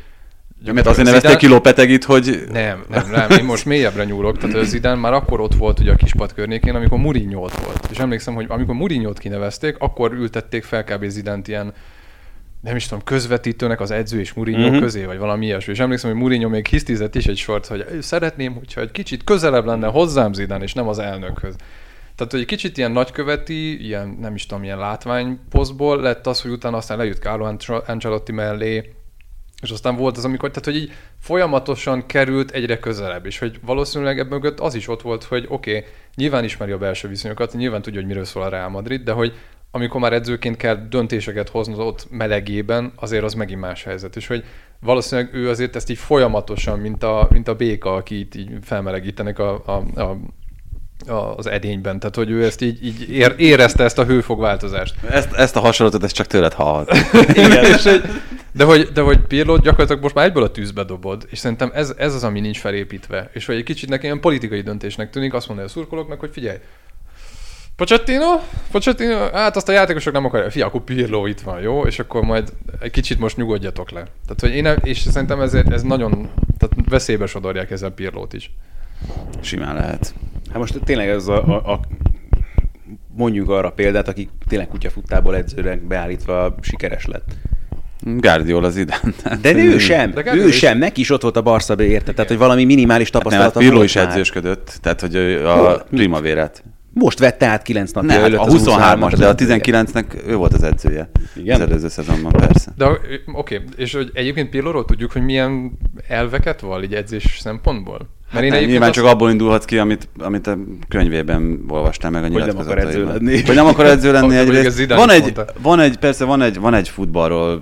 Mert 0.74 0.88
azért 0.88 1.06
nevezték 1.06 1.38
ki 1.38 1.48
Lopetegit, 1.48 2.04
hogy 2.04 2.44
nem, 2.52 2.84
nem, 2.90 3.10
nem, 3.12 3.30
én 3.30 3.44
most 3.44 3.66
mélyebbre 3.66 4.04
nyúlok. 4.04 4.38
Tehát 4.38 4.56
az 4.56 4.68
Zidane 4.68 5.00
már 5.00 5.14
akkor 5.14 5.40
ott 5.40 5.54
volt 5.56 5.80
ugye 5.80 5.92
a 5.92 5.96
kispad 5.96 6.34
környékén, 6.34 6.76
amikor 6.76 6.98
Mourinho 6.98 7.40
volt. 7.40 7.88
És 7.92 7.98
emlékszem, 7.98 8.34
hogy 8.34 8.46
amikor 8.50 8.76
Mourinho-t 8.76 9.20
kinevezték, 9.20 9.76
akkor 9.80 10.12
ültették 10.12 10.64
fel 10.64 10.84
kb. 10.84 11.06
Zidant 11.06 11.48
ilyen 11.48 11.74
nem 12.64 12.76
is 12.76 12.84
tudom, 12.88 13.04
közvetítőnek 13.04 13.80
az 13.82 13.92
edző 13.92 14.20
és 14.20 14.34
Mourinho 14.34 14.60
Mhm. 14.60 14.68
uh-huh. 14.68 14.84
közé, 14.84 15.06
vagy 15.06 15.18
valami 15.18 15.46
ilyesmi. 15.46 15.74
És 15.74 15.80
emlékszem, 15.80 16.10
hogy 16.12 16.20
Mourinho 16.20 16.50
még 16.50 16.68
hisztizett 16.68 17.16
is 17.16 17.26
egy 17.26 17.38
sort, 17.38 17.66
hogy 17.66 17.86
szeretném, 18.02 18.54
hogyha 18.54 18.82
egy 18.82 18.92
kicsit 18.92 19.24
közelebb 19.24 19.66
lenne 19.66 19.88
hozzám 19.88 20.34
Zidane, 20.34 20.64
és 20.64 20.74
nem 20.74 20.88
az 20.88 21.00
elnökhöz. 21.00 21.56
Tehát, 22.16 22.32
hogy 22.32 22.42
egy 22.42 22.48
kicsit 22.48 22.78
ilyen 22.78 22.92
nagyköveti, 22.92 23.86
ilyen, 23.86 24.18
nem 24.22 24.36
is 24.36 24.46
tudom, 24.46 24.64
ilyen 24.64 24.78
látványposztból 24.78 26.02
lett 26.02 26.28
az, 26.28 26.42
hogy 26.42 26.52
utána 26.52 26.78
aztán 26.78 26.98
lejött 26.98 27.22
Carlo 27.22 27.46
Anc- 27.46 27.90
Ancelotti 27.90 28.32
mellé, 28.32 28.94
és 29.62 29.70
aztán 29.70 29.96
volt 29.96 30.18
az, 30.18 30.26
amikor, 30.26 30.50
tehát 30.50 30.66
hogy 30.66 30.76
így 30.76 30.92
folyamatosan 31.20 32.06
került 32.06 32.52
egyre 32.52 32.80
közelebb, 32.80 33.26
és 33.26 33.40
hogy 33.40 33.60
valószínűleg 33.66 34.20
ebből 34.20 34.40
mögött 34.40 34.60
az 34.60 34.76
is 34.76 34.88
ott 34.88 35.02
volt, 35.02 35.24
hogy 35.24 35.46
oké, 35.50 35.78
okay, 35.78 35.90
nyilván 36.16 36.44
ismeri 36.44 36.72
a 36.72 36.78
belső 36.78 37.08
viszonyokat, 37.08 37.54
nyilván 37.54 37.82
tudja, 37.82 38.00
hogy 38.00 38.10
miről 38.10 38.26
szól 38.26 38.44
a 38.44 38.50
Real 38.50 38.70
Madrid, 38.70 39.02
de 39.04 39.12
hogy 39.12 39.34
amikor 39.76 40.02
már 40.02 40.14
edzőként 40.14 40.58
kell 40.58 40.88
döntéseket 40.90 41.50
hozni 41.50 41.74
ott 41.78 42.08
melegében, 42.10 42.92
azért 42.96 43.24
az 43.24 43.34
megint 43.34 43.60
más 43.60 43.84
helyzet. 43.84 44.16
És 44.16 44.28
hogy 44.28 44.44
valószínűleg 44.80 45.34
ő 45.34 45.50
azért 45.50 45.76
ezt 45.76 45.90
így 45.90 45.98
folyamatosan, 45.98 46.80
mint 46.80 47.04
a, 47.04 47.28
mint 47.32 47.48
a 47.48 47.56
béka, 47.56 47.96
aki 47.96 48.20
itt 48.20 48.36
így 48.36 48.50
felmelegítenek 48.62 49.40
a, 49.40 49.64
a, 49.66 50.02
a 50.02 50.18
az 51.38 51.48
edényben, 51.48 52.00
tehát 52.00 52.16
hogy 52.16 52.30
ő 52.30 52.44
ezt 52.44 52.62
így, 52.62 52.86
így 52.86 53.10
ér, 53.10 53.34
érezte 53.38 53.84
ezt 53.84 53.98
a 53.98 54.06
hőfokváltozást. 54.06 54.96
ezt, 55.10 55.34
ezt 55.34 55.56
a 55.56 55.60
hasonlatot 55.60 56.04
ezt 56.04 56.16
csak 56.16 56.28
tőled 56.28 56.54
hallhat. 56.54 56.98
Igen. 57.36 57.66
és 57.66 57.84
hogy, 57.84 58.02
de 58.52 58.64
hogy, 58.64 58.90
de 58.94 59.02
hogy 59.02 59.20
Pirlo 59.20 59.58
gyakorlatilag 59.58 60.02
most 60.02 60.16
már 60.16 60.26
egyből 60.26 60.44
a 60.44 60.52
tűzbe 60.52 60.84
dobod, 60.84 61.28
és 61.30 61.38
szerintem 61.38 61.72
ez, 61.74 61.94
ez 61.98 62.14
az, 62.14 62.24
ami 62.24 62.40
nincs 62.40 62.60
felépítve. 62.60 63.30
És 63.34 63.46
hogy 63.46 63.56
egy 63.56 63.64
kicsit 63.64 63.90
nekem 63.90 64.06
ilyen 64.06 64.20
politikai 64.20 64.62
döntésnek 64.62 65.10
tűnik, 65.10 65.34
azt 65.34 65.48
mondani 65.48 65.68
a 65.70 65.72
szurkolóknak, 65.72 66.20
hogy 66.20 66.32
figyelj, 66.34 66.58
Pochettino? 67.76 68.40
Pochettino? 68.72 69.18
Hát 69.34 69.56
azt 69.56 69.70
a 69.70 69.72
játékosok 69.72 70.14
nem 70.14 70.26
akarják. 70.26 70.52
Fia, 70.52 70.66
akkor 70.66 70.82
Pirlo 70.84 71.26
itt 71.26 71.42
van, 71.42 71.62
jó? 71.62 71.82
És 71.86 72.00
akkor 72.00 72.22
majd 72.24 72.54
egy 72.80 72.92
kicsit 72.92 73.20
most 73.20 73.38
nyugodjatok 73.38 73.92
le. 73.92 74.00
Tehát, 74.02 74.40
hogy 74.40 74.56
én, 74.56 74.68
és 74.84 75.00
szerintem 75.00 75.42
ezért 75.42 75.72
ez 75.72 75.82
nagyon, 75.82 76.30
tehát 76.58 76.90
veszélybe 76.90 77.26
sodorják 77.26 77.72
ezzel 77.72 77.90
Pirlót 77.90 78.34
is. 78.34 78.52
Simán 79.42 79.76
lehet. 79.76 80.14
Hát 80.50 80.58
most 80.58 80.80
tényleg 80.84 81.10
ez 81.10 81.28
a, 81.28 81.44
a, 81.48 81.72
a 81.72 81.80
mondjuk 83.16 83.50
arra 83.50 83.70
példát, 83.72 84.08
aki 84.08 84.30
tényleg 84.48 84.68
kutyafuttából 84.68 85.36
edzőre 85.36 85.80
beállítva 85.88 86.56
sikeres 86.62 87.06
lett. 87.06 87.26
Guardiola 88.00 88.70
Zidane. 88.70 89.14
De 89.42 89.54
ő 89.54 89.78
sem, 89.78 90.12
De 90.12 90.34
ő 90.36 90.48
is- 90.48 90.58
sem, 90.58 90.78
neki 90.78 91.02
is 91.02 91.10
ott 91.10 91.22
volt 91.22 91.38
a 91.38 91.42
Barca 91.42 91.76
B, 91.76 91.80
érted? 91.80 92.16
Tehát, 92.16 92.30
hogy 92.30 92.40
valami 92.40 92.64
minimális 92.64 93.10
Nem, 93.10 93.22
hát 93.22 93.32
tapasztalata 93.32 93.60
Pirlo 93.60 93.76
volt 93.76 93.88
is 93.88 93.96
már. 93.96 94.08
edzősködött, 94.08 94.78
tehát 94.82 95.02
hogy 95.02 95.16
a 95.46 95.84
primavérát. 95.90 96.64
Most 96.94 97.20
vette 97.20 97.46
át 97.48 97.62
9 97.62 97.92
napja 97.92 98.08
Ne, 98.10 98.16
hát 98.16 98.24
előtt 98.24 98.40
a 98.40 98.44
az 98.44 98.64
23-as, 98.68 99.12
az 99.12 99.20
de 99.20 99.26
a 99.26 99.30
edzője. 99.30 99.60
19-nek 99.64 100.28
ő 100.28 100.36
volt 100.36 100.54
az 100.54 100.64
edzője. 100.64 101.10
Igen? 101.36 101.62
Az 101.62 101.68
előző 101.68 101.88
szezonban 101.88 102.32
persze. 102.32 102.74
De 102.78 102.88
oké, 103.34 103.62
és 103.76 103.94
hogy 103.94 104.10
egyébként 104.14 104.50
Pirlóról 104.50 104.86
tudjuk, 104.86 105.12
hogy 105.12 105.24
milyen 105.24 105.72
elveket 106.08 106.62
val 106.62 106.84
így 106.84 106.94
edzés 106.94 107.38
szempontból? 107.42 107.98
Hát 107.98 108.34
nem, 108.34 108.44
egyébként 108.44 108.70
nyilván 108.70 108.90
azt- 108.90 108.98
csak 108.98 109.08
abból 109.08 109.30
indulhatsz 109.32 109.66
ki, 109.66 109.78
amit, 109.78 110.10
amit 110.20 110.48
a 110.48 110.58
könyvében 110.88 111.64
olvastál 111.68 112.12
meg 112.12 112.24
a 112.24 112.28
nem 112.46 112.58
akar 112.58 112.78
edző 112.78 113.06
lenni. 113.06 113.42
Hogy 113.42 113.56
nem 113.56 113.66
akar 113.66 113.86
edző 113.86 114.12
lenni 114.12 114.36
egyrészt. 114.38 114.88
Van 114.88 115.10
egy, 115.10 115.34
van 115.62 115.80
egy, 115.80 115.98
persze 115.98 116.26
van 116.26 116.42
egy, 116.42 116.60
van 116.60 116.74
egy 116.74 116.90
futballról 116.90 117.62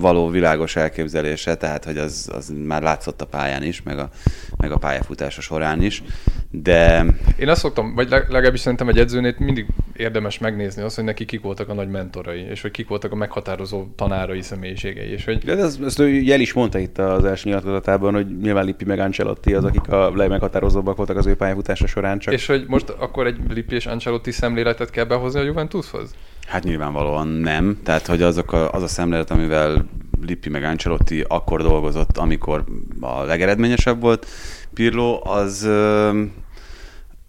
való 0.00 0.28
világos 0.28 0.76
elképzelése, 0.76 1.56
tehát 1.56 1.84
hogy 1.84 1.96
az, 1.96 2.30
az 2.32 2.52
már 2.66 2.82
látszott 2.82 3.20
a 3.20 3.26
pályán 3.26 3.62
is, 3.62 3.82
meg 3.82 3.98
a, 3.98 4.08
meg 4.56 4.72
a 4.72 4.76
pályafutása 4.76 5.40
során 5.40 5.82
is, 5.82 6.02
de 6.50 7.04
Én 7.38 7.48
azt 7.48 7.60
szoktam, 7.60 7.94
vagy 7.94 8.08
leg- 8.08 8.30
legalábbis 8.30 8.60
szerintem 8.60 8.88
egy 8.88 8.98
edzőnél 8.98 9.34
mindig 9.38 9.66
érdemes 9.96 10.38
megnézni 10.38 10.82
azt, 10.82 10.96
hogy 10.96 11.04
neki 11.04 11.24
kik 11.24 11.40
voltak 11.40 11.68
a 11.68 11.74
nagy 11.74 11.88
mentorai, 11.88 12.40
és 12.40 12.62
hogy 12.62 12.70
kik 12.70 12.88
voltak 12.88 13.12
a 13.12 13.14
meghatározó 13.14 13.86
tanárai, 13.96 14.42
személyiségei, 14.42 15.10
és 15.10 15.24
hogy 15.24 15.38
De 15.38 15.56
ez, 15.56 15.78
ezt 15.84 15.98
ő 15.98 16.32
el 16.32 16.40
is 16.40 16.52
mondta 16.52 16.78
itt 16.78 16.98
az 16.98 17.24
első 17.24 17.48
nyilatkozatában, 17.48 18.14
hogy 18.14 18.38
nyilván 18.40 18.64
Lippi 18.64 18.84
meg 18.84 18.98
Ancelotti 18.98 19.54
az, 19.54 19.64
akik 19.64 19.88
a 19.88 20.16
legmeghatározóbbak 20.16 20.96
voltak 20.96 21.16
az 21.16 21.26
ő 21.26 21.34
pályafutása 21.34 21.86
során, 21.86 22.18
csak 22.18 22.34
És 22.34 22.46
hogy 22.46 22.64
most 22.66 22.88
akkor 22.88 23.26
egy 23.26 23.36
Lippi 23.48 23.74
és 23.74 23.86
Ancelotti 23.86 24.30
szemléletet 24.30 24.90
kell 24.90 25.04
behozni 25.04 25.40
a 25.40 25.44
Juventushoz? 25.44 26.14
Hát 26.50 26.64
nyilvánvalóan 26.64 27.28
nem. 27.28 27.78
Tehát, 27.82 28.06
hogy 28.06 28.22
azok 28.22 28.52
a, 28.52 28.72
az 28.72 28.82
a 28.82 28.88
szemlélet, 28.88 29.30
amivel 29.30 29.86
Lippi 30.20 30.48
meg 30.48 30.64
Ancelotti 30.64 31.24
akkor 31.28 31.62
dolgozott, 31.62 32.16
amikor 32.16 32.64
a 33.00 33.22
legeredményesebb 33.22 34.00
volt, 34.00 34.26
Pirlo, 34.74 35.20
az, 35.22 35.68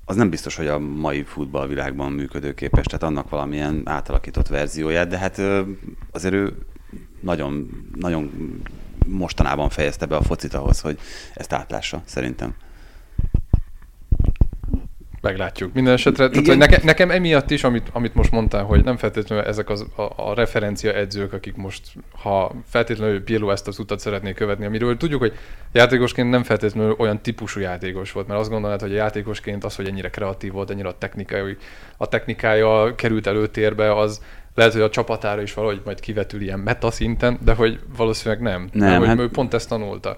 az 0.05 0.15
nem 0.15 0.29
biztos, 0.29 0.55
hogy 0.55 0.67
a 0.67 0.79
mai 0.79 1.23
futballvilágban 1.23 2.11
működőképes, 2.11 2.85
tehát 2.85 3.03
annak 3.03 3.29
valamilyen 3.29 3.81
átalakított 3.85 4.47
verzióját, 4.47 5.07
de 5.07 5.17
hát 5.17 5.41
azért 6.11 6.33
ő 6.33 6.53
nagyon, 7.19 7.69
nagyon 7.95 8.31
mostanában 9.07 9.69
fejezte 9.69 10.05
be 10.05 10.15
a 10.15 10.21
focit 10.21 10.53
ahhoz, 10.53 10.79
hogy 10.79 10.99
ezt 11.33 11.53
átlássa, 11.53 12.01
szerintem. 12.05 12.55
Meglátjuk. 15.21 15.73
Minden 15.73 15.93
esetre, 15.93 16.29
tehát, 16.29 16.47
hogy 16.47 16.57
nekem, 16.57 16.79
nekem 16.83 17.11
emiatt 17.11 17.51
is, 17.51 17.63
amit, 17.63 17.89
amit 17.93 18.15
most 18.15 18.31
mondtál, 18.31 18.63
hogy 18.63 18.83
nem 18.83 18.97
feltétlenül 18.97 19.45
ezek 19.45 19.69
az, 19.69 19.85
a, 19.95 20.01
a 20.01 20.33
referencia 20.33 20.93
edzők, 20.93 21.33
akik 21.33 21.55
most, 21.55 21.81
ha 22.21 22.55
feltétlenül 22.67 23.23
Pirlo 23.23 23.51
ezt 23.51 23.67
az 23.67 23.79
utat 23.79 23.99
szeretné 23.99 24.33
követni, 24.33 24.65
amiről 24.65 24.97
tudjuk, 24.97 25.19
hogy 25.19 25.33
játékosként 25.71 26.29
nem 26.29 26.43
feltétlenül 26.43 26.95
olyan 26.97 27.21
típusú 27.21 27.59
játékos 27.59 28.11
volt, 28.11 28.27
mert 28.27 28.39
azt 28.39 28.49
gondolnád, 28.49 28.81
hogy 28.81 28.91
a 28.91 28.95
játékosként 28.95 29.63
az, 29.63 29.75
hogy 29.75 29.87
ennyire 29.87 30.09
kreatív 30.09 30.51
volt, 30.51 30.69
ennyire 30.69 30.87
a 30.87 30.97
technikai, 30.97 31.57
a 31.97 32.07
technikája 32.07 32.95
került 32.95 33.27
előtérbe, 33.27 33.95
az 33.95 34.21
lehet, 34.55 34.73
hogy 34.73 34.81
a 34.81 34.89
csapatára 34.89 35.41
is 35.41 35.53
valahogy 35.53 35.81
majd 35.85 35.99
kivetül 35.99 36.41
ilyen 36.41 36.59
meta 36.59 36.91
szinten, 36.91 37.37
de 37.43 37.53
hogy 37.53 37.79
valószínűleg 37.97 38.41
nem. 38.43 38.69
Nem, 38.71 38.87
Mert, 38.87 38.97
hogy 38.97 39.07
hát- 39.07 39.19
ő 39.19 39.29
pont 39.29 39.53
ezt 39.53 39.69
tanulta. 39.69 40.17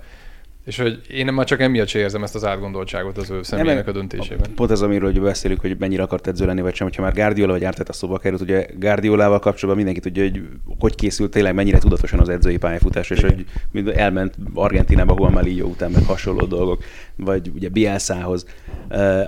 És 0.65 0.77
hogy 0.77 1.01
én 1.09 1.33
már 1.33 1.45
csak 1.45 1.61
emiatt 1.61 1.87
se 1.87 1.99
érzem 1.99 2.23
ezt 2.23 2.35
az 2.35 2.45
átgondoltságot 2.45 3.17
az 3.17 3.29
ő 3.29 3.43
személynek 3.43 3.87
a 3.87 3.91
döntésében. 3.91 4.53
Pont 4.55 4.71
ez, 4.71 4.81
amiről 4.81 5.09
ugye 5.09 5.19
beszélünk, 5.19 5.61
hogy 5.61 5.75
mennyire 5.79 6.03
akart 6.03 6.27
edző 6.27 6.45
lenni, 6.45 6.61
vagy 6.61 6.75
sem, 6.75 6.87
hogyha 6.87 7.01
már 7.01 7.13
Guardiola 7.13 7.51
vagy 7.51 7.63
Arteta 7.63 7.93
szóba 7.93 8.17
került, 8.17 8.41
ugye 8.41 8.67
Guardiolával 8.79 9.39
kapcsolatban 9.39 9.75
mindenki 9.75 9.99
tudja, 9.99 10.23
hogy 10.23 10.41
hogy 10.79 10.95
készült 10.95 11.31
tényleg, 11.31 11.53
mennyire 11.53 11.77
tudatosan 11.77 12.19
az 12.19 12.29
edzői 12.29 12.57
pályafutás, 12.57 13.09
és 13.09 13.21
hogy 13.21 13.45
mind 13.71 13.87
elment 13.87 14.35
Argentinába 14.53 15.15
Juan 15.17 15.31
Malillo 15.31 15.67
után, 15.67 15.91
meg 15.91 16.03
hasonló 16.03 16.45
dolgok, 16.45 16.83
vagy 17.15 17.51
ugye 17.55 17.69
Bielsához. 17.69 18.45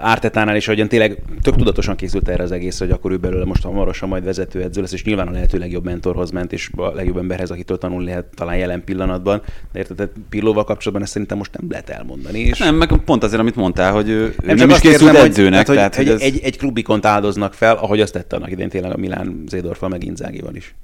Artetánál 0.02 0.56
is, 0.56 0.68
ahogyan 0.68 0.88
tényleg 0.88 1.22
tök 1.42 1.56
tudatosan 1.56 1.96
készült 1.96 2.28
erre 2.28 2.44
az 2.44 2.52
egész, 2.52 2.80
hogy 2.80 2.92
akkor 2.92 3.12
ő 3.12 3.18
belőle 3.18 3.46
most 3.46 3.64
hamarosan 3.64 4.10
majd 4.10 4.24
vezető 4.24 4.62
edző 4.62 4.82
lesz, 4.82 4.94
és 4.94 5.04
nyilván 5.04 5.28
a 5.28 5.32
lehető 5.32 5.58
legjobb 5.58 5.84
mentorhoz 5.84 6.32
ment, 6.32 6.54
és 6.54 6.70
a 6.76 6.94
legjobb 6.94 7.18
emberhez, 7.18 7.52
akitől 7.52 7.78
tanulni 7.78 8.06
lehet 8.06 8.26
talán 8.36 8.58
jelen 8.58 8.84
pillanatban. 8.84 9.42
De 9.72 9.80
érted, 9.80 9.96
tehát 9.96 10.12
Pirlóval 10.30 10.64
kapcsolatban 10.64 11.06
ezt 11.06 11.16
szerintem 11.26 11.38
most 11.38 11.52
nem 11.60 11.72
lehet 11.72 11.90
elmondani. 11.90 12.40
És 12.40 12.58
Nem, 12.58 12.76
meg 12.76 12.90
pont 13.06 13.24
azért, 13.24 13.42
amit 13.42 13.56
mondtál, 13.56 13.92
hogy 13.92 14.10
ő 14.10 14.36
nem, 14.44 14.56
nem 14.56 14.70
is 14.70 14.80
készült 14.80 15.18
hogy- 15.18 15.30
edzőnek, 15.30 15.66
hogy, 15.68 15.76
tehát 15.76 15.96
hogy, 15.96 16.08
hogy 16.08 16.22
hogy 16.22 16.28
ez... 16.28 16.34
egy, 16.34 16.44
egy 16.44 16.58
klubikont 16.58 17.06
áldoznak 17.06 17.54
fel, 17.54 17.76
ahogy 17.76 18.02
azt 18.02 18.14
tette 18.14 18.36
annak 18.36 18.52
idején 18.52 18.70
tényleg 18.70 18.92
a 18.92 18.98
Milán 18.98 19.44
Zédorfal, 19.48 19.90
meg 19.90 20.04
Inzágival 20.04 20.56
is. 20.56 20.76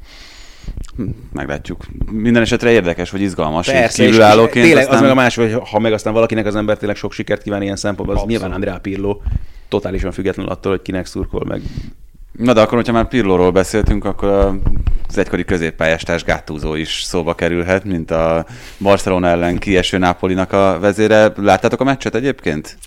Hm, 0.95 1.03
Meglátjuk. 1.33 1.85
Minden 2.11 2.41
esetre 2.41 2.71
érdekes, 2.71 3.09
hogy 3.09 3.21
izgalmas. 3.21 3.67
Persze, 3.67 4.03
és 4.03 4.09
kívülállóként. 4.09 4.65
tényleg 4.65 4.83
aztán... 4.83 4.95
az 4.95 5.01
meg 5.01 5.09
a 5.11 5.13
más, 5.15 5.35
hogy 5.35 5.53
ha 5.71 5.79
meg 5.79 5.93
aztán 5.93 6.13
valakinek 6.13 6.45
az 6.45 6.55
ember 6.55 6.77
tényleg 6.77 6.97
sok 6.97 7.11
sikert 7.13 7.41
kíván 7.41 7.61
ilyen 7.61 7.75
szempontból, 7.75 8.15
az 8.15 8.21
Abszolút. 8.21 8.39
nyilván 8.41 8.55
Andrea 8.57 8.79
Pirlo, 8.79 9.19
totálisan 9.69 10.11
függetlenül 10.11 10.51
attól, 10.51 10.71
hogy 10.71 10.81
kinek 10.81 11.05
szurkol 11.05 11.43
meg. 11.47 11.61
Na 12.41 12.53
de 12.53 12.61
akkor, 12.61 12.77
hogyha 12.77 12.93
már 12.93 13.07
Pirlóról 13.07 13.51
beszéltünk, 13.51 14.05
akkor 14.05 14.59
az 15.07 15.17
egykori 15.17 15.43
középpályástárs 15.43 16.23
Gattuso 16.23 16.75
is 16.75 17.01
szóba 17.01 17.33
kerülhet, 17.33 17.83
mint 17.83 18.11
a 18.11 18.45
Barcelona 18.79 19.27
ellen 19.27 19.57
kieső 19.57 19.97
Napolinak 19.97 20.51
a 20.51 20.77
vezére. 20.79 21.31
Láttátok 21.35 21.79
a 21.79 21.83
meccset 21.83 22.15
egyébként? 22.15 22.77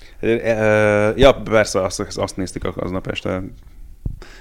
Ja, 1.17 1.33
persze, 1.45 1.83
azt, 1.83 2.19
azt 2.19 2.37
néztük 2.37 2.77
aznap 2.77 3.07
este. 3.07 3.31
Én, 3.35 3.53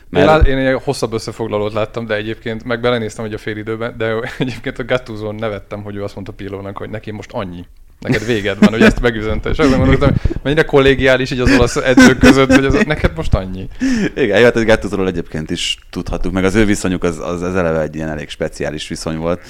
Mert- 0.09 0.25
lát, 0.25 0.47
én 0.47 0.57
egy 0.57 0.81
hosszabb 0.83 1.13
összefoglalót 1.13 1.73
láttam, 1.73 2.05
de 2.05 2.15
egyébként 2.15 2.63
meg 2.63 2.81
belenéztem 2.81 3.25
hogy 3.25 3.33
a 3.33 3.37
fél 3.37 3.57
időben, 3.57 3.97
de 3.97 4.15
egyébként 4.37 4.79
a 4.79 4.85
Gattuso 4.85 5.31
nevettem, 5.31 5.83
hogy 5.83 5.95
ő 5.95 6.03
azt 6.03 6.15
mondta 6.15 6.33
Pirlónak, 6.33 6.77
hogy 6.77 6.89
neki 6.89 7.11
most 7.11 7.31
annyi. 7.31 7.65
Neked 8.03 8.25
véged 8.25 8.59
van, 8.59 8.69
hogy 8.69 8.81
ezt 8.81 9.01
megüzente. 9.01 9.49
És 9.49 9.57
azon 9.57 9.77
gondoltam, 9.77 10.13
mennyire 10.43 10.63
kollégiális 10.63 11.31
így 11.31 11.39
az 11.39 11.51
olasz 11.51 11.75
edzők 11.75 12.17
között, 12.17 12.53
hogy 12.53 12.65
az, 12.65 12.83
neked 12.85 13.11
most 13.15 13.33
annyi. 13.33 13.67
Igen, 14.15 14.37
jó, 14.37 14.43
hát 14.43 14.65
Gattusoról 14.65 15.07
egyébként 15.07 15.49
is 15.49 15.77
tudhattuk, 15.89 16.31
meg 16.31 16.43
az 16.43 16.55
ő 16.55 16.65
viszonyuk 16.65 17.03
az, 17.03 17.19
az, 17.19 17.41
az 17.41 17.55
eleve 17.55 17.81
egy 17.81 17.95
ilyen 17.95 18.09
elég 18.09 18.29
speciális 18.29 18.87
viszony 18.87 19.17
volt. 19.17 19.41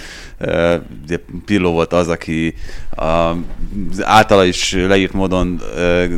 Ugye 1.03 1.17
Pillo 1.45 1.71
volt 1.71 1.93
az, 1.93 2.07
aki 2.07 2.55
az 2.89 4.03
általa 4.03 4.45
is 4.45 4.73
leírt 4.87 5.13
módon 5.13 5.61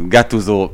Gattuso 0.08 0.70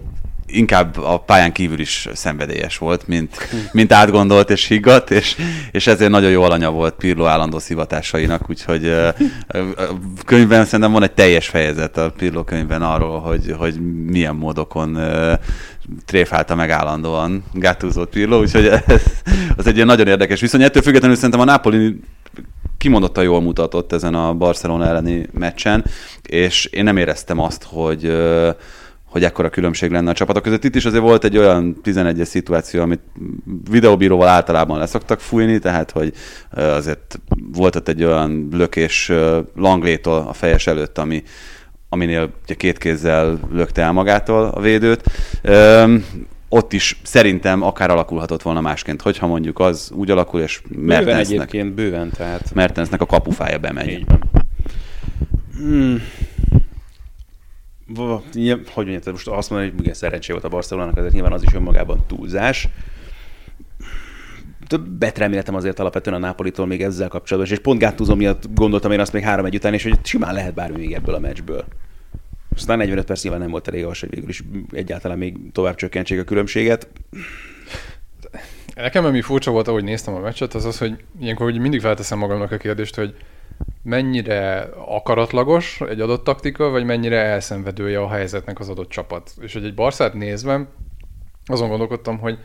inkább 0.52 0.98
a 0.98 1.18
pályán 1.18 1.52
kívül 1.52 1.80
is 1.80 2.08
szenvedélyes 2.14 2.78
volt, 2.78 3.08
mint, 3.08 3.50
mint 3.72 3.94
átgondolt 3.94 4.50
és 4.50 4.68
higgadt, 4.68 5.12
és, 5.12 5.36
és 5.72 5.88
ezért 5.88 6.12
nagyon 6.12 6.32
jó 6.32 6.44
alanya 6.44 6.72
volt 6.72 6.94
Pirlo 6.94 7.26
állandó 7.26 7.60
szivatásainak, 7.60 8.50
úgyhogy 8.50 8.96
könyvben 10.26 10.66
szerintem 10.66 10.92
van 10.92 11.04
egy 11.04 11.12
teljes 11.12 11.48
fejezet 11.48 11.98
a 11.98 12.12
Pirlo 12.18 12.44
könyvben 12.44 12.82
arról, 12.82 13.20
hogy, 13.20 13.56
hogy 13.58 13.82
milyen 14.06 14.36
módokon 14.36 14.98
tréfálta 16.06 16.56
meg 16.56 16.70
állandóan 16.70 17.44
Gattuso 17.54 18.06
Pirlo, 18.06 18.40
úgyhogy 18.40 18.66
ez, 18.66 19.04
az 19.56 19.68
egy 19.68 19.76
ilyen 19.76 19.88
nagyon 19.88 20.08
érdekes 20.08 20.42
viszony. 20.42 20.64
Ettől 20.64 20.82
függetlenül 20.82 21.16
szerintem 21.16 21.40
a 21.40 21.44
Napoli 21.44 22.00
kimondottan 22.78 23.24
jól 23.24 23.42
mutatott 23.42 23.94
ezen 23.94 24.16
a 24.16 24.34
Barcelona 24.34 24.86
elleni 24.86 25.28
meccsen, 25.34 25.86
és 26.22 26.66
én 26.66 26.84
nem 26.84 26.98
éreztem 26.98 27.40
azt, 27.40 27.64
hogy 27.64 28.18
hogy 29.12 29.24
ekkora 29.24 29.50
különbség 29.50 29.92
lenne 29.92 30.10
a 30.10 30.14
csapatok 30.14 30.44
között. 30.44 30.64
Itt 30.64 30.76
is 30.76 30.86
azért 30.86 31.04
volt 31.04 31.24
egy 31.24 31.38
olyan 31.38 31.76
11-es 31.84 32.24
szituáció, 32.24 32.82
amit 32.82 33.02
videóbíróval 33.70 34.28
általában 34.28 34.78
leszoktak 34.78 35.20
fújni, 35.20 35.60
tehát 35.60 35.92
hogy 35.92 36.14
azért 36.52 37.20
volt 37.52 37.76
ott 37.76 37.88
egy 37.88 38.04
olyan 38.04 38.48
lökés 38.52 39.12
Langlétól 39.56 40.26
a 40.28 40.34
fejes 40.34 40.68
előtt, 40.68 40.98
ami, 40.98 41.24
aminél 41.90 42.30
ugye 42.44 42.54
két 42.54 42.78
kézzel 42.78 43.40
lökte 43.52 43.82
el 43.82 43.92
magától 43.92 44.44
a 44.46 44.62
védőt. 44.62 45.04
Üm, 45.44 46.06
ott 46.50 46.74
is 46.74 47.00
szerintem 47.04 47.62
akár 47.62 47.90
alakulhatott 47.90 48.42
volna 48.42 48.62
másként, 48.62 49.02
hogyha 49.02 49.28
mondjuk 49.28 49.60
az 49.60 49.92
úgy 49.94 50.12
alakul, 50.12 50.42
és 50.42 50.62
Mertensnek, 50.68 51.40
egyébként 51.40 51.74
bőven, 51.74 52.10
tehát... 52.10 52.54
Mertensnek 52.54 53.02
a 53.02 53.06
kapufája 53.06 53.58
bemegy. 53.58 54.06
Hmm 55.58 56.02
hogy 58.74 58.86
mondjam, 58.86 59.14
most 59.14 59.28
azt 59.28 59.50
mondani, 59.50 59.72
hogy 59.72 59.82
igen, 59.82 59.94
szerencsé 59.94 60.32
volt 60.32 60.44
a 60.44 60.50
Barcelonának, 60.50 60.98
ezért 60.98 61.14
nyilván 61.14 61.32
az 61.32 61.44
is 61.44 61.54
önmagában 61.54 62.04
túlzás. 62.08 62.68
Többet 64.68 65.18
reméltem 65.18 65.56
azért 65.56 65.80
alapvetően 65.80 66.16
a 66.16 66.26
Napolitól 66.26 66.66
még 66.66 66.82
ezzel 66.82 67.08
kapcsolatban, 67.08 67.54
és 67.54 67.60
pont 67.60 67.80
Gattuso 67.80 68.16
miatt 68.16 68.44
gondoltam 68.54 68.92
én 68.92 69.00
azt 69.00 69.14
még 69.14 69.24
három 69.24 69.46
egy 69.46 69.56
után, 69.56 69.74
és 69.74 69.84
hogy 69.84 70.00
simán 70.04 70.34
lehet 70.34 70.54
bármi 70.54 70.78
még 70.78 70.94
ebből 70.94 71.16
a 71.16 71.20
meccsből. 71.20 71.66
Aztán 72.56 72.78
45 72.78 73.06
perc 73.06 73.22
nyilván 73.24 73.42
nem 73.42 73.52
volt 73.52 73.68
elég 73.68 73.84
ahhoz, 73.84 74.00
hogy 74.00 74.10
végül 74.10 74.30
is 74.30 74.44
egyáltalán 74.72 75.18
még 75.18 75.38
tovább 75.52 75.76
csökkentsék 75.76 76.20
a 76.20 76.24
különbséget. 76.24 76.88
Nekem 78.76 79.06
ami 79.06 79.22
furcsa 79.22 79.52
volt, 79.52 79.68
ahogy 79.68 79.84
néztem 79.84 80.14
a 80.14 80.20
meccset, 80.20 80.54
az 80.54 80.66
az, 80.66 80.78
hogy 80.78 81.04
ilyenkor 81.22 81.52
hogy 81.52 81.60
mindig 81.60 81.82
felteszem 81.82 82.18
magamnak 82.18 82.52
a 82.52 82.58
kérdést, 82.58 82.96
hogy 82.96 83.16
mennyire 83.84 84.70
akaratlagos 84.86 85.82
egy 85.82 86.02
adott 86.02 86.24
taktika, 86.24 86.70
vagy 86.70 86.86
mennyire 86.86 87.22
elszenvedője 87.22 88.02
a 88.02 88.10
helyzetnek 88.10 88.60
az 88.60 88.70
adott 88.70 88.90
csapat. 88.90 89.32
És 89.40 89.54
hogy 89.54 89.66
egy 89.66 89.74
Barszát 89.74 90.14
nézve, 90.14 90.68
azon 91.46 91.70
gondolkodtam, 91.70 92.20
hogy 92.20 92.40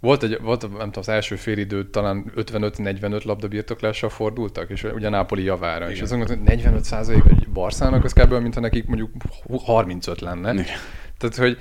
volt, 0.00 0.22
egy, 0.22 0.38
volt 0.40 0.60
nem 0.60 0.70
tudom, 0.70 0.92
az 0.94 1.08
első 1.08 1.36
fél 1.36 1.58
időt 1.58 1.90
talán 1.90 2.32
55-45 2.36 3.24
labdabirtoklással 3.24 4.08
fordultak, 4.08 4.70
és 4.70 4.84
ugye 4.84 5.08
Nápoli 5.08 5.42
javára. 5.42 5.84
Igen. 5.84 5.90
És 5.90 6.00
azon 6.00 6.18
gondoltam, 6.18 6.46
hogy 6.46 6.56
45 6.56 6.84
százalék 6.84 7.22
egy 7.30 7.48
Barszának, 7.48 8.04
az 8.04 8.12
kb. 8.12 8.32
mintha 8.32 8.60
nekik 8.60 8.86
mondjuk 8.86 9.10
35 9.64 10.20
lenne. 10.20 10.52
Igen. 10.52 10.64
Tehát, 11.18 11.36
hogy 11.36 11.58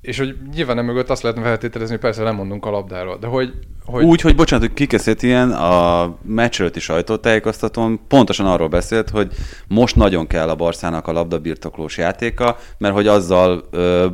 és 0.00 0.18
hogy 0.18 0.36
nyilván 0.54 0.76
nem 0.76 0.84
mögött 0.84 1.10
azt 1.10 1.22
lehetne 1.22 1.44
feltételezni, 1.44 1.92
hogy 1.92 2.02
persze 2.02 2.22
nem 2.22 2.34
mondunk 2.34 2.66
a 2.66 2.70
labdáról, 2.70 3.18
de 3.18 3.26
hogy... 3.26 3.52
hogy... 3.84 4.04
Úgy, 4.04 4.20
hogy 4.20 4.34
bocsánat, 4.36 4.66
hogy 4.66 4.74
kikeszét 4.74 5.22
ilyen, 5.22 5.50
a 5.50 6.16
meccs 6.22 6.62
is 6.74 6.82
sajtótájékoztatón 6.82 8.00
pontosan 8.08 8.46
arról 8.46 8.68
beszélt, 8.68 9.10
hogy 9.10 9.32
most 9.68 9.96
nagyon 9.96 10.26
kell 10.26 10.48
a 10.48 10.54
Barszának 10.54 11.06
a 11.06 11.12
labdabirtoklós 11.12 11.96
játéka, 11.96 12.56
mert 12.78 12.94
hogy 12.94 13.06
azzal 13.06 13.68
ö, 13.70 14.06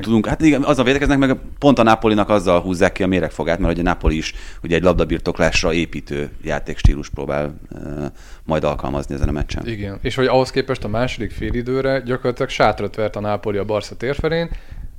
tudunk, 0.00 0.26
hát 0.26 0.40
igen, 0.40 0.62
azzal 0.62 0.84
védekeznek, 0.84 1.18
meg 1.18 1.36
pont 1.58 1.78
a 1.78 1.82
Napolinak 1.82 2.28
azzal 2.28 2.60
húzzák 2.60 2.92
ki 2.92 3.02
a 3.02 3.06
méregfogát, 3.06 3.58
mert 3.58 3.72
hogy 3.72 3.80
a 3.80 3.88
Napoli 3.88 4.16
is 4.16 4.34
ugye 4.62 4.76
egy 4.76 4.82
labdabirtoklásra 4.82 5.72
építő 5.72 6.30
játékstílus 6.42 7.08
próbál 7.08 7.54
ö, 7.74 8.04
majd 8.44 8.64
alkalmazni 8.64 9.14
ezen 9.14 9.28
a 9.28 9.32
meccsen. 9.32 9.66
Igen, 9.66 9.98
és 10.02 10.14
hogy 10.14 10.26
ahhoz 10.26 10.50
képest 10.50 10.84
a 10.84 10.88
második 10.88 11.30
félidőre 11.30 12.00
gyakorlatilag 12.00 12.50
sátrat 12.50 12.94
vert 12.94 13.16
a 13.16 13.20
Napoli 13.20 13.58
a 13.58 13.64
Barca 13.64 13.94
térfelén, 13.94 14.50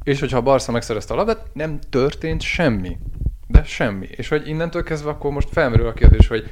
és 0.03 0.19
hogyha 0.19 0.37
a 0.37 0.41
Barca 0.41 0.71
megszerezte 0.71 1.13
a 1.13 1.17
labdát, 1.17 1.45
nem 1.53 1.79
történt 1.89 2.41
semmi. 2.41 2.97
De 3.47 3.63
semmi. 3.63 4.07
És 4.11 4.27
hogy 4.27 4.47
innentől 4.47 4.83
kezdve 4.83 5.09
akkor 5.09 5.31
most 5.31 5.49
felmerül 5.51 5.87
a 5.87 5.93
kérdés, 5.93 6.27
hogy 6.27 6.49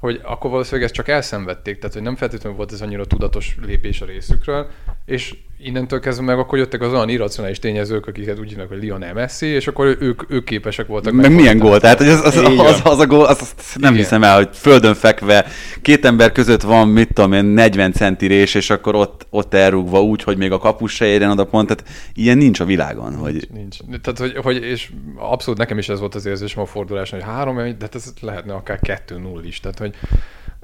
hogy 0.00 0.20
akkor 0.24 0.50
valószínűleg 0.50 0.84
ezt 0.84 0.94
csak 0.94 1.08
elszenvedték, 1.08 1.78
tehát 1.78 1.94
hogy 1.94 2.02
nem 2.02 2.16
feltétlenül 2.16 2.56
volt 2.56 2.72
ez 2.72 2.80
annyira 2.80 3.04
tudatos 3.04 3.56
lépés 3.62 4.00
a 4.00 4.06
részükről, 4.06 4.70
és 5.04 5.36
innentől 5.62 6.00
kezdve 6.00 6.24
meg 6.24 6.38
akkor 6.38 6.58
jöttek 6.58 6.82
az 6.82 6.92
olyan 6.92 7.08
irracionális 7.08 7.58
tényezők, 7.58 8.06
akiket 8.06 8.38
úgy 8.38 8.48
hívnak, 8.48 8.68
hogy 8.68 8.82
Lionel 8.82 9.12
Messi, 9.12 9.46
és 9.46 9.66
akkor 9.66 9.96
ők, 10.00 10.22
ők 10.28 10.44
képesek 10.44 10.86
voltak. 10.86 11.12
Meg 11.12 11.34
milyen 11.34 11.58
gól? 11.58 11.80
Tehát 11.80 11.98
hogy 11.98 12.08
az, 12.08 12.24
az, 12.24 12.36
az, 12.36 12.58
az, 12.58 12.80
az, 12.84 12.98
a 12.98 13.06
gól, 13.06 13.24
az, 13.24 13.54
nem 13.74 13.92
Igen. 13.92 14.04
hiszem 14.04 14.22
el, 14.22 14.36
hogy 14.36 14.48
földön 14.52 14.94
fekve, 14.94 15.46
két 15.82 16.04
ember 16.04 16.32
között 16.32 16.62
van, 16.62 16.88
mit 16.88 17.12
tudom 17.12 17.32
én, 17.32 17.44
40 17.44 17.92
centi 17.92 18.26
rés, 18.26 18.54
és 18.54 18.70
akkor 18.70 18.94
ott, 18.94 19.26
ott 19.30 19.54
elrúgva 19.54 20.02
úgy, 20.02 20.22
hogy 20.22 20.36
még 20.36 20.52
a 20.52 20.58
kapus 20.58 20.94
se 20.94 21.06
érjen 21.06 21.30
oda 21.30 21.44
pont, 21.44 21.66
tehát 21.68 21.84
ilyen 22.14 22.38
nincs 22.38 22.60
a 22.60 22.64
világon. 22.64 23.10
Nincs, 23.10 23.20
hogy... 23.20 23.48
nincs. 23.52 23.76
Tehát, 24.02 24.18
hogy, 24.18 24.36
hogy, 24.36 24.64
és 24.64 24.90
abszolút 25.16 25.58
nekem 25.58 25.78
is 25.78 25.88
ez 25.88 25.98
volt 25.98 26.14
az 26.14 26.26
érzésem 26.26 26.62
a 26.62 26.66
forduláson, 26.66 27.20
hogy 27.20 27.28
három, 27.28 27.56
de 27.56 27.76
hát 27.80 27.94
ez 27.94 28.12
lehetne 28.20 28.52
akár 28.52 28.78
2-0 28.82 29.40
is. 29.42 29.60
Tehát, 29.60 29.78
hogy 29.78 29.94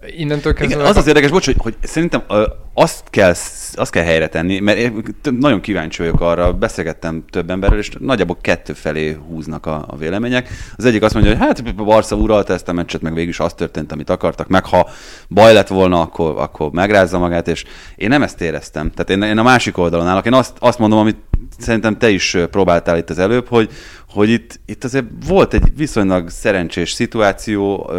innentől 0.06 0.52
kezdve... 0.52 0.74
Igen, 0.74 0.86
az 0.86 0.96
az 0.96 1.06
érdekes, 1.06 1.30
bocs, 1.30 1.44
hogy, 1.44 1.56
hogy 1.58 1.74
szerintem 1.82 2.22
azt 2.74 3.10
kell, 3.10 3.34
azt 3.74 3.90
kell 3.90 4.04
helyre 4.04 4.28
tenni, 4.28 4.58
mert 4.58 4.78
nagyon 5.22 5.60
kíváncsi 5.60 6.02
vagyok 6.02 6.20
arra, 6.20 6.52
beszélgettem 6.52 7.24
több 7.30 7.50
emberrel, 7.50 7.78
és 7.78 7.90
nagyjából 7.98 8.36
kettő 8.40 8.72
felé 8.72 9.16
húznak 9.28 9.66
a, 9.66 9.84
a 9.88 9.96
vélemények. 9.96 10.48
Az 10.76 10.84
egyik 10.84 11.02
azt 11.02 11.14
mondja, 11.14 11.32
hogy 11.32 11.40
hát 11.40 11.74
Barca 11.74 12.16
uralta 12.16 12.52
ezt 12.52 12.68
a 12.68 12.72
meccset, 12.72 13.00
meg 13.00 13.14
végül 13.14 13.28
is 13.28 13.40
az 13.40 13.52
történt, 13.52 13.92
amit 13.92 14.10
akartak, 14.10 14.48
meg 14.48 14.64
ha 14.64 14.88
baj 15.28 15.52
lett 15.52 15.68
volna, 15.68 16.00
akkor, 16.00 16.34
akkor 16.38 16.70
megrázza 16.70 17.18
magát, 17.18 17.48
és 17.48 17.64
én 17.96 18.08
nem 18.08 18.22
ezt 18.22 18.40
éreztem. 18.40 18.90
Tehát 18.90 19.10
én, 19.10 19.30
én 19.30 19.38
a 19.38 19.42
másik 19.42 19.78
oldalon 19.78 20.06
állok. 20.06 20.26
Én 20.26 20.34
azt, 20.34 20.56
azt 20.58 20.78
mondom, 20.78 20.98
amit 20.98 21.16
szerintem 21.58 21.98
te 21.98 22.08
is 22.08 22.36
próbáltál 22.50 22.98
itt 22.98 23.10
az 23.10 23.18
előbb, 23.18 23.48
hogy, 23.48 23.70
hogy 24.08 24.28
itt, 24.28 24.60
itt 24.66 24.84
azért 24.84 25.06
volt 25.26 25.54
egy 25.54 25.76
viszonylag 25.76 26.28
szerencsés 26.30 26.90
szituáció, 26.90 27.90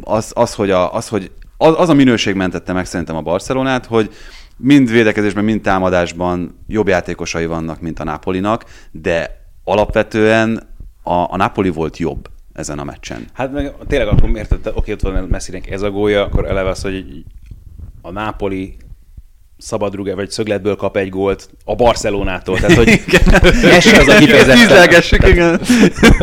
az, 0.00 0.32
az, 0.34 0.54
hogy, 0.54 0.70
a, 0.70 0.94
az, 0.94 1.08
hogy 1.08 1.30
az, 1.56 1.74
az 1.76 1.88
a 1.88 1.94
minőség 1.94 2.34
mentette 2.34 2.72
meg 2.72 2.86
szerintem 2.86 3.16
a 3.16 3.20
Barcelonát, 3.20 3.86
hogy 3.86 4.10
mind 4.62 4.90
védekezésben, 4.90 5.44
mind 5.44 5.60
támadásban 5.60 6.58
jobb 6.66 6.88
játékosai 6.88 7.46
vannak, 7.46 7.80
mint 7.80 7.98
a 7.98 8.04
Napolinak, 8.04 8.64
de 8.90 9.40
alapvetően 9.64 10.68
a, 11.02 11.12
a 11.12 11.36
Napoli 11.36 11.70
volt 11.70 11.96
jobb 11.96 12.28
ezen 12.52 12.78
a 12.78 12.84
meccsen. 12.84 13.24
Hát 13.32 13.52
meg 13.52 13.74
tényleg 13.86 14.08
akkor 14.08 14.28
miért, 14.28 14.70
oké, 14.74 14.92
ott 14.92 15.00
van 15.00 15.24
Messinek 15.24 15.70
ez 15.70 15.82
a 15.82 15.90
gólya, 15.90 16.24
akkor 16.24 16.46
eleve 16.46 16.68
az, 16.68 16.82
hogy 16.82 17.24
a 18.02 18.10
Napoli 18.10 18.76
szabadrugás 19.62 20.14
vagy 20.14 20.30
szögletből 20.30 20.76
kap 20.76 20.96
egy 20.96 21.08
gólt 21.08 21.48
a 21.64 21.74
Barcelonától. 21.74 22.58
Tehát, 22.60 22.76
hogy 22.76 22.88
ez 23.70 23.86
az 23.86 24.08
a 24.08 24.16
kifejezetten. 24.18 24.56
Tízlelgessük, 24.56 25.28
igen. 25.28 25.60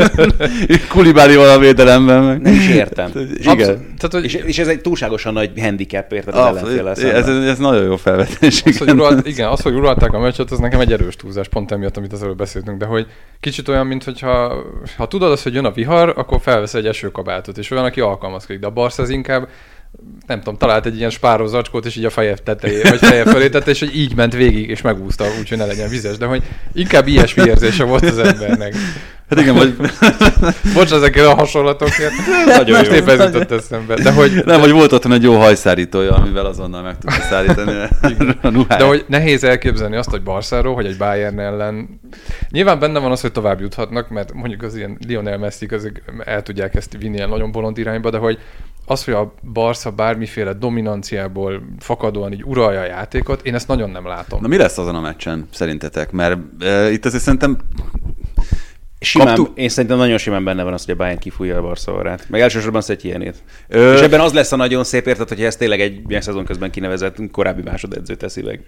Kulibálival 0.93 1.49
a 1.49 1.59
védelemben. 1.59 2.23
Meg. 2.23 2.41
Nem 2.41 2.53
is 2.53 2.67
értem. 2.67 3.11
Igen. 3.33 3.95
Tehát, 3.97 4.09
hogy... 4.11 4.23
és, 4.23 4.33
és, 4.33 4.59
ez 4.59 4.67
egy 4.67 4.81
túlságosan 4.81 5.33
nagy 5.33 5.51
handicap, 5.59 6.13
érted 6.13 6.35
az 6.35 6.45
ellenfél 6.45 6.87
ez, 6.87 7.27
ez, 7.27 7.57
nagyon 7.57 7.83
jó 7.83 7.95
felvetés. 7.95 8.63
Az, 8.65 8.77
hogy 8.77 8.91
uralt, 8.91 9.27
igen, 9.27 9.47
az, 9.47 9.61
hogy 9.61 9.73
uralták 9.73 10.13
a 10.13 10.19
meccset, 10.19 10.51
az 10.51 10.59
nekem 10.59 10.79
egy 10.79 10.91
erős 10.91 11.15
túlzás, 11.15 11.47
pont 11.47 11.71
emiatt, 11.71 11.97
amit 11.97 12.13
az 12.13 12.23
előbb 12.23 12.37
beszéltünk, 12.37 12.77
de 12.77 12.85
hogy 12.85 13.07
kicsit 13.39 13.67
olyan, 13.67 13.87
mint 13.87 14.03
hogyha 14.03 14.63
ha 14.97 15.07
tudod 15.07 15.31
azt, 15.31 15.43
hogy 15.43 15.53
jön 15.53 15.65
a 15.65 15.71
vihar, 15.71 16.13
akkor 16.17 16.39
felvesz 16.41 16.73
egy 16.73 16.85
esőkabátot, 16.85 17.57
és 17.57 17.71
olyan, 17.71 17.85
aki 17.85 18.01
alkalmazkodik, 18.01 18.61
de 18.61 18.67
a 18.67 18.71
Barca 18.71 19.01
az 19.01 19.09
inkább 19.09 19.47
nem 20.27 20.37
tudom, 20.37 20.57
talált 20.57 20.85
egy 20.85 20.97
ilyen 20.97 21.09
spáró 21.09 21.45
zacskót, 21.45 21.85
és 21.85 21.95
így 21.95 22.05
a 22.05 22.09
feje 22.09 22.35
tetejé, 22.35 22.81
vagy 22.81 22.99
feje 22.99 23.23
fölé 23.23 23.49
tette, 23.49 23.71
és 23.71 23.79
hogy 23.79 23.95
így 23.95 24.15
ment 24.15 24.33
végig, 24.33 24.69
és 24.69 24.81
megúszta, 24.81 25.25
úgyhogy 25.39 25.57
ne 25.57 25.65
legyen 25.65 25.89
vizes, 25.89 26.17
de 26.17 26.25
hogy 26.25 26.43
inkább 26.73 27.07
ilyesmi 27.07 27.43
érzése 27.45 27.83
volt 27.83 28.05
az 28.05 28.17
embernek. 28.17 28.75
Hát 29.29 29.39
igen, 29.39 29.55
vagy... 29.55 29.75
Bocs 30.75 30.91
ezekkel 30.91 31.27
a 31.27 31.35
hasonlatokért. 31.35 32.11
Nagyon 32.57 32.85
jó. 32.85 32.91
Épp 32.91 33.07
ez 33.07 33.19
jutott 33.19 33.51
eszembe. 33.51 33.95
De 33.95 34.11
hogy... 34.11 34.31
Nem, 34.33 34.43
de... 34.45 34.59
hogy 34.59 34.71
volt 34.71 34.91
otthon 34.91 35.11
egy 35.11 35.23
jó 35.23 35.35
hajszárítója, 35.37 36.15
amivel 36.15 36.45
azonnal 36.45 36.81
meg 36.81 36.97
tudta 36.97 37.21
szállítani 37.21 37.71
a 38.41 38.49
De 38.67 38.83
hogy 38.83 39.05
nehéz 39.07 39.43
elképzelni 39.43 39.95
azt, 39.95 40.09
hogy 40.09 40.23
Barszáról, 40.23 40.73
hogy 40.73 40.85
egy 40.85 40.97
Bayern 40.97 41.39
ellen... 41.39 41.99
Nyilván 42.49 42.79
benne 42.79 42.99
van 42.99 43.11
az, 43.11 43.21
hogy 43.21 43.31
tovább 43.31 43.61
juthatnak, 43.61 44.09
mert 44.09 44.33
mondjuk 44.33 44.63
az 44.63 44.75
ilyen 44.75 44.97
Lionel 45.07 45.37
Messi 45.37 45.67
el 46.25 46.43
tudják 46.43 46.75
ezt 46.75 46.95
vinni 46.99 47.15
ilyen 47.15 47.29
nagyon 47.29 47.51
bolond 47.51 47.77
irányba, 47.77 48.09
de 48.09 48.17
hogy 48.17 48.39
az, 48.89 49.03
hogy 49.03 49.13
a 49.13 49.33
Barca 49.53 49.91
bármiféle 49.91 50.53
dominanciából 50.53 51.61
fakadóan 51.79 52.33
így 52.33 52.43
uralja 52.43 52.79
a 52.79 52.85
játékot, 52.85 53.45
én 53.45 53.55
ezt 53.55 53.67
nagyon 53.67 53.89
nem 53.89 54.07
látom. 54.07 54.41
Na 54.41 54.47
mi 54.47 54.57
lesz 54.57 54.77
azon 54.77 54.95
a 54.95 55.01
meccsen, 55.01 55.47
szerintetek? 55.53 56.11
Mert 56.11 56.39
e, 56.59 56.91
itt 56.91 57.05
azért 57.05 57.23
szerintem 57.23 57.57
Simán, 59.01 59.27
Kaptuk- 59.27 59.57
Én 59.57 59.69
szerintem 59.69 59.97
nagyon 59.97 60.17
simán 60.17 60.43
benne 60.43 60.63
van 60.63 60.73
az, 60.73 60.85
hogy 60.85 60.93
a 60.93 60.97
Bayern 60.97 61.19
kifújja 61.19 61.57
a 61.57 61.61
Barcelonát. 61.61 62.25
Meg 62.29 62.41
elsősorban 62.41 62.81
Szetje 62.81 63.33
Ö... 63.67 63.93
És 63.93 64.01
ebben 64.01 64.19
az 64.19 64.33
lesz 64.33 64.51
a 64.51 64.55
nagyon 64.55 64.83
szép 64.83 65.07
érted, 65.07 65.27
hogy 65.27 65.43
ez 65.43 65.55
tényleg 65.55 65.81
egy 65.81 66.01
ilyen 66.07 66.21
szezon 66.21 66.45
közben 66.45 66.71
kinevezett 66.71 67.31
korábbi 67.31 67.61
másodedző 67.61 68.15
teszi 68.15 68.41
meg. 68.41 68.61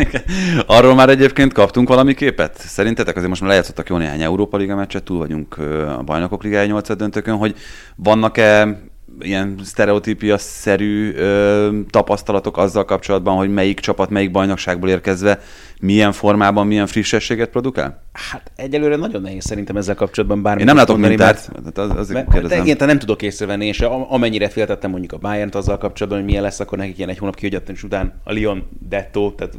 Arról 0.66 0.94
már 0.94 1.08
egyébként 1.08 1.52
kaptunk 1.52 1.88
valami 1.88 2.14
képet? 2.14 2.58
Szerintetek 2.58 3.14
azért 3.14 3.28
most 3.28 3.40
már 3.40 3.50
lejátszottak 3.50 3.88
jó 3.88 3.96
néhány 3.96 4.22
Európa 4.22 4.56
Liga 4.56 4.74
meccset, 4.74 5.02
túl 5.02 5.18
vagyunk 5.18 5.58
a 5.98 6.02
Bajnokok 6.04 6.42
Ligája 6.42 6.66
8 6.66 6.96
döntőkön, 6.96 7.36
hogy 7.36 7.54
vannak-e 7.96 8.80
ilyen 9.20 9.60
sztereotípia-szerű 9.62 11.12
ö, 11.14 11.78
tapasztalatok 11.90 12.56
azzal 12.56 12.84
kapcsolatban, 12.84 13.36
hogy 13.36 13.52
melyik 13.52 13.80
csapat 13.80 14.10
melyik 14.10 14.30
bajnokságból 14.30 14.88
érkezve 14.88 15.40
milyen 15.80 16.12
formában, 16.12 16.66
milyen 16.66 16.86
frissességet 16.86 17.48
produkál? 17.48 18.04
Hát 18.12 18.52
egyelőre 18.56 18.96
nagyon 18.96 19.22
nehéz 19.22 19.44
szerintem 19.44 19.76
ezzel 19.76 19.94
kapcsolatban 19.94 20.42
bármi. 20.42 20.60
Én 20.60 20.66
nem 20.66 20.76
látok 20.76 20.98
mintát, 20.98 21.50
mert 21.62 21.78
az, 21.78 21.90
azért 21.90 22.28
mert, 22.32 22.48
mert 22.66 22.78
nem 22.78 22.98
tudok 22.98 23.22
észrevenni, 23.22 23.66
és 23.66 23.80
amennyire 24.08 24.48
féltettem 24.48 24.90
mondjuk 24.90 25.12
a 25.12 25.18
bayern 25.18 25.50
azzal 25.52 25.78
kapcsolatban, 25.78 26.20
hogy 26.20 26.28
milyen 26.28 26.42
lesz, 26.42 26.60
akkor 26.60 26.78
nekik 26.78 26.96
ilyen 26.96 27.08
egy 27.08 27.18
hónap 27.18 27.34
kihagyatlanus 27.34 27.82
után 27.82 28.20
a 28.24 28.32
Lyon 28.32 28.68
Detto, 28.88 29.30
tehát 29.30 29.54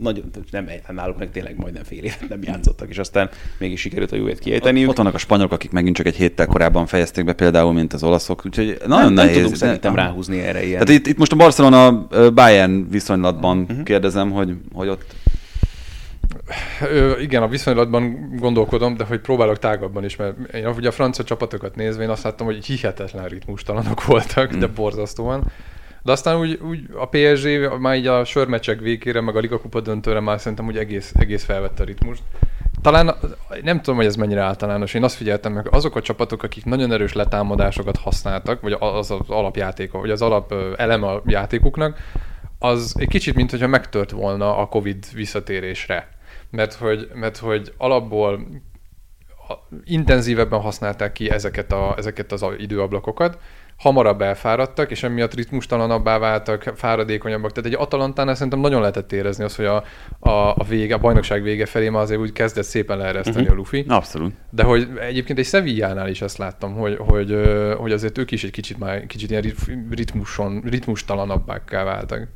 nagyon, 0.00 0.30
nem, 0.50 0.66
hát 0.66 0.92
náluk 0.92 1.18
meg 1.18 1.30
tényleg 1.30 1.56
majdnem 1.56 1.82
fél 1.82 2.02
évet 2.02 2.28
nem 2.28 2.42
játszottak, 2.42 2.88
és 2.88 2.98
aztán 2.98 3.30
mégis 3.58 3.80
sikerült 3.80 4.12
a 4.12 4.16
jó 4.16 4.26
kiejteni. 4.40 4.86
Ott 4.86 4.96
vannak 4.96 5.14
a 5.14 5.18
spanyolok, 5.18 5.52
akik 5.52 5.70
megint 5.70 5.96
csak 5.96 6.06
egy 6.06 6.16
héttel 6.16 6.46
korábban 6.46 6.86
fejezték 6.86 7.24
be 7.24 7.32
például, 7.32 7.72
mint 7.72 7.92
az 7.92 8.02
olaszok, 8.02 8.42
úgyhogy 8.46 8.66
nagyon 8.86 8.88
nem, 8.88 9.12
nem 9.12 9.24
nehéz. 9.24 9.36
tudunk 9.36 9.56
szerintem 9.56 9.94
ráhúzni 9.94 10.38
erre 10.40 10.64
ilyen. 10.64 10.84
Tehát 10.84 11.00
itt, 11.00 11.06
itt 11.06 11.18
most 11.18 11.32
a 11.32 11.36
Barcelona 11.36 12.06
ö, 12.10 12.30
Bayern 12.30 12.90
viszonylatban 12.90 13.58
uh-huh. 13.58 13.82
kérdezem, 13.82 14.30
hogy, 14.30 14.54
hogy 14.72 14.88
ott 14.88 15.04
Ö, 16.82 17.18
igen, 17.18 17.42
a 17.42 17.48
viszonylatban 17.48 18.34
gondolkodom, 18.38 18.96
de 18.96 19.04
hogy 19.04 19.20
próbálok 19.20 19.58
tágabban 19.58 20.04
is, 20.04 20.16
mert 20.16 20.54
én 20.54 20.66
ugye 20.66 20.88
a 20.88 20.92
francia 20.92 21.24
csapatokat 21.24 21.76
nézve, 21.76 22.02
én 22.02 22.08
azt 22.08 22.22
láttam, 22.22 22.46
hogy 22.46 22.64
hihetetlen 22.64 23.28
ritmustalanok 23.28 24.04
voltak, 24.04 24.54
de 24.54 24.66
borzasztóan. 24.66 25.50
De 26.02 26.12
aztán 26.12 26.38
úgy, 26.38 26.58
úgy 26.62 26.88
a 26.94 27.08
PSG 27.08 27.78
már 27.78 27.96
így 27.96 28.06
a 28.06 28.24
sörmecsek 28.24 28.80
végére, 28.80 29.20
meg 29.20 29.36
a 29.36 29.40
Liga 29.40 29.60
Kupa 29.60 29.80
döntőre 29.80 30.20
már 30.20 30.40
szerintem 30.40 30.66
úgy 30.66 30.76
egész, 30.76 31.12
egész 31.18 31.44
felvette 31.44 31.82
a 31.82 31.86
ritmust. 31.86 32.22
Talán 32.82 33.14
nem 33.62 33.76
tudom, 33.76 33.96
hogy 33.96 34.06
ez 34.06 34.16
mennyire 34.16 34.40
általános. 34.40 34.94
Én 34.94 35.04
azt 35.04 35.16
figyeltem 35.16 35.52
meg, 35.52 35.68
azok 35.70 35.96
a 35.96 36.02
csapatok, 36.02 36.42
akik 36.42 36.64
nagyon 36.64 36.92
erős 36.92 37.12
letámadásokat 37.12 37.96
használtak, 37.96 38.60
vagy 38.60 38.76
az 38.78 39.10
az 39.10 39.20
alapjáték, 39.28 39.92
vagy 39.92 40.10
az 40.10 40.22
alap 40.22 40.54
eleme 40.76 41.06
a 41.06 41.22
játékuknak, 41.26 41.98
az 42.58 42.94
egy 42.98 43.08
kicsit, 43.08 43.34
mint 43.34 43.50
hogyha 43.50 43.66
megtört 43.66 44.10
volna 44.10 44.56
a 44.56 44.66
Covid 44.66 45.06
visszatérésre. 45.14 46.08
Mert 46.50 46.74
hogy, 46.74 47.10
mert 47.14 47.36
hogy 47.36 47.72
alapból 47.76 48.46
intenzívebben 49.84 50.60
használták 50.60 51.12
ki 51.12 51.30
ezeket, 51.30 51.72
a, 51.72 51.94
ezeket 51.96 52.32
az 52.32 52.46
időablakokat, 52.58 53.38
hamarabb 53.80 54.20
elfáradtak, 54.22 54.90
és 54.90 55.02
emiatt 55.02 55.34
ritmustalanabbá 55.34 56.18
váltak, 56.18 56.72
fáradékonyabbak. 56.76 57.52
Tehát 57.52 57.70
egy 57.70 57.76
Atalantánál 57.78 58.34
szerintem 58.34 58.60
nagyon 58.60 58.80
lehetett 58.80 59.12
érezni 59.12 59.44
azt, 59.44 59.56
hogy 59.56 59.64
a, 59.64 59.84
a, 60.18 60.30
a, 60.30 60.64
vége, 60.68 60.94
a 60.94 60.98
bajnokság 60.98 61.42
vége 61.42 61.66
felé 61.66 61.88
már 61.88 62.02
azért 62.02 62.20
úgy 62.20 62.32
kezdett 62.32 62.64
szépen 62.64 62.98
leereszteni 62.98 63.40
uh-huh. 63.40 63.52
a 63.52 63.56
lufi. 63.56 63.84
abszolút. 63.88 64.34
De 64.50 64.62
hogy 64.62 64.88
egyébként 65.00 65.38
egy 65.38 65.46
Sevillánál 65.46 66.08
is 66.08 66.22
ezt 66.22 66.38
láttam, 66.38 66.74
hogy, 66.74 66.96
hogy, 66.98 67.36
hogy 67.78 67.92
azért 67.92 68.18
ők 68.18 68.30
is 68.30 68.44
egy 68.44 68.50
kicsit 68.50 68.78
már 68.78 69.06
kicsit 69.06 69.30
ilyen 69.30 69.42
rit- 69.42 69.70
ritmuson, 69.90 70.62
ritmustalanabbá 70.64 71.60
váltak. 71.70 72.28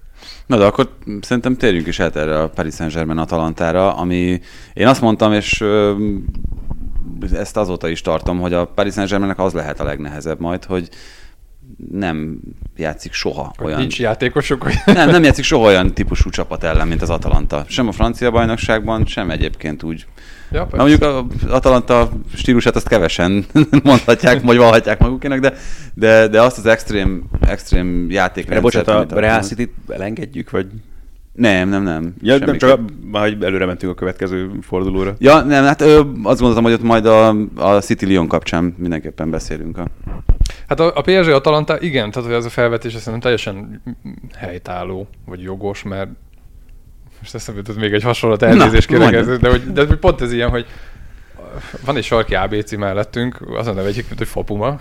Na 0.46 0.56
de 0.56 0.64
akkor 0.64 0.88
szerintem 1.20 1.56
térjünk 1.56 1.86
is 1.86 2.00
át 2.00 2.16
erre 2.16 2.40
a 2.40 2.48
Paris 2.48 2.74
Saint-Germain 2.74 3.18
Atalantára, 3.18 3.96
ami 3.96 4.40
én 4.74 4.86
azt 4.86 5.00
mondtam, 5.00 5.32
és 5.32 5.64
ezt 7.32 7.56
azóta 7.56 7.88
is 7.88 8.00
tartom, 8.00 8.40
hogy 8.40 8.52
a 8.52 8.66
Paris 8.66 8.92
Saint-Germainnek 8.92 9.38
az 9.38 9.52
lehet 9.52 9.80
a 9.80 9.84
legnehezebb 9.84 10.40
majd, 10.40 10.64
hogy 10.64 10.88
nem 11.92 12.40
játszik 12.76 13.12
soha 13.12 13.52
Hogy 13.56 13.66
olyan... 13.66 13.78
nincs 13.78 14.00
játékosok, 14.00 14.62
hogy 14.62 14.74
Nem, 14.84 15.10
nem 15.10 15.22
játszik 15.22 15.44
soha 15.44 15.66
olyan 15.66 15.94
típusú 15.94 16.30
csapat 16.30 16.64
ellen, 16.64 16.88
mint 16.88 17.02
az 17.02 17.10
Atalanta. 17.10 17.64
Sem 17.68 17.88
a 17.88 17.92
francia 17.92 18.30
bajnokságban, 18.30 19.06
sem 19.06 19.30
egyébként 19.30 19.82
úgy. 19.82 20.06
ja, 20.50 20.68
Na 20.70 20.76
mondjuk 20.76 21.02
az 21.02 21.50
Atalanta 21.50 22.10
stílusát 22.34 22.76
azt 22.76 22.88
kevesen 22.88 23.44
mondhatják, 23.82 24.42
vagy 24.42 24.56
valhatják 24.56 24.98
magukénak, 24.98 25.38
de, 25.38 25.52
de, 25.94 26.28
de 26.28 26.42
azt 26.42 26.58
az 26.58 26.66
extrém, 26.66 27.24
extrém 27.40 28.10
játékrendszert... 28.10 28.62
bocsánat, 28.62 28.88
amit 28.88 29.12
a 29.12 29.20
Real 29.20 29.42
City-t 29.42 29.72
elengedjük, 29.88 30.50
vagy? 30.50 30.66
Nem, 31.34 31.68
nem, 31.68 31.82
nem. 31.82 32.14
Ja, 32.20 32.38
nem 32.38 32.38
Semmiképp. 32.38 32.68
csak 32.68 32.80
már 33.10 33.36
előre 33.40 33.66
mentünk 33.66 33.92
a 33.92 33.94
következő 33.94 34.50
fordulóra. 34.62 35.14
Ja, 35.18 35.40
nem, 35.40 35.64
hát 35.64 35.80
ö, 35.80 36.00
azt 36.22 36.38
gondoltam, 36.38 36.62
hogy 36.62 36.72
ott 36.72 36.82
majd 36.82 37.06
a, 37.06 37.28
a 37.56 37.80
City 37.80 38.06
Lyon 38.06 38.28
kapcsán 38.28 38.74
mindenképpen 38.78 39.30
beszélünk. 39.30 39.78
A... 39.78 39.86
Hát 40.68 40.80
a, 40.80 40.92
a 40.94 41.00
PSG 41.00 41.28
Atalanta, 41.28 41.80
igen, 41.80 42.10
tehát 42.10 42.28
hogy 42.28 42.38
ez 42.38 42.44
a 42.44 42.50
felvetés 42.50 42.92
szerintem 42.92 43.20
teljesen 43.20 43.82
helytálló, 44.36 45.08
vagy 45.26 45.42
jogos, 45.42 45.82
mert 45.82 46.10
most 47.20 47.34
eszembe 47.34 47.60
jutott 47.60 47.80
még 47.80 47.92
egy 47.92 48.02
hasonlat 48.02 48.42
elnézést 48.42 48.86
kérek, 48.88 49.24
de, 49.24 49.50
hogy, 49.50 49.72
de 49.72 49.86
hogy 49.86 49.98
pont 49.98 50.20
ez 50.20 50.32
ilyen, 50.32 50.50
hogy 50.50 50.66
van 51.84 51.96
egy 51.96 52.04
sarki 52.04 52.34
ABC 52.34 52.74
mellettünk, 52.74 53.40
az 53.54 53.66
a 53.66 53.72
neve 53.72 53.88
egyébként, 53.88 54.18
hogy 54.18 54.28
Fapuma. 54.28 54.78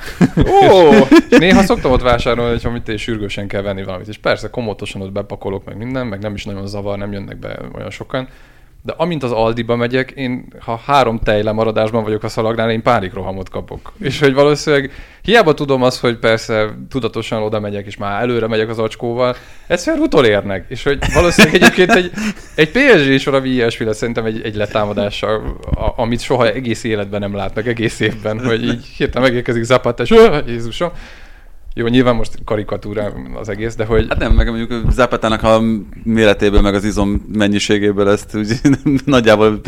Ó! 0.47 0.91
néha 1.39 1.63
szoktam 1.63 1.91
ott 1.91 2.01
vásárolni, 2.01 2.51
hogy 2.51 2.65
amit 2.65 2.87
és 2.87 3.01
sürgősen 3.01 3.47
kell 3.47 3.61
venni 3.61 3.83
valamit. 3.83 4.07
És 4.07 4.17
persze 4.17 4.49
komótosan 4.49 5.01
ott 5.01 5.11
bepakolok 5.11 5.65
meg 5.65 5.77
minden, 5.77 6.07
meg 6.07 6.21
nem 6.21 6.33
is 6.33 6.45
nagyon 6.45 6.67
zavar, 6.67 6.97
nem 6.97 7.11
jönnek 7.11 7.37
be 7.37 7.59
olyan 7.75 7.89
sokan. 7.89 8.27
De 8.85 8.93
amint 8.97 9.23
az 9.23 9.31
Aldiba 9.31 9.75
megyek, 9.75 10.11
én 10.11 10.47
ha 10.59 10.79
három 10.85 11.19
tejlemaradásban 11.19 12.03
vagyok 12.03 12.23
a 12.23 12.27
szalagnál, 12.27 12.71
én 12.71 12.81
pánikrohamot 12.81 13.49
kapok. 13.49 13.93
És 13.99 14.19
hogy 14.19 14.33
valószínűleg 14.33 14.91
hiába 15.21 15.53
tudom 15.53 15.83
azt, 15.83 15.99
hogy 15.99 16.17
persze 16.17 16.69
tudatosan 16.89 17.41
oda 17.41 17.59
megyek, 17.59 17.85
és 17.85 17.97
már 17.97 18.21
előre 18.21 18.47
megyek 18.47 18.69
az 18.69 18.79
acskóval, 18.79 19.35
egyszerűen 19.67 20.03
utolérnek. 20.03 20.65
És 20.69 20.83
hogy 20.83 20.97
valószínűleg 21.13 21.61
egyébként 21.61 21.91
egy, 21.91 22.11
egy 22.55 22.69
PSG 22.71 23.07
is 23.11 23.25
valami 23.25 23.49
ilyesmi 23.49 23.85
lesz 23.85 23.97
szerintem 23.97 24.25
egy, 24.25 24.41
egy 24.41 24.55
letámadással, 24.55 25.57
a, 25.75 26.01
amit 26.01 26.21
soha 26.21 26.47
egész 26.47 26.83
életben 26.83 27.19
nem 27.19 27.35
lát 27.35 27.55
meg, 27.55 27.67
egész 27.67 27.99
évben, 27.99 28.45
hogy 28.45 28.63
így 28.63 28.85
hirtelen 28.85 29.27
megérkezik 29.27 29.63
Zapata, 29.63 30.03
és 30.03 30.11
"Ö, 30.11 30.37
Jézusom. 30.47 30.91
Jó, 31.73 31.87
nyilván 31.87 32.15
most 32.15 32.37
karikatúra 32.45 33.13
az 33.33 33.49
egész, 33.49 33.75
de 33.75 33.85
hogy 33.85 34.05
Hát 34.09 34.19
nem, 34.19 34.33
meg 34.33 34.49
mondjuk 34.49 34.91
Zapatának 34.91 35.43
a 35.43 35.61
méretéből, 36.03 36.61
meg 36.61 36.73
az 36.73 36.83
izom 36.83 37.25
mennyiségéből 37.33 38.09
ezt 38.09 38.35
úgy 38.35 38.59
nagyjából 39.05 39.61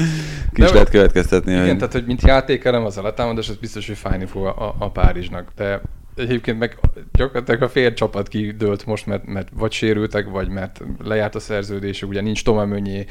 ki 0.54 0.64
is 0.64 0.72
lehet 0.72 0.90
következtetni. 0.90 1.52
Igen, 1.52 1.68
hogy... 1.68 1.78
tehát, 1.78 1.94
hogy 1.94 2.06
mint 2.06 2.22
játékelem 2.22 2.86
az 2.86 2.98
a 2.98 3.02
letámadás, 3.02 3.50
az 3.50 3.56
biztos, 3.56 3.88
hogy 3.88 3.98
fájni 3.98 4.26
fog 4.26 4.46
a, 4.46 4.76
a, 4.80 4.92
Párizsnak. 4.92 5.52
De 5.56 5.82
egyébként 6.16 6.60
meg 6.60 6.78
gyakorlatilag 7.14 7.62
a 7.62 7.70
fél 7.70 7.94
csapat 7.94 8.28
kidőlt 8.28 8.86
most, 8.86 9.06
mert, 9.06 9.26
mert 9.26 9.48
vagy 9.54 9.72
sérültek, 9.72 10.30
vagy 10.30 10.50
mert 10.50 10.82
lejárt 11.04 11.36
a 11.36 11.40
szerződésük, 11.40 12.10
ugye 12.10 12.22
nincs 12.22 12.44
Tomá 12.44 12.64
Mönyé, 12.64 13.06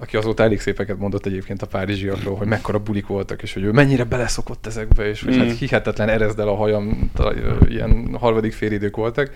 aki 0.00 0.16
azóta 0.16 0.42
elég 0.42 0.60
szépeket 0.60 0.98
mondott 0.98 1.26
egyébként 1.26 1.62
a 1.62 1.66
párizsiakról, 1.66 2.36
hogy 2.36 2.46
mekkora 2.46 2.78
bulik 2.78 3.06
voltak, 3.06 3.42
és 3.42 3.52
hogy 3.52 3.62
ő 3.62 3.72
mennyire 3.72 4.04
beleszokott 4.04 4.66
ezekbe, 4.66 5.08
és 5.08 5.22
hogy 5.22 5.36
Mm. 5.36 5.38
hát 5.38 5.58
hihetetlen 5.58 6.08
erezdel 6.08 6.48
a 6.48 6.54
hajam, 6.54 7.10
ilyen 7.68 8.16
harmadik 8.20 8.52
félidők 8.52 8.96
voltak. 8.96 9.32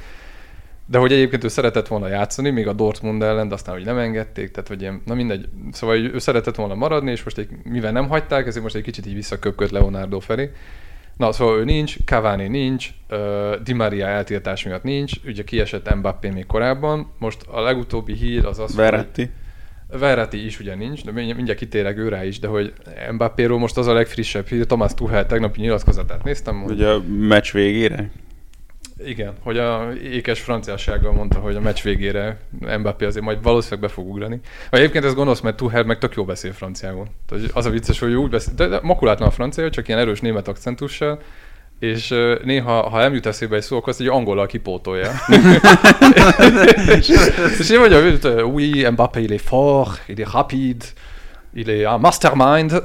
De 0.86 0.98
hogy 0.98 1.12
egyébként 1.12 1.44
ő 1.44 1.48
szeretett 1.48 1.88
volna 1.88 2.08
játszani, 2.08 2.50
még 2.50 2.68
a 2.68 2.72
Dortmund 2.72 3.22
ellen, 3.22 3.48
de 3.48 3.54
aztán 3.54 3.74
hogy 3.74 3.84
nem 3.84 3.98
engedték, 3.98 4.50
tehát 4.50 4.68
hogy 4.68 4.80
ilyen, 4.80 5.02
na 5.04 5.14
mindegy. 5.14 5.48
Szóval 5.72 5.96
ő 5.96 6.18
szeretett 6.18 6.54
volna 6.54 6.74
maradni, 6.74 7.10
és 7.10 7.22
most 7.24 7.38
egy, 7.38 7.48
mivel 7.62 7.92
nem 7.92 8.08
hagyták, 8.08 8.46
ezért 8.46 8.62
most 8.62 8.74
egy 8.76 8.82
kicsit 8.82 9.06
így 9.06 9.14
visszaköpköd 9.14 9.72
Leonardo 9.72 10.20
felé. 10.20 10.50
Na, 11.16 11.32
szóval 11.32 11.58
ő 11.58 11.64
nincs, 11.64 11.96
Cavani 12.04 12.48
nincs, 12.48 12.88
uh, 13.10 13.54
Di 13.62 13.72
Maria 13.72 14.06
eltiltás 14.06 14.64
miatt 14.64 14.82
nincs, 14.82 15.12
ugye 15.26 15.44
kiesett 15.44 15.94
Mbappé 15.94 16.30
még 16.30 16.46
korábban, 16.46 17.12
most 17.18 17.42
a 17.46 17.60
legutóbbi 17.60 18.12
hír 18.14 18.44
az 18.44 18.58
az, 18.58 18.74
Verratti. 18.74 19.22
hogy 19.22 19.30
Verratti 19.98 20.44
is 20.44 20.60
ugye 20.60 20.74
nincs, 20.74 21.04
de 21.04 21.10
mindjárt 21.10 21.58
kitérek 21.58 21.98
ő 21.98 22.08
rá 22.08 22.24
is, 22.24 22.38
de 22.38 22.46
hogy 22.46 22.72
Mbappéról 23.12 23.58
most 23.58 23.76
az 23.76 23.86
a 23.86 23.92
legfrissebb 23.92 24.46
hír, 24.46 24.66
Thomas 24.66 24.94
Tuchel 24.94 25.26
tegnapi 25.26 25.60
nyilatkozatát 25.60 26.24
néztem, 26.24 26.62
hogy 26.62 26.72
Ugye 26.72 26.88
a 26.88 27.02
meccs 27.08 27.52
végére? 27.52 28.10
igen, 29.04 29.32
hogy 29.42 29.58
a 29.58 29.92
ékes 29.92 30.40
franciasággal 30.40 31.12
mondta, 31.12 31.38
hogy 31.38 31.56
a 31.56 31.60
meccs 31.60 31.82
végére 31.82 32.40
Mbappé 32.78 33.04
azért 33.04 33.24
majd 33.24 33.42
valószínűleg 33.42 33.80
be 33.80 33.94
fog 33.94 34.08
ugrani. 34.08 34.40
Vagy 34.70 34.80
egyébként 34.80 35.04
ez 35.04 35.14
gonosz, 35.14 35.40
mert 35.40 35.56
Tuchel 35.56 35.84
meg 35.84 35.98
tök 35.98 36.14
jó 36.14 36.24
beszél 36.24 36.52
franciául. 36.52 37.06
Tehát 37.26 37.50
az 37.52 37.66
a 37.66 37.70
vicces, 37.70 37.98
hogy 37.98 38.12
úgy 38.12 38.30
beszél, 38.30 38.54
de, 38.54 38.66
de 38.66 38.80
makulátlan 38.82 39.28
a 39.28 39.30
francia, 39.30 39.70
csak 39.70 39.88
ilyen 39.88 40.00
erős 40.00 40.20
német 40.20 40.48
akcentussal, 40.48 41.20
és 41.78 42.14
néha, 42.44 42.88
ha 42.88 42.98
nem 42.98 43.14
jut 43.14 43.26
eszébe 43.26 43.56
egy 43.56 43.62
szó, 43.62 43.76
akkor 43.76 43.88
azt 43.88 44.00
egy 44.00 44.06
angollal 44.06 44.46
kipótolja. 44.46 45.10
és, 47.58 47.70
én 47.70 47.78
mondjam, 47.78 48.02
hogy 48.02 48.42
oui, 48.42 48.88
Mbappé, 48.90 49.22
il 49.22 49.32
est 49.32 49.46
fort, 49.46 50.02
il 50.06 50.20
est 50.20 50.32
rapide, 50.32 50.84
Ilé 51.56 51.84
a 51.84 51.96
mastermind. 51.96 52.70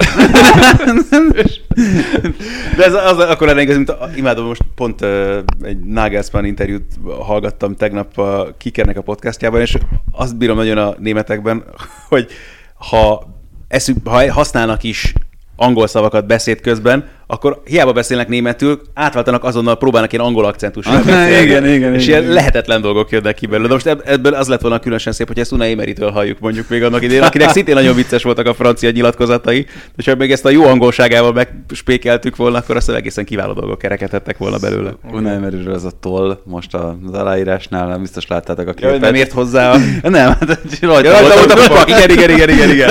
De 2.78 2.84
ez 2.84 2.94
az, 2.94 3.18
akkor 3.18 3.48
lenne 3.48 3.62
igaz, 3.62 3.76
mint 3.76 3.90
a, 3.90 4.10
imádom, 4.16 4.46
most 4.46 4.62
pont 4.76 5.02
uh, 5.02 5.38
egy 5.62 5.80
Nagelsmann 5.80 6.46
interjút 6.46 6.86
hallgattam 7.20 7.76
tegnap 7.76 8.18
a 8.18 8.56
Kikernek 8.58 8.98
a 8.98 9.02
podcastjában, 9.02 9.62
és 9.62 9.78
azt 10.12 10.38
bírom 10.38 10.58
nagyon 10.58 10.78
a 10.78 10.96
németekben, 11.00 11.64
hogy 12.08 12.32
ha, 12.74 13.24
eszük, 13.68 14.08
ha 14.08 14.34
használnak 14.34 14.84
is 14.84 15.14
angol 15.56 15.88
szavakat 15.88 16.28
beszéd 16.28 16.62
közben, 16.62 17.08
akkor 17.32 17.62
hiába 17.66 17.92
beszélnek 17.92 18.28
németül, 18.28 18.82
átváltanak 18.94 19.44
azonnal, 19.44 19.78
próbálnak 19.78 20.14
ilyen 20.14 20.26
angol 20.26 20.46
akcentussal 20.46 20.96
Ah, 20.96 21.06
beszélni. 21.06 21.46
igen, 21.46 21.68
igen, 21.68 21.94
És 21.94 22.08
igen, 22.08 22.22
ilyen 22.22 22.34
lehetetlen 22.34 22.82
dolgok 22.82 23.10
jönnek 23.12 23.34
ki 23.36 23.46
belőle. 23.46 23.68
De 23.68 23.74
most 23.74 23.86
ebb- 23.88 24.02
ebből 24.06 24.34
az 24.34 24.48
lett 24.48 24.62
volna 24.62 24.80
különösen 24.80 25.14
szép, 25.14 25.28
hogy 25.28 25.40
ezt 25.40 25.52
Unai 25.52 25.72
Emerytől 25.72 26.12
halljuk 26.12 26.40
mondjuk 26.40 26.70
még 26.70 26.84
annak 26.84 27.04
idején, 27.04 27.24
akinek 27.24 27.50
szintén 27.50 27.76
nagyon 27.76 27.96
vicces 27.96 28.24
voltak 28.24 28.46
a 28.48 28.54
francia 28.54 28.90
nyilatkozatai, 28.90 29.66
és 29.98 30.06
ha 30.06 30.16
még 30.16 30.32
ezt 30.32 30.46
a 30.46 30.50
jó 30.50 30.64
angolságával 30.64 31.32
megspékeltük 31.34 32.36
volna, 32.36 32.58
akkor 32.58 32.76
azt 32.76 32.90
egészen 32.90 33.26
kiváló 33.26 33.54
dolgok 33.54 33.78
kerekedhettek 33.78 34.38
volna 34.38 34.58
belőle. 34.58 34.92
Unai 35.12 35.34
Emeryről 35.36 35.74
az 35.74 35.84
a 35.84 35.92
toll, 36.00 36.40
most 36.46 36.74
az 36.74 37.14
aláírásnál, 37.14 37.88
nem 37.88 38.02
biztos 38.02 38.28
láttátok 38.28 38.68
a 38.68 38.70
Ja, 38.70 38.74
képet. 38.74 38.92
hogy 38.92 39.00
nem 39.02 39.14
ért 39.16 39.32
hozzá 39.32 39.72
a... 39.72 39.78
Nem, 40.10 40.28
hát 40.28 40.60
rajta 40.82 41.12
volt 41.36 41.52
a 41.52 41.56
kupak, 41.68 41.90
igen, 41.90 42.10
igen, 42.10 42.30
igen, 42.30 42.50
igen, 42.50 42.70
igen. 42.70 42.90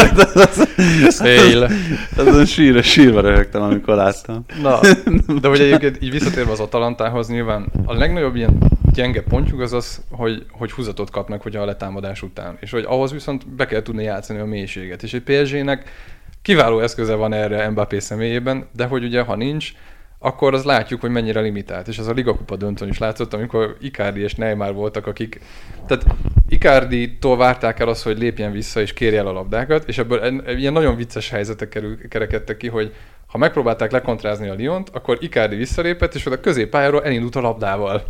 Fail. 1.11 1.68
Azon 2.16 2.45
sírva, 2.45 2.82
sírva 2.82 3.20
röhögtem, 3.20 3.62
amikor 3.62 3.95
láttam. 3.95 4.28
Na, 4.62 4.81
de 5.41 5.49
hogy 5.49 5.61
egyébként 5.61 6.03
így 6.03 6.11
visszatérve 6.11 6.51
az 6.51 6.61
Atalantához, 6.61 7.29
nyilván 7.29 7.66
a 7.85 7.95
legnagyobb 7.95 8.37
ilyen 8.37 8.59
gyenge 8.93 9.22
pontjuk 9.22 9.61
az 9.61 9.72
az, 9.72 10.03
hogy, 10.11 10.47
hogy 10.51 10.72
húzatot 10.72 11.11
kapnak 11.11 11.43
hogy 11.43 11.57
a 11.57 11.64
letámadás 11.64 12.22
után. 12.22 12.57
És 12.61 12.70
hogy 12.70 12.85
ahhoz 12.87 13.12
viszont 13.12 13.49
be 13.49 13.66
kell 13.66 13.83
tudni 13.83 14.03
játszani 14.03 14.39
a 14.39 14.45
mélységet. 14.45 15.03
És 15.03 15.14
egy 15.14 15.22
PSG-nek 15.22 15.91
kiváló 16.43 16.81
eszköze 16.81 17.14
van 17.14 17.33
erre 17.33 17.70
Mbappé 17.70 17.99
személyében, 17.99 18.68
de 18.72 18.87
hogy 18.87 19.05
ugye 19.05 19.22
ha 19.22 19.37
nincs, 19.37 19.72
akkor 20.18 20.55
az 20.55 20.64
látjuk, 20.64 21.01
hogy 21.01 21.11
mennyire 21.11 21.41
limitált. 21.41 21.89
És 21.89 21.99
ez 21.99 22.07
a 22.07 22.12
Ligakupa 22.12 22.57
döntőn 22.57 22.89
is 22.89 22.99
látszott, 22.99 23.35
amikor 23.35 23.76
Icardi 23.81 24.20
és 24.20 24.35
Neymar 24.35 24.74
voltak, 24.74 25.07
akik... 25.07 25.41
Tehát 25.87 26.07
Icardi-tól 26.49 27.37
várták 27.37 27.81
el 27.81 27.89
azt, 27.89 28.03
hogy 28.03 28.18
lépjen 28.18 28.53
vissza 28.53 28.81
és 28.81 28.93
kérje 28.93 29.18
el 29.18 29.26
a 29.26 29.33
labdákat, 29.33 29.89
és 29.89 29.99
ebből 29.99 30.20
en- 30.20 30.59
ilyen 30.59 30.72
nagyon 30.72 30.97
vicces 30.97 31.31
helyzetek 31.31 31.68
kerül, 31.68 32.09
kerekedtek 32.09 32.57
ki, 32.57 32.68
hogy 32.68 32.95
ha 33.29 33.39
megpróbálták 33.39 33.91
lekontrázni 33.91 34.49
a 34.49 34.55
Liont, 34.55 34.91
akkor 34.93 35.18
Icardi 35.20 35.57
visszalépett, 35.57 36.14
és 36.14 36.26
a 36.26 36.41
középpályáról 36.41 37.05
elindult 37.05 37.37
a 37.37 37.41
labdával. 37.41 38.03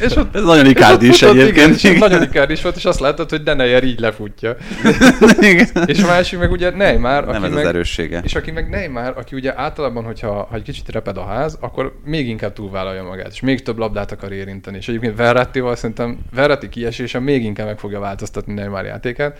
És 0.00 0.16
ott, 0.16 0.34
Ez 0.34 0.42
nagyon 0.42 0.66
Icardi 0.66 1.08
is 1.08 1.22
ott 1.22 1.30
egyébként. 1.30 1.76
Igen, 1.78 1.92
és 1.92 1.98
nagyon 1.98 2.22
Icardi 2.22 2.52
is 2.52 2.62
volt, 2.62 2.76
és 2.76 2.84
azt 2.84 3.00
láttad, 3.00 3.30
hogy 3.30 3.42
Deneyer 3.42 3.84
így 3.84 4.00
lefutja. 4.00 4.56
Igen. 5.40 5.68
És 5.86 6.02
a 6.02 6.06
másik 6.06 6.38
meg 6.38 6.50
ugye 6.50 6.70
Neymar, 6.70 7.22
aki 7.22 7.32
Nem 7.32 7.44
ez 7.44 7.50
meg, 7.50 7.58
az 7.64 7.68
erőssége. 7.68 8.20
és 8.24 8.34
aki 8.34 8.50
meg 8.50 8.68
Neymar, 8.68 9.14
aki 9.16 9.36
ugye 9.36 9.58
általában, 9.58 10.04
hogyha 10.04 10.32
ha 10.50 10.54
egy 10.56 10.62
kicsit 10.62 10.88
reped 10.88 11.16
a 11.16 11.24
ház, 11.24 11.56
akkor 11.60 11.98
még 12.04 12.28
inkább 12.28 12.52
túlvállalja 12.52 13.02
magát, 13.02 13.30
és 13.32 13.40
még 13.40 13.62
több 13.62 13.78
labdát 13.78 14.12
akar 14.12 14.32
érinteni. 14.32 14.76
És 14.76 14.88
egyébként 14.88 15.16
Verrattival 15.16 15.76
szerintem 15.76 16.18
Verratti 16.34 16.68
kiesése 16.68 17.18
még 17.18 17.44
inkább 17.44 17.66
meg 17.66 17.78
fogja 17.78 18.00
változtatni 18.00 18.52
Neymar 18.52 18.84
játékát. 18.84 19.38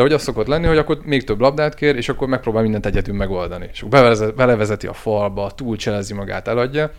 De 0.00 0.06
hogy 0.06 0.14
az 0.14 0.22
szokott 0.22 0.46
lenni, 0.46 0.66
hogy 0.66 0.78
akkor 0.78 1.00
még 1.04 1.24
több 1.24 1.40
labdát 1.40 1.74
kér, 1.74 1.96
és 1.96 2.08
akkor 2.08 2.28
megpróbál 2.28 2.62
mindent 2.62 2.86
egyedül 2.86 3.14
megoldani. 3.14 3.68
És 3.72 3.84
belevezeti 4.36 4.86
a 4.86 4.92
falba, 4.92 5.50
túlcselezi 5.50 6.14
magát, 6.14 6.48
eladja. 6.48 6.90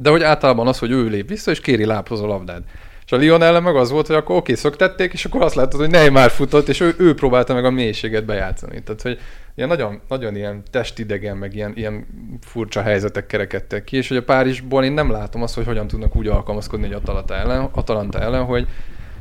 De 0.00 0.10
hogy 0.10 0.22
általában 0.22 0.66
az, 0.66 0.78
hogy 0.78 0.90
ő 0.90 1.06
lép 1.06 1.28
vissza, 1.28 1.50
és 1.50 1.60
kéri 1.60 1.84
lábhoz 1.84 2.20
a 2.20 2.26
labdát. 2.26 2.62
És 3.04 3.12
a 3.12 3.16
Lyon 3.16 3.42
ellen 3.42 3.62
meg 3.62 3.76
az 3.76 3.90
volt, 3.90 4.06
hogy 4.06 4.16
akkor 4.16 4.36
oké, 4.36 4.54
szöktették, 4.54 5.12
és 5.12 5.24
akkor 5.24 5.42
azt 5.42 5.54
látod, 5.54 5.80
hogy 5.80 5.90
Neymar 5.90 6.30
futott, 6.30 6.68
és 6.68 6.80
ő, 6.80 6.94
ő 6.98 7.14
próbálta 7.14 7.54
meg 7.54 7.64
a 7.64 7.70
mélységet 7.70 8.24
bejátszani. 8.24 8.82
Tehát, 8.82 9.02
hogy 9.02 9.18
ilyen 9.54 9.68
nagyon, 9.68 10.00
nagyon 10.08 10.36
ilyen 10.36 10.62
testidegen, 10.70 11.36
meg 11.36 11.54
ilyen, 11.54 11.72
ilyen 11.74 12.06
furcsa 12.40 12.82
helyzetek 12.82 13.26
kerekedtek 13.26 13.84
ki, 13.84 13.96
és 13.96 14.08
hogy 14.08 14.16
a 14.16 14.22
Párizsból 14.22 14.84
én 14.84 14.92
nem 14.92 15.10
látom 15.10 15.42
azt, 15.42 15.54
hogy 15.54 15.66
hogyan 15.66 15.86
tudnak 15.86 16.16
úgy 16.16 16.26
alkalmazkodni 16.26 16.86
egy 16.86 16.92
Atalanta 16.92 17.34
ellen, 17.34 17.68
Atalanta 17.72 18.20
ellen 18.20 18.44
hogy 18.44 18.66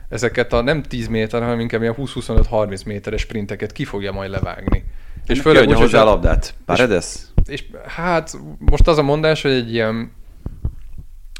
ezeket 0.10 0.54
a 0.54 0.62
nem 0.62 0.84
10 0.84 1.08
méter, 1.08 1.42
hanem 1.42 1.60
inkább 1.60 1.82
ilyen 1.82 1.96
20-25-30 1.98 2.86
méteres 2.86 3.22
sprinteket 3.22 3.72
ki 3.72 3.86
fogja 3.86 4.12
majd 4.12 4.30
levágni. 4.30 4.84
És 5.28 5.42
főleg 5.42 5.68
úgy, 5.68 5.76
hozzá 5.76 5.98
a 6.00 6.04
hogy- 6.04 6.12
labdát. 6.12 6.54
Paredes? 6.66 7.16
és 7.46 7.64
hát 7.88 8.38
most 8.60 8.88
az 8.88 8.98
a 8.98 9.02
mondás, 9.04 9.42
hogy 9.42 9.52
egy 9.52 9.74
ilyen, 9.74 10.12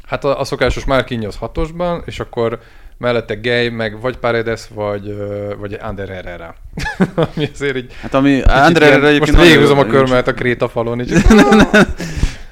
hát 0.06 0.24
a, 0.24 0.40
a 0.40 0.44
szokásos 0.44 0.84
Marquinhos 0.84 1.36
hatosban, 1.36 2.02
és 2.06 2.20
akkor 2.20 2.60
mellette 2.98 3.34
Gay, 3.34 3.68
meg 3.70 4.00
vagy 4.00 4.16
Paredes, 4.16 4.68
vagy, 4.68 5.16
vagy 5.58 5.72
Ander 5.72 6.08
Herrera. 6.08 6.54
Ami 7.34 7.48
azért 7.54 7.76
így... 7.76 7.92
Hát 8.00 8.14
ami 8.14 8.30
ilyen- 8.30 8.82
egyébként... 8.82 9.18
Most 9.18 9.36
végighúzom 9.36 9.78
a 9.78 9.86
körmet 9.86 10.28
a 10.28 10.34
kréta 10.34 10.68
falon, 10.68 11.00
így 11.00 11.12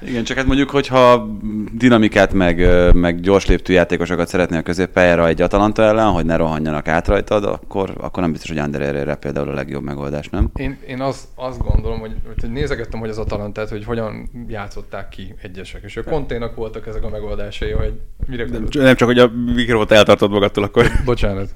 Igen, 0.07 0.23
csak 0.23 0.37
hát 0.37 0.45
mondjuk, 0.45 0.69
hogyha 0.69 1.27
dinamikát, 1.71 2.33
meg, 2.33 2.67
meg 2.93 3.19
gyors 3.19 3.45
léptű 3.45 3.73
játékosokat 3.73 4.27
szeretnél 4.27 4.59
a 4.59 4.61
középpályára 4.61 5.27
egy 5.27 5.41
Atalanta 5.41 5.83
ellen, 5.83 6.11
hogy 6.11 6.25
ne 6.25 6.35
rohanjanak 6.35 6.87
át 6.87 7.07
rajtad, 7.07 7.43
akkor, 7.43 7.93
akkor 7.97 8.21
nem 8.21 8.31
biztos, 8.31 8.49
hogy 8.49 8.57
Ander 8.57 8.81
Herrera 8.81 9.15
például 9.15 9.49
a 9.49 9.53
legjobb 9.53 9.83
megoldás, 9.83 10.29
nem? 10.29 10.49
Én, 10.55 10.77
én 10.87 11.01
az, 11.01 11.27
azt 11.35 11.59
gondolom, 11.63 11.99
hogy, 11.99 12.15
hogy 12.41 12.51
nézegettem, 12.51 12.99
hogy 12.99 13.09
az 13.09 13.17
Atalantát, 13.17 13.69
hogy 13.69 13.85
hogyan 13.85 14.29
játszották 14.47 15.09
ki 15.09 15.35
egyesek, 15.41 15.81
és 15.83 15.97
a 15.97 16.03
Konténak 16.03 16.55
voltak 16.55 16.87
ezek 16.87 17.03
a 17.03 17.09
megoldásai, 17.09 17.71
hogy 17.71 17.93
mire 18.27 18.45
Nem, 18.45 18.67
nem 18.71 18.95
csak, 18.95 19.07
hogy 19.07 19.19
a 19.19 19.31
mikrofont 19.55 19.91
eltartod 19.91 20.31
magadtól, 20.31 20.63
akkor... 20.63 20.91
Bocsánat. 21.05 21.49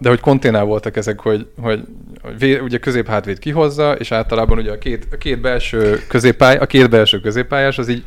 De 0.00 0.08
hogy 0.08 0.20
konténál 0.20 0.64
voltak 0.64 0.96
ezek, 0.96 1.20
hogy, 1.20 1.46
hogy 1.60 1.84
hogy 2.22 2.60
ugye 2.62 2.78
középhátvéd 2.78 3.38
kihozza, 3.38 3.92
és 3.92 4.12
általában 4.12 4.58
ugye 4.58 4.72
a 4.72 4.78
két, 4.78 5.06
a 5.12 5.16
két 5.16 5.40
belső 5.40 6.00
középpály, 6.08 6.56
a 6.56 6.66
két 6.66 6.90
belső 6.90 7.20
középpályás 7.20 7.78
az 7.78 7.88
így, 7.88 8.02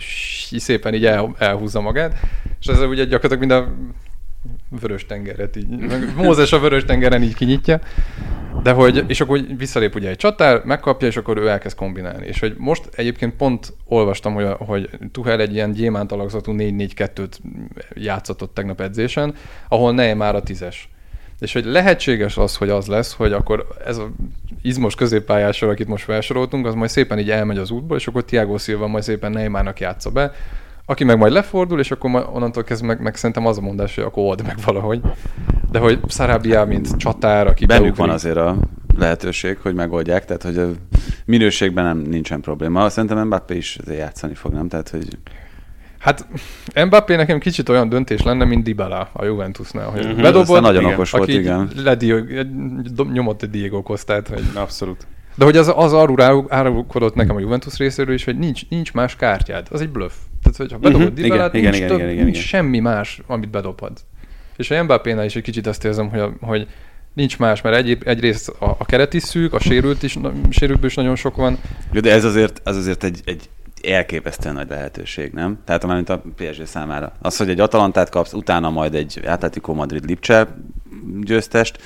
így 0.51 0.59
szépen 0.59 0.93
így 0.93 1.05
el, 1.05 1.35
elhúzza 1.37 1.81
magát, 1.81 2.19
és 2.59 2.67
ez 2.67 2.79
ugye 2.79 3.03
gyakorlatilag 3.03 3.39
mind 3.39 3.51
a 3.51 3.67
vörös 4.81 5.05
tengeret 5.05 5.55
így, 5.55 5.67
Mózes 6.15 6.51
a 6.51 6.59
vörös 6.59 6.83
tengeren 6.85 7.23
így 7.23 7.35
kinyitja, 7.35 7.79
de 8.63 8.71
hogy, 8.71 9.03
és 9.07 9.21
akkor 9.21 9.41
visszalép 9.57 9.95
ugye 9.95 10.09
egy 10.09 10.15
csatár, 10.15 10.61
megkapja, 10.65 11.07
és 11.07 11.17
akkor 11.17 11.37
ő 11.37 11.47
elkezd 11.47 11.75
kombinálni. 11.75 12.25
És 12.27 12.39
hogy 12.39 12.55
most 12.57 12.89
egyébként 12.95 13.35
pont 13.35 13.73
olvastam, 13.85 14.33
hogy, 14.33 14.47
hogy 14.57 14.89
Tuhel 15.11 15.39
egy 15.39 15.53
ilyen 15.53 15.71
gyémánt 15.71 16.11
alakzatú 16.11 16.53
4-4-2-t 16.57 17.31
játszott 17.93 18.41
ott 18.41 18.53
tegnap 18.53 18.81
edzésen, 18.81 19.35
ahol 19.67 19.93
Neymar 19.93 20.35
a 20.35 20.41
tízes. 20.41 20.89
És 21.39 21.53
hogy 21.53 21.65
lehetséges 21.65 22.37
az, 22.37 22.55
hogy 22.55 22.69
az 22.69 22.87
lesz, 22.87 23.13
hogy 23.13 23.33
akkor 23.33 23.67
ez 23.85 23.97
a 23.97 24.09
izmos 24.61 24.95
középpályásról, 24.95 25.69
akit 25.69 25.87
most 25.87 26.03
felsoroltunk, 26.03 26.65
az 26.65 26.73
majd 26.73 26.89
szépen 26.89 27.19
így 27.19 27.29
elmegy 27.29 27.57
az 27.57 27.71
útból, 27.71 27.97
és 27.97 28.07
akkor 28.07 28.23
Thiago 28.23 28.57
Silva 28.57 28.87
majd 28.87 29.03
szépen 29.03 29.31
Neymarnak 29.31 29.79
játsza 29.79 30.09
be, 30.09 30.31
aki 30.89 31.03
meg 31.03 31.17
majd 31.17 31.33
lefordul, 31.33 31.79
és 31.79 31.91
akkor 31.91 32.29
onnantól 32.33 32.63
kezdve 32.63 32.87
meg, 32.87 33.01
meg 33.01 33.15
szerintem 33.15 33.45
az 33.45 33.57
a 33.57 33.61
mondás, 33.61 33.95
hogy 33.95 34.03
akkor 34.03 34.23
old 34.23 34.43
meg 34.45 34.55
valahogy. 34.65 35.01
De 35.71 35.79
hogy 35.79 35.99
Sarabia, 36.07 36.65
mint 36.65 36.97
csatár, 36.97 37.47
aki 37.47 37.65
Bennük 37.65 37.83
beugrik- 37.83 38.05
van 38.05 38.15
azért 38.15 38.37
a 38.37 38.57
lehetőség, 38.97 39.57
hogy 39.61 39.73
megoldják, 39.75 40.25
tehát 40.25 40.43
hogy 40.43 40.57
a 40.57 40.67
minőségben 41.25 41.83
nem 41.83 41.97
nincsen 41.97 42.41
probléma. 42.41 42.89
Szerintem 42.89 43.25
Mbappé 43.25 43.55
is 43.55 43.77
azért 43.83 43.99
játszani 43.99 44.33
fog, 44.33 44.53
nem? 44.53 44.67
Tehát, 44.67 44.89
hogy 44.89 45.07
Hát 45.99 46.27
Mbappé 46.85 47.15
nekem 47.15 47.39
kicsit 47.39 47.69
olyan 47.69 47.89
döntés 47.89 48.21
lenne, 48.23 48.45
mint 48.45 48.63
Dybala 48.63 49.09
a 49.13 49.25
Juventusnál, 49.25 49.85
hogy 49.89 49.99
Mhm. 49.99 50.07
uh-huh. 50.09 50.21
bedobott, 50.21 50.61
nagyon 50.61 50.81
igen, 50.81 50.93
okos 50.93 51.11
volt, 51.11 51.27
igen. 51.27 51.69
Ledio, 51.83 52.19
dob- 52.93 53.11
nyomott 53.11 53.41
egy 53.43 53.49
Diego 53.49 53.81
Costát, 53.81 54.27
hogy 54.27 54.43
Abszolút. 54.53 55.07
De 55.39 55.45
hogy 55.45 55.57
az, 55.57 55.71
az 55.75 55.93
arról 55.93 56.21
árul- 56.21 56.53
árulkodott 56.53 57.15
nekem 57.15 57.35
a 57.35 57.39
Juventus 57.39 57.77
részéről 57.77 58.13
is, 58.13 58.23
hogy 58.23 58.37
nincs, 58.37 58.69
nincs 58.69 58.93
más 58.93 59.15
kártyád. 59.15 59.67
Az 59.71 59.81
egy 59.81 59.89
bluff. 59.89 60.13
Tehát, 60.43 60.57
hogyha 60.57 60.77
bedobod 60.77 61.01
Mhm, 61.07 61.11
uh-huh, 61.11 61.23
Dybalát, 61.23 61.53
igen, 61.53 61.71
nincs, 61.71 61.75
igen, 61.75 61.87
több, 61.87 61.97
igen, 61.97 62.11
igen, 62.11 62.23
nincs 62.23 62.37
igen. 62.37 62.47
semmi 62.47 62.79
más, 62.79 63.21
amit 63.27 63.49
bedobhatsz. 63.49 64.01
És 64.57 64.71
a 64.71 64.83
Mbappénál 64.83 65.25
is 65.25 65.35
egy 65.35 65.43
kicsit 65.43 65.67
azt 65.67 65.85
érzem, 65.85 66.09
hogy, 66.09 66.19
a, 66.19 66.33
hogy 66.41 66.67
nincs 67.13 67.37
más, 67.37 67.61
mert 67.61 67.75
egy, 67.75 67.97
egyrészt 68.03 68.49
a, 68.49 68.75
a 68.77 68.85
keret 68.85 69.13
is 69.13 69.23
szűk, 69.23 69.53
a 69.53 69.59
sérült 69.59 70.03
is, 70.03 70.17
sérültből 70.49 70.89
is 70.89 70.95
nagyon 70.95 71.15
sok 71.15 71.35
van. 71.35 71.57
De 71.91 72.11
ez 72.11 72.23
azért, 72.23 72.61
az 72.63 72.75
azért 72.75 73.03
egy, 73.03 73.21
egy 73.25 73.49
elképesztően 73.83 74.55
nagy 74.55 74.69
lehetőség, 74.69 75.31
nem? 75.31 75.59
Tehát 75.65 75.87
mint 75.87 76.09
a 76.09 76.21
PSG 76.35 76.65
számára. 76.65 77.13
Az, 77.21 77.37
hogy 77.37 77.49
egy 77.49 77.59
Atalantát 77.59 78.09
kapsz, 78.09 78.33
utána 78.33 78.69
majd 78.69 78.95
egy 78.95 79.21
Atletico 79.25 79.73
Madrid 79.73 80.05
Lipcse 80.05 80.47
győztest, 81.21 81.79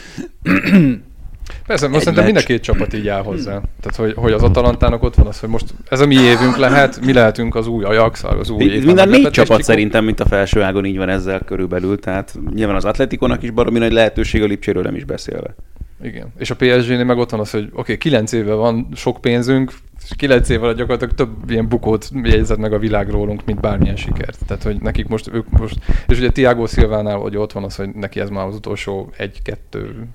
Persze, 1.65 1.87
most 1.87 1.99
szerintem 1.99 2.25
mind 2.25 2.37
a 2.37 2.41
két 2.41 2.61
csapat 2.61 2.93
így 2.93 3.07
áll 3.07 3.23
hozzá. 3.23 3.51
Tehát, 3.51 3.95
hogy, 3.95 4.13
hogy 4.15 4.31
az 4.31 4.43
Atalantának 4.43 5.03
ott 5.03 5.15
van 5.15 5.27
az, 5.27 5.39
hogy 5.39 5.49
most 5.49 5.73
ez 5.89 5.99
a 5.99 6.05
mi 6.05 6.15
évünk 6.15 6.57
lehet, 6.57 7.05
mi 7.05 7.13
lehetünk 7.13 7.55
az 7.55 7.67
új 7.67 7.83
Ajax, 7.83 8.23
az 8.23 8.49
új 8.49 8.63
éppen 8.63 8.85
Minden 8.85 9.09
négy 9.09 9.29
csapat 9.29 9.57
tikó. 9.57 9.61
szerintem, 9.61 10.05
mint 10.05 10.19
a 10.19 10.25
felső 10.25 10.61
ágon 10.61 10.85
így 10.85 10.97
van 10.97 11.09
ezzel 11.09 11.39
körülbelül, 11.39 11.99
tehát 11.99 12.35
nyilván 12.53 12.75
az 12.75 12.85
Atletikónak 12.85 13.43
is 13.43 13.51
baromi 13.51 13.79
nagy 13.79 13.91
lehetőség, 13.91 14.43
a 14.43 14.45
Lipcséről 14.45 14.83
nem 14.83 14.95
is 14.95 15.03
beszélve. 15.03 15.55
Igen. 16.03 16.33
És 16.37 16.49
a 16.49 16.55
PSG-nél 16.55 17.03
meg 17.03 17.17
ott 17.17 17.29
van 17.29 17.39
az, 17.39 17.51
hogy 17.51 17.63
oké, 17.63 17.79
okay, 17.79 17.97
9 17.97 18.31
éve 18.31 18.53
van 18.53 18.87
sok 18.95 19.21
pénzünk, 19.21 19.73
és 20.03 20.15
9 20.15 20.49
év 20.49 20.63
alatt 20.63 20.77
gyakorlatilag 20.77 21.13
több 21.13 21.49
ilyen 21.49 21.67
bukót 21.67 22.09
jegyzett 22.23 22.57
meg 22.57 22.73
a 22.73 22.79
világ 22.79 23.09
rólunk, 23.09 23.45
mint 23.45 23.59
bármilyen 23.59 23.95
sikert. 23.95 24.37
Tehát, 24.47 24.63
hogy 24.63 24.81
nekik 24.81 25.07
most, 25.07 25.29
ők 25.33 25.49
most, 25.49 25.79
és 26.07 26.17
ugye 26.17 26.29
Tiago 26.29 26.67
Silvánál, 26.67 27.17
hogy 27.17 27.37
ott 27.37 27.51
van 27.51 27.63
az, 27.63 27.75
hogy 27.75 27.89
neki 27.89 28.19
ez 28.19 28.29
már 28.29 28.45
az 28.45 28.55
utolsó 28.55 29.11
egy, 29.17 29.41
kettő, 29.41 30.07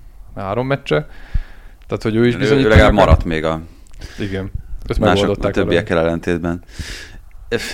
három 0.43 0.67
meccse, 0.67 1.07
Tehát, 1.87 2.03
hogy 2.03 2.17
ő 2.17 2.27
is 2.27 2.37
bizonyít. 2.37 2.65
Ő 2.65 2.69
legalább 2.69 2.93
maradt 2.93 3.25
még 3.25 3.45
a... 3.45 3.61
Igen. 4.19 4.51
Ezt 4.87 4.99
mások, 4.99 5.45
a 5.45 5.51
többiekkel 5.51 5.99
ellentétben. 5.99 6.63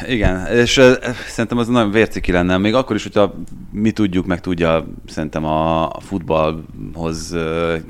Igen, 0.06 0.46
és 0.46 0.80
szerintem 1.26 1.58
az 1.58 1.68
nagyon 1.68 1.90
vérciki 1.90 2.32
lenne, 2.32 2.56
még 2.56 2.74
akkor 2.74 2.96
is, 2.96 3.02
hogyha 3.02 3.34
mi 3.72 3.90
tudjuk, 3.90 4.26
meg 4.26 4.40
tudja 4.40 4.86
szerintem 5.06 5.44
a 5.44 5.92
futballhoz 6.00 7.36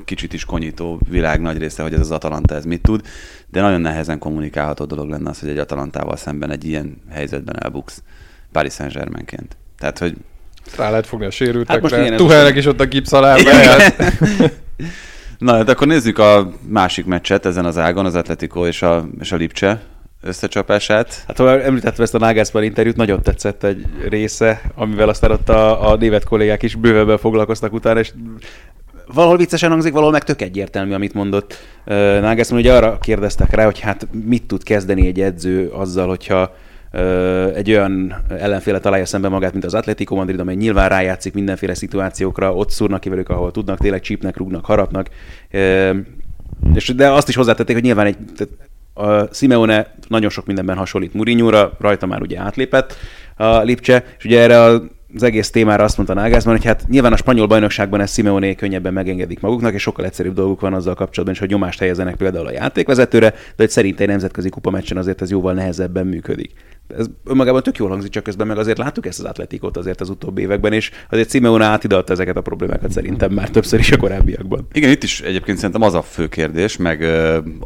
kicsit 0.05 0.33
is 0.33 0.45
konyító 0.45 0.99
világ 1.09 1.41
nagy 1.41 1.57
része, 1.57 1.83
hogy 1.83 1.93
ez 1.93 1.99
az 1.99 2.11
Atalanta 2.11 2.55
ez 2.55 2.65
mit 2.65 2.81
tud, 2.81 3.01
de 3.47 3.61
nagyon 3.61 3.81
nehezen 3.81 4.19
kommunikálható 4.19 4.85
dolog 4.85 5.09
lenne 5.09 5.29
az, 5.29 5.39
hogy 5.39 5.49
egy 5.49 5.57
Atalantával 5.57 6.15
szemben 6.15 6.51
egy 6.51 6.65
ilyen 6.65 7.01
helyzetben 7.09 7.63
elbuksz 7.63 8.03
Paris 8.51 8.73
Saint-Germainként. 8.73 9.57
Tehát, 9.77 9.99
hogy 9.99 10.15
rá 10.77 10.89
lehet 10.89 11.07
fogni 11.07 11.25
a 11.25 11.31
sérültekre. 11.31 11.97
Hát 11.97 12.15
Tuhelnek 12.15 12.55
is 12.55 12.65
ott 12.65 12.79
a 12.79 12.85
gipszalárba. 12.85 13.49
Na, 15.37 15.53
hát 15.53 15.69
akkor 15.69 15.87
nézzük 15.87 16.17
a 16.17 16.51
másik 16.67 17.05
meccset 17.05 17.45
ezen 17.45 17.65
az 17.65 17.77
ágon, 17.77 18.05
az 18.05 18.15
Atletico 18.15 18.67
és 18.67 18.81
a, 18.81 19.07
és 19.19 19.31
a 19.31 19.35
Lipcse 19.35 19.81
összecsapását. 20.21 21.23
Hát 21.27 21.37
ha 21.37 21.61
említettem 21.61 22.03
ezt 22.03 22.15
a 22.15 22.17
Nagelsmann 22.17 22.63
interjút, 22.63 22.95
nagyon 22.95 23.21
tetszett 23.21 23.63
egy 23.63 23.85
része, 24.09 24.61
amivel 24.75 25.09
aztán 25.09 25.31
ott 25.31 25.49
a, 25.49 25.89
a 25.91 25.95
névet 25.95 26.23
kollégák 26.23 26.63
is 26.63 26.75
bővebben 26.75 27.17
foglalkoztak 27.17 27.73
utána, 27.73 27.99
és 27.99 28.11
valahol 29.13 29.37
viccesen 29.37 29.69
hangzik, 29.69 29.91
valahol 29.91 30.11
meg 30.11 30.23
tök 30.23 30.41
egyértelmű, 30.41 30.93
amit 30.93 31.13
mondott 31.13 31.57
Nagelsmann. 31.85 32.59
Ugye 32.59 32.73
arra 32.73 32.97
kérdeztek 32.97 33.53
rá, 33.53 33.65
hogy 33.65 33.79
hát 33.79 34.07
mit 34.25 34.43
tud 34.43 34.63
kezdeni 34.63 35.07
egy 35.07 35.21
edző 35.21 35.67
azzal, 35.67 36.07
hogyha 36.07 36.55
egy 37.53 37.69
olyan 37.69 38.15
ellenféle 38.29 38.79
találja 38.79 39.05
szembe 39.05 39.27
magát, 39.27 39.51
mint 39.51 39.65
az 39.65 39.73
Atletico 39.73 40.15
Madrid, 40.15 40.39
amely 40.39 40.55
nyilván 40.55 40.89
rájátszik 40.89 41.33
mindenféle 41.33 41.73
szituációkra, 41.73 42.53
ott 42.53 42.69
szúrnak 42.69 42.99
ki 42.99 43.09
velük, 43.09 43.29
ahol 43.29 43.51
tudnak, 43.51 43.79
tényleg 43.79 44.01
csípnek, 44.01 44.37
rúgnak, 44.37 44.65
harapnak. 44.65 45.09
És, 46.73 46.93
de 46.95 47.11
azt 47.11 47.29
is 47.29 47.35
hozzátették, 47.35 47.75
hogy 47.75 47.83
nyilván 47.83 48.05
egy, 48.05 48.17
a 48.93 49.33
Simeone 49.33 49.93
nagyon 50.07 50.29
sok 50.29 50.45
mindenben 50.45 50.77
hasonlít 50.77 51.13
Mourinho-ra, 51.13 51.71
rajta 51.79 52.05
már 52.05 52.21
ugye 52.21 52.39
átlépett 52.39 52.95
a 53.35 53.57
Lipcse, 53.57 54.03
és 54.17 54.25
ugye 54.25 54.41
erre 54.41 54.63
a 54.63 54.81
az 55.15 55.23
egész 55.23 55.49
témára 55.49 55.83
azt 55.83 55.97
mondta 55.97 56.15
Nagelsmann, 56.15 56.55
hogy 56.55 56.65
hát 56.65 56.85
nyilván 56.87 57.13
a 57.13 57.17
spanyol 57.17 57.47
bajnokságban 57.47 58.01
ezt 58.01 58.13
Simeone 58.13 58.53
könnyebben 58.53 58.93
megengedik 58.93 59.39
maguknak, 59.39 59.73
és 59.73 59.81
sokkal 59.81 60.05
egyszerűbb 60.05 60.33
dolguk 60.33 60.61
van 60.61 60.73
azzal 60.73 60.93
kapcsolatban 60.93 61.33
is, 61.33 61.39
hogy 61.39 61.49
nyomást 61.49 61.79
helyezenek 61.79 62.15
például 62.15 62.47
a 62.47 62.51
játékvezetőre, 62.51 63.29
de 63.29 63.37
hogy 63.55 63.69
szerint 63.69 63.99
egy 63.99 64.07
nemzetközi 64.07 64.49
kupameccsen 64.49 64.97
azért 64.97 65.21
ez 65.21 65.31
jóval 65.31 65.53
nehezebben 65.53 66.07
működik 66.07 66.51
ez 66.87 67.05
önmagában 67.25 67.63
tök 67.63 67.77
jól 67.77 67.89
hangzik, 67.89 68.11
csak 68.11 68.23
közben 68.23 68.47
meg 68.47 68.57
azért 68.57 68.77
láttuk 68.77 69.05
ezt 69.05 69.19
az 69.19 69.25
atletikot 69.25 69.77
azért 69.77 70.01
az 70.01 70.09
utóbbi 70.09 70.41
években, 70.41 70.73
és 70.73 70.91
azért 71.09 71.29
Simeone 71.29 71.65
átidalta 71.65 72.13
ezeket 72.13 72.37
a 72.37 72.41
problémákat 72.41 72.91
szerintem 72.91 73.31
már 73.31 73.49
többször 73.49 73.79
is 73.79 73.91
a 73.91 73.97
korábbiakban. 73.97 74.67
Igen, 74.71 74.89
itt 74.91 75.03
is 75.03 75.21
egyébként 75.21 75.57
szerintem 75.57 75.81
az 75.81 75.93
a 75.93 76.01
fő 76.01 76.27
kérdés, 76.27 76.77
meg 76.77 77.01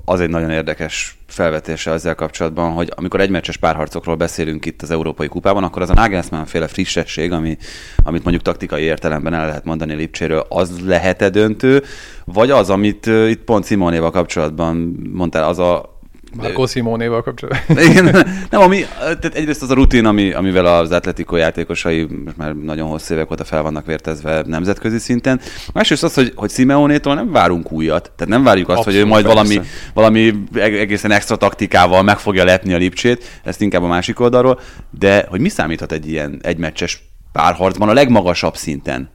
az 0.06 0.20
egy 0.20 0.30
nagyon 0.30 0.50
érdekes 0.50 1.18
felvetése 1.28 1.92
ezzel 1.92 2.16
kapcsolatban, 2.16 2.72
hogy 2.72 2.92
amikor 2.96 3.22
egymeccses 3.22 3.58
párharcokról 3.58 4.16
beszélünk 4.16 4.66
itt 4.66 4.82
az 4.82 4.92
Európai 4.92 5.28
Kupában, 5.28 5.64
akkor 5.64 5.82
az 5.82 5.90
a 5.90 5.94
Nagelsmann 5.94 6.46
féle 6.46 6.68
frissesség, 6.68 7.32
ami, 7.40 7.58
amit 8.04 8.24
mondjuk 8.24 8.44
taktikai 8.44 8.82
értelemben 8.82 9.34
el 9.34 9.46
lehet 9.46 9.66
mondani 9.66 9.94
Lipcséről, 9.94 10.46
az 10.50 10.72
lehet-e 10.86 11.30
döntő, 11.30 11.84
vagy 12.26 12.52
az, 12.52 12.70
amit 12.70 13.06
itt 13.06 13.44
pont 13.44 13.66
Simonéval 13.66 14.12
kapcsolatban 14.12 14.96
mondtál, 15.14 15.44
az 15.44 15.60
a 15.60 15.98
Marco 16.36 16.68
Simonéval 16.68 17.24
kapcsolatban. 17.24 17.78
Igen, 17.90 18.26
nem, 18.50 18.62
ami, 18.62 18.86
tehát 19.00 19.36
egyrészt 19.36 19.62
az 19.62 19.70
a 19.70 19.74
rutin, 19.74 20.06
ami, 20.06 20.32
amivel 20.32 20.66
az 20.66 20.92
Atletico 20.92 21.36
játékosai 21.36 22.08
most 22.26 22.38
már 22.38 22.56
nagyon 22.56 22.90
hosszú 22.90 23.14
évek 23.14 23.32
óta 23.32 23.44
fel 23.44 23.62
vannak 23.62 23.86
vértezve 23.86 24.44
nemzetközi 24.46 24.98
szinten. 24.98 25.40
Másrészt 25.74 26.04
az, 26.04 26.14
hogy, 26.14 26.32
hogy 26.36 26.52
Simeonétól 26.52 27.16
nem 27.16 27.32
várunk 27.32 27.72
újat. 27.72 28.12
Tehát 28.16 28.34
nem 28.34 28.44
várjuk 28.44 28.70
azt, 28.70 28.78
Abszolút, 28.78 29.00
hogy 29.00 29.08
ő 29.08 29.12
majd 29.12 29.26
valami, 29.26 29.62
valami 29.94 30.34
egészen 30.54 31.12
extra 31.12 31.36
taktikával 31.36 32.04
meg 32.04 32.18
fogja 32.18 32.44
lepni 32.44 32.74
a 32.74 32.78
Lipcsét, 32.78 33.40
ezt 33.44 33.62
inkább 33.62 33.84
a 33.84 33.88
másik 33.88 34.20
oldalról, 34.20 34.60
de 35.00 35.26
hogy 35.30 35.40
mi 35.40 35.50
számíthat 35.50 35.92
egy 35.92 36.10
ilyen 36.10 36.40
egymeccses 36.42 37.09
párharcban 37.40 37.90
a 37.90 37.94
legmagasabb 37.94 38.56
szinten? 38.56 39.10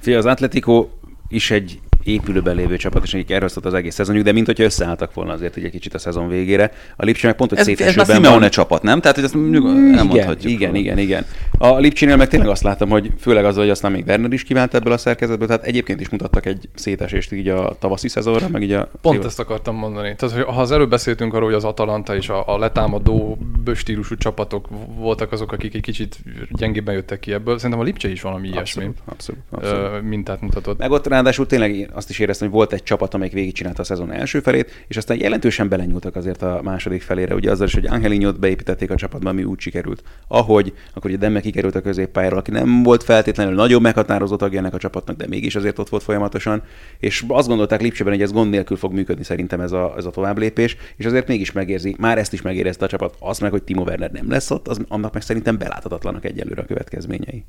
Fia, 0.00 0.18
az 0.18 0.26
Atletico 0.26 0.88
is 1.28 1.50
egy 1.50 1.80
épülőben 2.04 2.56
lévő 2.56 2.76
csapat, 2.76 3.02
és 3.02 3.14
akik 3.14 3.30
erről 3.30 3.48
szólt 3.48 3.66
az 3.66 3.74
egész 3.74 3.94
szezonjuk, 3.94 4.24
de 4.24 4.32
mint 4.32 4.46
hogyha 4.46 4.64
összeálltak 4.64 5.14
volna 5.14 5.32
azért 5.32 5.56
egy 5.56 5.70
kicsit 5.70 5.94
a 5.94 5.98
szezon 5.98 6.28
végére. 6.28 6.72
A 6.96 7.04
Lipcse 7.04 7.26
meg 7.26 7.36
pont, 7.36 7.50
hogy 7.50 7.58
ez, 7.58 7.64
szétesőben 7.64 8.08
ez 8.08 8.14
Simeone 8.14 8.38
van. 8.38 8.50
csapat, 8.50 8.82
nem? 8.82 9.00
Tehát, 9.00 9.16
hogy 9.16 9.24
ezt 9.24 9.36
mm, 9.36 9.94
elmondhatjuk. 9.94 10.52
Igen, 10.52 10.74
igen, 10.74 10.98
igen, 10.98 11.24
A 11.58 11.78
Lipcsénél 11.78 12.16
meg 12.16 12.28
tényleg 12.28 12.48
azt 12.48 12.62
láttam, 12.62 12.88
hogy 12.88 13.10
főleg 13.18 13.44
az, 13.44 13.56
hogy 13.56 13.70
aztán 13.70 13.92
még 13.92 14.04
Werner 14.06 14.32
is 14.32 14.42
kívánt 14.42 14.74
ebből 14.74 14.92
a 14.92 14.96
szerkezetből, 14.96 15.46
tehát 15.46 15.64
egyébként 15.64 16.00
is 16.00 16.08
mutattak 16.08 16.46
egy 16.46 16.68
szétesést 16.74 17.32
így 17.32 17.48
a 17.48 17.76
tavaszi 17.78 18.08
szezonra, 18.08 18.48
meg 18.48 18.62
így 18.62 18.72
a... 18.72 18.88
Pont 19.00 19.24
ezt 19.24 19.40
akartam 19.40 19.76
mondani. 19.76 20.14
Tehát, 20.16 20.34
hogy 20.34 20.44
ha 20.44 20.60
az 20.60 20.70
előbb 20.70 20.90
beszéltünk 20.90 21.34
arról, 21.34 21.44
hogy 21.44 21.54
az 21.54 21.64
Atalanta 21.64 22.16
és 22.16 22.28
a, 22.28 22.54
a 22.54 22.58
letámadó 22.58 23.38
stílusú 23.74 24.16
csapatok 24.16 24.68
voltak 24.96 25.32
azok, 25.32 25.52
akik 25.52 25.74
egy 25.74 25.80
kicsit 25.80 26.18
gyengébben 26.50 26.94
jöttek 26.94 27.20
ki 27.20 27.32
ebből, 27.32 27.56
szerintem 27.56 27.80
a 27.80 27.82
Lipcse 27.82 28.10
is 28.10 28.22
valami 28.22 28.48
abszolút, 28.48 28.64
ilyesmi 28.74 28.94
abszolút, 29.04 29.40
abszolút. 29.50 30.02
mintát 30.02 30.40
mutatott. 30.40 30.78
Meg 30.78 30.90
ott 30.90 31.06
ráadásul 31.06 31.46
tényleg 31.46 31.89
azt 31.92 32.10
is 32.10 32.18
éreztem, 32.18 32.48
hogy 32.48 32.56
volt 32.56 32.72
egy 32.72 32.82
csapat, 32.82 33.14
amelyik 33.14 33.32
végigcsinálta 33.32 33.80
a 33.80 33.84
szezon 33.84 34.12
első 34.12 34.40
felét, 34.40 34.84
és 34.88 34.96
aztán 34.96 35.18
jelentősen 35.18 35.68
belenyúltak 35.68 36.16
azért 36.16 36.42
a 36.42 36.60
második 36.62 37.02
felére. 37.02 37.34
Ugye 37.34 37.50
azzal 37.50 37.66
is, 37.66 37.74
hogy 37.74 37.86
Angelinyot 37.86 38.38
beépítették 38.38 38.90
a 38.90 38.94
csapatba, 38.94 39.28
ami 39.28 39.44
úgy 39.44 39.60
sikerült. 39.60 40.02
Ahogy, 40.28 40.72
akkor 40.94 41.10
ugye 41.10 41.18
Demme 41.18 41.40
kikerült 41.40 41.74
a 41.74 41.80
középpályáról, 41.80 42.38
aki 42.38 42.50
nem 42.50 42.82
volt 42.82 43.02
feltétlenül 43.02 43.54
nagyon 43.54 43.82
meghatározó 43.82 44.36
tagja 44.36 44.58
ennek 44.58 44.74
a 44.74 44.78
csapatnak, 44.78 45.16
de 45.16 45.26
mégis 45.28 45.56
azért 45.56 45.78
ott 45.78 45.88
volt 45.88 46.02
folyamatosan. 46.02 46.62
És 46.98 47.24
azt 47.28 47.48
gondolták 47.48 47.80
Lipcseben, 47.80 48.12
hogy 48.12 48.22
ez 48.22 48.32
gond 48.32 48.50
nélkül 48.50 48.76
fog 48.76 48.92
működni 48.92 49.24
szerintem 49.24 49.60
ez 49.60 49.72
a, 49.72 49.94
ez 49.96 50.04
a 50.04 50.10
továbblépés, 50.10 50.76
és 50.96 51.04
azért 51.04 51.28
mégis 51.28 51.52
megérzi, 51.52 51.96
már 51.98 52.18
ezt 52.18 52.32
is 52.32 52.42
megérezte 52.42 52.84
a 52.84 52.88
csapat, 52.88 53.16
azt 53.18 53.40
meg, 53.40 53.50
hogy 53.50 53.62
Timo 53.62 53.82
Werner 53.82 54.10
nem 54.10 54.30
lesz 54.30 54.50
ott, 54.50 54.68
az, 54.68 54.80
annak 54.88 55.12
meg 55.12 55.22
szerintem 55.22 55.58
beláthatatlanak 55.58 56.24
egyelőre 56.24 56.62
a 56.62 56.64
következményei. 56.64 57.44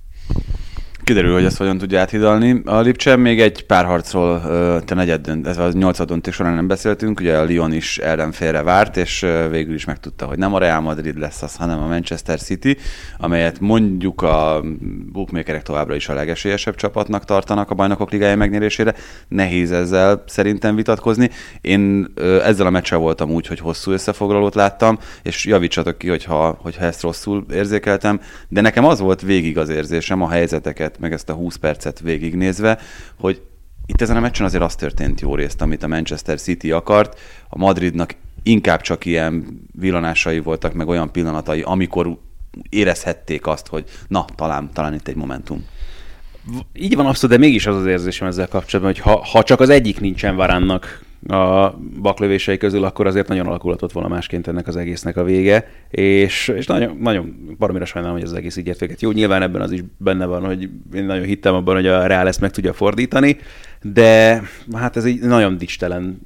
Kiderül, 1.03 1.33
hogy 1.33 1.43
ezt 1.43 1.57
hogyan 1.57 1.77
tudja 1.77 1.99
áthidalni. 1.99 2.61
A 2.65 2.79
Lipcsen 2.79 3.19
még 3.19 3.41
egy 3.41 3.65
pár 3.65 3.85
harcról 3.85 4.41
te 4.85 4.95
negyed 4.95 5.29
ez 5.43 5.57
a 5.57 5.69
nyolcad 5.71 6.07
döntés 6.07 6.35
során 6.35 6.53
nem 6.53 6.67
beszéltünk, 6.67 7.19
ugye 7.19 7.37
a 7.37 7.45
Lyon 7.45 7.73
is 7.73 7.97
ellenfélre 7.97 8.63
várt, 8.63 8.97
és 8.97 9.25
végül 9.49 9.73
is 9.73 9.85
megtudta, 9.85 10.25
hogy 10.25 10.37
nem 10.37 10.53
a 10.53 10.59
Real 10.59 10.81
Madrid 10.81 11.17
lesz 11.17 11.41
az, 11.41 11.55
hanem 11.55 11.79
a 11.79 11.87
Manchester 11.87 12.39
City, 12.39 12.77
amelyet 13.17 13.59
mondjuk 13.59 14.21
a 14.21 14.63
bookmakerek 15.11 15.61
továbbra 15.61 15.95
is 15.95 16.09
a 16.09 16.13
legesélyesebb 16.13 16.75
csapatnak 16.75 17.25
tartanak 17.25 17.69
a 17.69 17.75
bajnokok 17.75 18.11
ligája 18.11 18.35
megnyerésére. 18.35 18.93
Nehéz 19.27 19.71
ezzel 19.71 20.23
szerintem 20.27 20.75
vitatkozni. 20.75 21.29
Én 21.61 22.13
ezzel 22.43 22.65
a 22.65 22.69
meccsel 22.69 22.97
voltam 22.97 23.31
úgy, 23.31 23.47
hogy 23.47 23.59
hosszú 23.59 23.91
összefoglalót 23.91 24.55
láttam, 24.55 24.99
és 25.23 25.45
javítsatok 25.45 25.97
ki, 25.97 26.09
hogyha, 26.09 26.57
hogyha 26.61 26.85
ezt 26.85 27.01
rosszul 27.01 27.45
érzékeltem, 27.53 28.19
de 28.47 28.61
nekem 28.61 28.85
az 28.85 28.99
volt 28.99 29.21
végig 29.21 29.57
az 29.57 29.69
érzésem 29.69 30.21
a 30.21 30.29
helyzeteket 30.29 30.90
perceket, 30.91 30.99
meg 30.99 31.13
ezt 31.13 31.29
a 31.29 31.33
20 31.33 31.55
percet 31.55 31.99
végignézve, 31.99 32.79
hogy 33.19 33.41
itt 33.85 34.01
ezen 34.01 34.17
a 34.17 34.19
meccsen 34.19 34.45
azért 34.45 34.63
az 34.63 34.75
történt 34.75 35.21
jó 35.21 35.35
részt, 35.35 35.61
amit 35.61 35.83
a 35.83 35.87
Manchester 35.87 36.39
City 36.39 36.71
akart, 36.71 37.19
a 37.49 37.57
Madridnak 37.57 38.15
inkább 38.43 38.81
csak 38.81 39.05
ilyen 39.05 39.61
villanásai 39.79 40.39
voltak, 40.39 40.73
meg 40.73 40.87
olyan 40.87 41.11
pillanatai, 41.11 41.61
amikor 41.61 42.17
érezhették 42.69 43.47
azt, 43.47 43.67
hogy 43.67 43.85
na, 44.07 44.25
talán, 44.35 44.69
talán 44.73 44.93
itt 44.93 45.07
egy 45.07 45.15
momentum. 45.15 45.65
Így 46.73 46.95
van 46.95 47.05
abszolút, 47.05 47.37
de 47.37 47.45
mégis 47.45 47.65
az 47.65 47.75
az 47.75 47.85
érzésem 47.85 48.27
ezzel 48.27 48.47
kapcsolatban, 48.47 48.93
hogy 48.93 49.01
ha, 49.01 49.25
ha 49.25 49.43
csak 49.43 49.59
az 49.59 49.69
egyik 49.69 49.99
nincsen 49.99 50.35
Varánnak 50.35 51.03
a 51.27 51.77
baklövései 52.01 52.57
közül, 52.57 52.83
akkor 52.83 53.07
azért 53.07 53.27
nagyon 53.27 53.47
alakulhatott 53.47 53.91
volna 53.91 54.09
másként 54.09 54.47
ennek 54.47 54.67
az 54.67 54.75
egésznek 54.75 55.17
a 55.17 55.23
vége, 55.23 55.67
és, 55.89 56.47
és 56.47 56.65
nagyon, 56.65 56.97
nagyon 57.01 57.55
baromira 57.57 57.85
sajnálom, 57.85 58.15
hogy 58.15 58.25
ez 58.25 58.31
az 58.31 58.37
egész 58.37 58.57
így 58.57 58.67
ért. 58.67 59.01
Jó, 59.01 59.11
nyilván 59.11 59.41
ebben 59.41 59.61
az 59.61 59.71
is 59.71 59.83
benne 59.97 60.25
van, 60.25 60.45
hogy 60.45 60.69
én 60.93 61.05
nagyon 61.05 61.25
hittem 61.25 61.53
abban, 61.53 61.75
hogy 61.75 61.87
a 61.87 62.07
Real 62.07 62.27
ezt 62.27 62.41
meg 62.41 62.51
tudja 62.51 62.73
fordítani, 62.73 63.37
de 63.81 64.41
hát 64.73 64.97
ez 64.97 65.05
egy 65.05 65.19
nagyon 65.19 65.57
dicstelen 65.57 66.21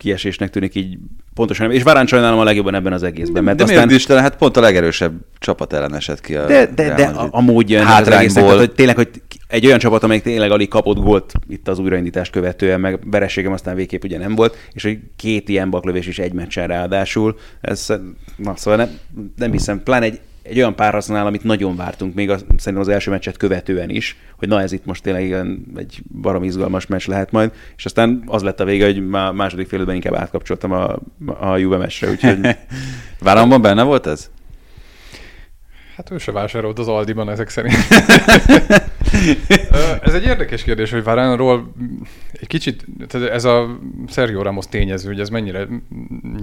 kiesésnek 0.00 0.50
tűnik 0.50 0.74
így 0.74 0.98
pontosan. 1.34 1.72
És 1.72 1.82
Varán 1.82 2.06
sajnálom 2.06 2.38
a 2.38 2.44
legjobban 2.44 2.74
ebben 2.74 2.92
az 2.92 3.02
egészben. 3.02 3.44
Mert 3.44 3.56
de 3.56 3.62
aztán... 3.62 3.86
miért 3.86 4.00
is 4.00 4.06
hát 4.06 4.36
pont 4.36 4.56
a 4.56 4.60
legerősebb 4.60 5.12
csapat 5.38 5.72
ellen 5.72 5.94
esett 5.94 6.20
ki 6.20 6.34
a 6.34 6.46
De, 6.46 6.66
de, 6.66 6.94
de 6.94 7.04
a, 7.04 7.28
a 7.30 7.40
módja 7.40 7.96
az 7.96 8.08
egésznek, 8.08 8.44
tehát, 8.44 8.58
hogy 8.58 8.72
tényleg, 8.72 8.96
hogy 8.96 9.08
egy 9.48 9.66
olyan 9.66 9.78
csapat, 9.78 10.02
amelyik 10.02 10.22
tényleg 10.22 10.50
alig 10.50 10.68
kapott 10.68 10.98
gólt 10.98 11.32
itt 11.48 11.68
az 11.68 11.78
újraindítást 11.78 12.32
követően, 12.32 12.80
meg 12.80 13.10
vereségem 13.10 13.52
aztán 13.52 13.74
végképp 13.74 14.04
ugye 14.04 14.18
nem 14.18 14.34
volt, 14.34 14.56
és 14.72 14.82
hogy 14.82 14.98
két 15.16 15.48
ilyen 15.48 15.70
baklövés 15.70 16.06
is 16.06 16.18
egy 16.18 16.32
meccsen 16.32 16.66
ráadásul, 16.66 17.38
ez, 17.60 17.86
na 18.36 18.56
szóval 18.56 18.78
nem, 18.78 18.98
nem 19.36 19.52
hiszem, 19.52 19.82
pláne 19.82 20.04
egy 20.04 20.20
egy 20.42 20.56
olyan 20.56 20.74
párharcnál, 20.74 21.26
amit 21.26 21.44
nagyon 21.44 21.76
vártunk, 21.76 22.14
még 22.14 22.30
a, 22.30 22.36
szerintem 22.36 22.76
az 22.76 22.88
első 22.88 23.10
meccset 23.10 23.36
követően 23.36 23.90
is, 23.90 24.16
hogy 24.36 24.48
na 24.48 24.60
ez 24.60 24.72
itt 24.72 24.84
most 24.84 25.02
tényleg 25.02 25.24
ilyen, 25.24 25.66
egy 25.76 26.02
barom 26.20 26.42
izgalmas 26.42 26.86
meccs 26.86 27.06
lehet 27.06 27.30
majd, 27.30 27.52
és 27.76 27.84
aztán 27.84 28.22
az 28.26 28.42
lett 28.42 28.60
a 28.60 28.64
vége, 28.64 28.84
hogy 28.84 29.08
már 29.08 29.32
második 29.32 29.68
fél 29.68 29.88
inkább 29.88 30.14
átkapcsoltam 30.14 30.72
a, 30.72 30.98
a 31.40 31.56
Juve 31.56 31.76
meccsre, 31.76 32.10
úgyhogy... 32.10 32.38
Váramban 33.20 33.62
benne 33.62 33.82
volt 33.82 34.06
ez? 34.06 34.30
Hát 36.00 36.10
ő 36.10 36.18
se 36.18 36.32
vásárolt 36.32 36.78
az 36.78 36.88
Aldiban 36.88 37.30
ezek 37.30 37.48
szerint. 37.48 37.74
ez 40.02 40.14
egy 40.14 40.24
érdekes 40.24 40.62
kérdés, 40.62 40.90
hogy 40.90 41.02
Varánról 41.02 41.72
egy 42.32 42.46
kicsit, 42.46 42.84
tehát 43.08 43.30
ez 43.30 43.44
a 43.44 43.78
Sergio 44.08 44.42
Ramos 44.42 44.66
tényező, 44.66 45.08
hogy 45.08 45.20
ez 45.20 45.28
mennyire 45.28 45.66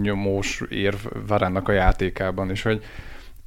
nyomós 0.02 0.64
ér 0.70 0.96
Varánnak 1.28 1.68
a 1.68 1.72
játékában, 1.72 2.50
és 2.50 2.62
hogy 2.62 2.84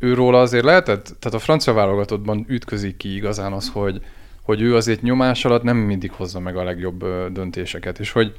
őról 0.00 0.34
azért 0.34 0.64
lehetett, 0.64 1.04
tehát 1.04 1.38
a 1.38 1.42
francia 1.42 1.72
válogatottban 1.72 2.44
ütközik 2.48 2.96
ki 2.96 3.14
igazán 3.14 3.52
az, 3.52 3.70
hogy, 3.72 4.00
hogy 4.42 4.60
ő 4.60 4.76
azért 4.76 5.02
nyomás 5.02 5.44
alatt 5.44 5.62
nem 5.62 5.76
mindig 5.76 6.12
hozza 6.12 6.40
meg 6.40 6.56
a 6.56 6.64
legjobb 6.64 7.04
döntéseket, 7.32 7.98
és 7.98 8.12
hogy 8.12 8.34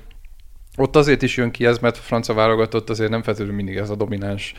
ott 0.77 0.95
azért 0.95 1.21
is 1.21 1.37
jön 1.37 1.51
ki 1.51 1.65
ez, 1.65 1.79
mert 1.79 1.97
a 1.97 2.01
francia 2.01 2.33
válogatott 2.33 2.89
azért 2.89 3.09
nem 3.09 3.23
feltétlenül 3.23 3.55
mindig 3.55 3.77
ez 3.77 3.89
a 3.89 3.95
domináns 3.95 4.53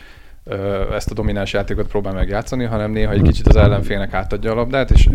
ezt 0.91 1.11
a 1.11 1.13
domináns 1.13 1.53
játékot 1.53 1.87
próbál 1.87 2.13
megjátszani, 2.13 2.63
hanem 2.63 2.91
néha 2.91 3.11
egy 3.11 3.21
kicsit 3.21 3.47
az 3.47 3.55
ellenfélnek 3.55 4.13
átadja 4.13 4.51
a 4.51 4.55
labdát, 4.55 4.91
és 4.91 5.09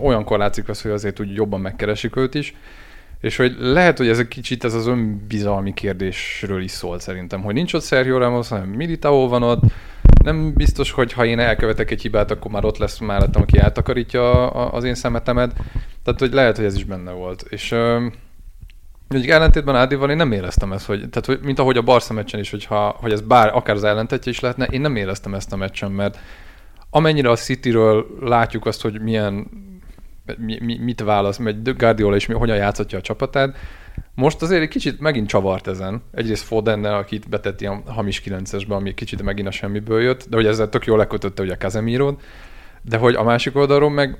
olyankor 0.00 0.38
látszik 0.38 0.68
az, 0.68 0.82
hogy 0.82 0.90
azért 0.90 1.20
úgy 1.20 1.34
jobban 1.34 1.60
megkeresik 1.60 2.16
őt 2.16 2.34
is, 2.34 2.54
és 3.20 3.36
hogy 3.36 3.56
lehet, 3.58 3.98
hogy 3.98 4.08
ez 4.08 4.18
egy 4.18 4.28
kicsit 4.28 4.64
ez 4.64 4.74
az 4.74 4.86
önbizalmi 4.86 5.74
kérdésről 5.74 6.62
is 6.62 6.70
szól 6.70 6.98
szerintem, 6.98 7.42
hogy 7.42 7.54
nincs 7.54 7.74
ott 7.74 7.84
Sergio 7.84 8.18
Ramos, 8.18 8.48
hanem 8.48 8.68
Militao 8.68 9.28
van 9.28 9.42
ott, 9.42 9.62
nem 10.22 10.52
biztos, 10.54 10.90
hogy 10.90 11.12
ha 11.12 11.24
én 11.24 11.38
elkövetek 11.38 11.90
egy 11.90 12.02
hibát, 12.02 12.30
akkor 12.30 12.50
már 12.50 12.64
ott 12.64 12.78
lesz 12.78 12.98
mellettem, 12.98 13.42
aki 13.42 13.58
eltakarítja 13.58 14.50
az 14.50 14.84
én 14.84 14.94
szemetemet. 14.94 15.52
Tehát, 16.02 16.20
hogy 16.20 16.32
lehet, 16.32 16.56
hogy 16.56 16.64
ez 16.64 16.76
is 16.76 16.84
benne 16.84 17.10
volt. 17.10 17.44
És 17.48 17.74
Mondjuk 19.10 19.32
ellentétben 19.32 19.76
Ádival 19.76 20.10
én 20.10 20.16
nem 20.16 20.32
éreztem 20.32 20.72
ezt, 20.72 20.86
hogy, 20.86 20.98
tehát, 20.98 21.26
hogy, 21.26 21.38
mint 21.42 21.58
ahogy 21.58 21.76
a 21.76 21.82
Barca 21.82 22.12
meccsen 22.12 22.40
is, 22.40 22.50
hogyha, 22.50 22.96
hogy 23.00 23.12
ez 23.12 23.20
bár 23.20 23.50
akár 23.54 23.74
az 23.74 23.84
ellentetje 23.84 24.32
is 24.32 24.40
lehetne, 24.40 24.64
én 24.64 24.80
nem 24.80 24.96
éreztem 24.96 25.34
ezt 25.34 25.52
a 25.52 25.56
meccsen, 25.56 25.92
mert 25.92 26.18
amennyire 26.90 27.30
a 27.30 27.36
Cityről 27.36 28.06
látjuk 28.20 28.66
azt, 28.66 28.82
hogy 28.82 29.00
milyen, 29.00 29.46
mi, 30.38 30.58
mi, 30.60 30.78
mit 30.78 31.00
válasz, 31.00 31.36
mert 31.36 31.78
Guardiola 31.78 32.16
is 32.16 32.26
mi, 32.26 32.34
hogyan 32.34 32.56
játszhatja 32.56 32.98
a 32.98 33.00
csapatát, 33.00 33.56
most 34.14 34.42
azért 34.42 34.62
egy 34.62 34.68
kicsit 34.68 35.00
megint 35.00 35.28
csavart 35.28 35.66
ezen. 35.66 36.02
Egyrészt 36.12 36.44
Fodennel, 36.44 36.94
akit 36.94 37.28
betett 37.28 37.60
ilyen 37.60 37.82
hamis 37.86 38.22
9-esbe, 38.24 38.68
ami 38.68 38.94
kicsit 38.94 39.22
megint 39.22 39.48
a 39.48 39.50
semmiből 39.50 40.02
jött, 40.02 40.26
de 40.28 40.36
hogy 40.36 40.46
ezzel 40.46 40.68
tök 40.68 40.86
jól 40.86 40.98
lekötötte 40.98 41.42
ugye 41.42 41.52
a 41.52 41.56
casemiro 41.56 42.14
de 42.82 42.96
hogy 42.96 43.14
a 43.14 43.22
másik 43.22 43.56
oldalról 43.56 43.90
meg 43.90 44.16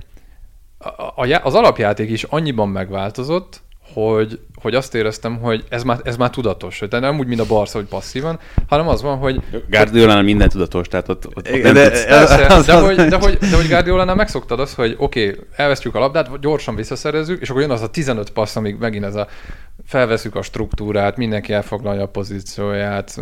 a, 0.79 0.89
a, 1.23 1.41
az 1.43 1.55
alapjáték 1.55 2.11
is 2.11 2.23
annyiban 2.23 2.69
megváltozott, 2.69 3.61
hogy, 3.95 4.41
hogy 4.55 4.75
azt 4.75 4.95
éreztem, 4.95 5.39
hogy 5.39 5.65
ez 5.69 5.83
már, 5.83 6.01
ez 6.05 6.17
már 6.17 6.31
tudatos. 6.31 6.79
Tehát 6.89 7.05
nem 7.05 7.19
úgy, 7.19 7.27
mint 7.27 7.41
a 7.41 7.47
Barca, 7.47 7.79
hogy 7.79 7.87
passzívan, 7.87 8.39
hanem 8.69 8.89
az 8.89 9.03
van, 9.03 9.19
hogy... 9.19 9.43
Guardiolánál 9.69 10.23
minden 10.23 10.49
tudatos, 10.49 10.89
tehát 10.89 11.09
ott, 11.09 11.27
ott, 11.27 11.37
ott 11.37 11.63
nem 11.63 11.75
de, 11.75 11.89
tudsz. 11.89 12.05
Persze, 12.05 12.63
de, 12.73 12.81
hogy, 12.81 12.97
de, 12.97 13.17
hogy, 13.17 13.39
de 13.39 13.57
hogy 13.57 13.69
Guardiolánál 13.69 14.15
megszoktad 14.15 14.61
azt, 14.61 14.75
hogy 14.75 14.95
oké, 14.99 15.29
okay, 15.29 15.41
elvesztjük 15.57 15.95
a 15.95 15.99
labdát, 15.99 16.41
gyorsan 16.41 16.75
visszaszerezzük, 16.75 17.41
és 17.41 17.51
akkor 17.51 17.63
jön 17.63 17.71
az 17.71 17.83
a 17.83 17.91
15 17.91 18.31
passz, 18.31 18.57
amíg 18.57 18.77
megint 18.79 19.05
ez 19.05 19.15
a 19.15 19.27
felveszük 19.87 20.35
a 20.35 20.43
struktúrát, 20.43 21.17
mindenki 21.17 21.53
elfoglalja 21.53 22.03
a 22.03 22.09
pozícióját, 22.09 23.21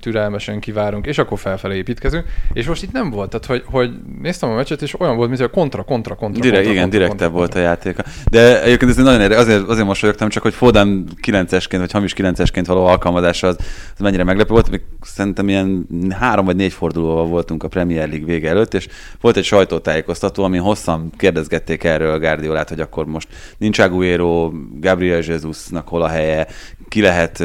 türelmesen 0.00 0.60
kivárunk, 0.60 1.06
és 1.06 1.18
akkor 1.18 1.38
felfelé 1.38 1.76
építkezünk. 1.76 2.24
És 2.52 2.66
most 2.66 2.82
itt 2.82 2.92
nem 2.92 3.10
volt, 3.10 3.30
tehát 3.30 3.46
hogy, 3.46 3.62
hogy 3.66 3.90
néztem 4.22 4.50
a 4.50 4.54
meccset, 4.54 4.82
és 4.82 5.00
olyan 5.00 5.16
volt, 5.16 5.28
mint 5.28 5.40
a 5.40 5.50
kontra, 5.50 5.82
kontra, 5.82 6.14
kontra. 6.14 6.42
Direkt, 6.42 6.56
kontra, 6.56 6.72
igen, 6.72 6.82
kontra, 6.82 6.98
direktebb 6.98 7.32
volt 7.32 7.54
a 7.54 7.58
játéka. 7.58 8.02
De 8.30 8.62
egyébként 8.62 8.90
ez 8.90 8.96
nagyon 8.96 9.20
érdekes, 9.20 9.42
azért, 9.42 9.68
azért 9.68 9.86
mosolyogtam, 9.86 10.28
csak 10.28 10.42
hogy 10.42 10.54
Fodan 10.54 11.04
9-esként, 11.26 11.76
vagy 11.78 11.92
hamis 11.92 12.14
9-esként 12.16 12.64
való 12.66 12.86
alkalmazása 12.86 13.46
az, 13.46 13.56
az 13.94 14.00
mennyire 14.00 14.24
meglepő 14.24 14.52
volt. 14.52 14.70
Még 14.70 14.80
szerintem 15.00 15.48
ilyen 15.48 15.86
három 16.18 16.44
vagy 16.44 16.56
négy 16.56 16.72
fordulóval 16.72 17.26
voltunk 17.26 17.62
a 17.62 17.68
Premier 17.68 18.08
League 18.08 18.26
vége 18.26 18.48
előtt, 18.48 18.74
és 18.74 18.88
volt 19.20 19.36
egy 19.36 19.44
sajtótájékoztató, 19.44 20.44
ami 20.44 20.58
hosszan 20.58 21.12
kérdezgették 21.16 21.84
erről 21.84 22.18
Guardiolát, 22.18 22.68
hogy 22.68 22.80
akkor 22.80 23.06
most 23.06 23.28
nincs 23.58 23.78
Aguero, 23.78 24.52
Gabriel 24.80 25.22
Jesusnak 25.22 25.88
hol 25.88 25.99
a 26.02 26.08
helye, 26.08 26.46
ki 26.88 27.00
lehet 27.00 27.44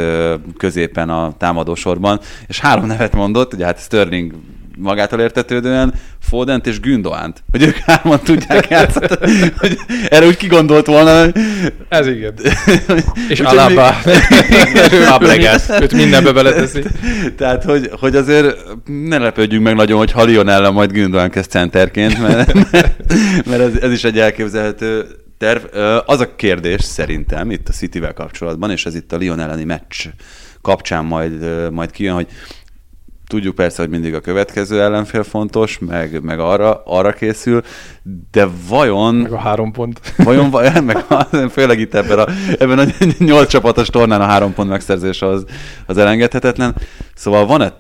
középen 0.57 1.09
a 1.09 1.33
támadósorban, 1.37 2.19
és 2.47 2.59
három 2.59 2.85
nevet 2.85 3.13
mondott, 3.13 3.53
ugye 3.53 3.65
hát 3.65 3.79
Sterling 3.79 4.33
magától 4.77 5.19
értetődően 5.19 5.93
Fodent 6.19 6.67
és 6.67 6.79
Gündoánt, 6.79 7.43
hogy 7.51 7.63
ők 7.63 7.77
hárman 7.77 8.19
tudják 8.23 8.67
játszani, 8.69 9.07
hogy 9.59 9.77
erre 10.09 10.25
úgy 10.25 10.37
kigondolt 10.37 10.85
volna. 10.85 11.21
Hogy... 11.21 11.33
Ez 11.89 12.07
igen. 12.07 12.33
és 13.29 13.39
Alaba. 13.39 13.91
Fabregas. 15.09 15.69
Őt 15.81 15.93
mindenbe 15.93 16.31
beleteszi. 16.31 16.83
Tehát, 17.37 17.63
hogy, 17.63 17.89
hogy 17.99 18.15
azért 18.15 18.55
ne 18.85 19.17
lepődjünk 19.17 19.63
meg 19.63 19.75
nagyon, 19.75 19.97
hogy 19.97 20.11
Halion 20.11 20.49
ellen 20.49 20.73
majd 20.73 20.91
Gündoán 20.91 21.29
kezd 21.29 21.49
centerként, 21.49 22.21
mert, 22.21 22.53
mert 23.45 23.61
ez, 23.61 23.81
ez 23.81 23.91
is 23.91 24.03
egy 24.03 24.19
elképzelhető 24.19 25.05
terv. 25.37 25.63
Az 26.05 26.19
a 26.19 26.35
kérdés 26.35 26.83
szerintem 26.83 27.51
itt 27.51 27.69
a 27.69 27.71
City-vel 27.71 28.13
kapcsolatban, 28.13 28.71
és 28.71 28.85
ez 28.85 28.95
itt 28.95 29.11
a 29.11 29.17
Lyon 29.17 29.39
elleni 29.39 29.63
meccs 29.63 30.05
kapcsán 30.61 31.05
majd, 31.05 31.71
majd 31.71 31.91
kijön, 31.91 32.13
hogy 32.13 32.27
tudjuk 33.27 33.55
persze, 33.55 33.81
hogy 33.81 33.91
mindig 33.91 34.13
a 34.13 34.19
következő 34.19 34.81
ellenfél 34.81 35.23
fontos, 35.23 35.79
meg, 35.79 36.23
meg 36.23 36.39
arra, 36.39 36.81
arra 36.85 37.11
készül, 37.11 37.61
de 38.31 38.47
vajon... 38.67 39.15
Meg 39.15 39.31
a 39.31 39.37
három 39.37 39.71
pont. 39.71 40.13
Vajon, 40.17 40.49
vajon 40.49 40.83
meg 40.93 41.05
a, 41.09 41.23
főleg 41.49 41.79
itt 41.79 41.93
ebben 41.93 42.19
a, 42.19 42.25
ebben 42.59 42.79
a 42.79 42.85
nyolc 43.17 43.49
csapatos 43.49 43.87
tornán 43.87 44.21
a 44.21 44.25
három 44.25 44.53
pont 44.53 44.69
megszerzése 44.69 45.25
az, 45.25 45.45
az 45.85 45.97
elengedhetetlen. 45.97 46.75
Szóval 47.13 47.45
van-e, 47.45 47.73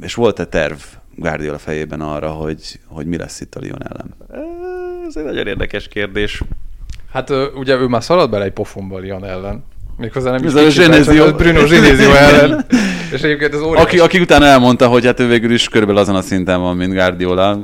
és 0.00 0.14
volt-e 0.14 0.44
terv 0.44 0.78
Guardiola 1.14 1.58
fejében 1.58 2.00
arra, 2.00 2.30
hogy, 2.30 2.80
hogy 2.86 3.06
mi 3.06 3.16
lesz 3.16 3.40
itt 3.40 3.54
a 3.54 3.60
Lyon 3.62 3.82
ellen? 3.88 4.14
Ez 5.08 5.16
egy 5.16 5.24
nagyon 5.24 5.46
érdekes 5.46 5.88
kérdés. 5.88 6.42
Hát 7.16 7.32
ugye 7.54 7.76
ő 7.76 7.86
már 7.86 8.02
szaladt 8.02 8.30
bele 8.30 8.44
egy 8.44 8.52
pofonba 8.52 8.98
Lyon 8.98 9.24
ellen. 9.24 9.64
Méghozzá 9.96 10.30
nem 10.30 10.44
is 10.44 10.52
a 10.52 10.70
Zsenézió. 10.70 11.32
Bruno 11.32 11.66
Zsenézió 11.66 12.10
ellen. 12.28 12.66
És 13.12 13.20
egyébként 13.22 13.54
az 13.54 13.60
óriás... 13.60 13.84
aki, 13.84 13.98
aki 13.98 14.20
utána 14.20 14.44
elmondta, 14.44 14.86
hogy 14.86 15.04
hát 15.04 15.20
ő 15.20 15.26
végül 15.26 15.52
is 15.52 15.68
körülbelül 15.68 16.00
azon 16.00 16.14
a 16.14 16.20
szinten 16.20 16.60
van, 16.60 16.76
mint 16.76 16.92
Guardiola. 16.92 17.58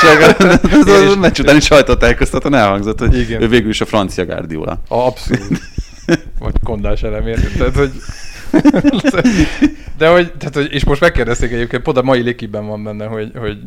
Csak 0.00 0.38
az 0.86 1.12
a 1.12 1.16
meccs 1.18 1.40
utáni 1.40 1.60
sajtótájékoztatón 1.60 2.54
elhangzott, 2.54 2.98
hogy 2.98 3.18
Igen. 3.18 3.42
ő 3.42 3.48
végül 3.48 3.70
is 3.70 3.80
a 3.80 3.84
francia 3.86 4.24
Guardiola. 4.24 4.82
Abszolút. 4.88 5.60
Vagy 6.38 6.54
kondás 6.64 7.02
elemér. 7.02 7.38
Tehát, 7.58 7.76
hogy 7.76 7.90
de 9.98 10.08
hogy, 10.08 10.32
tehát, 10.32 10.54
hogy, 10.54 10.72
és 10.72 10.84
most 10.84 11.00
megkérdezték 11.00 11.52
egyébként, 11.52 11.82
pont 11.82 11.96
a 11.96 12.02
mai 12.02 12.20
lékiben 12.22 12.66
van 12.66 12.84
benne, 12.84 13.04
hogy, 13.04 13.30
hogy 13.38 13.58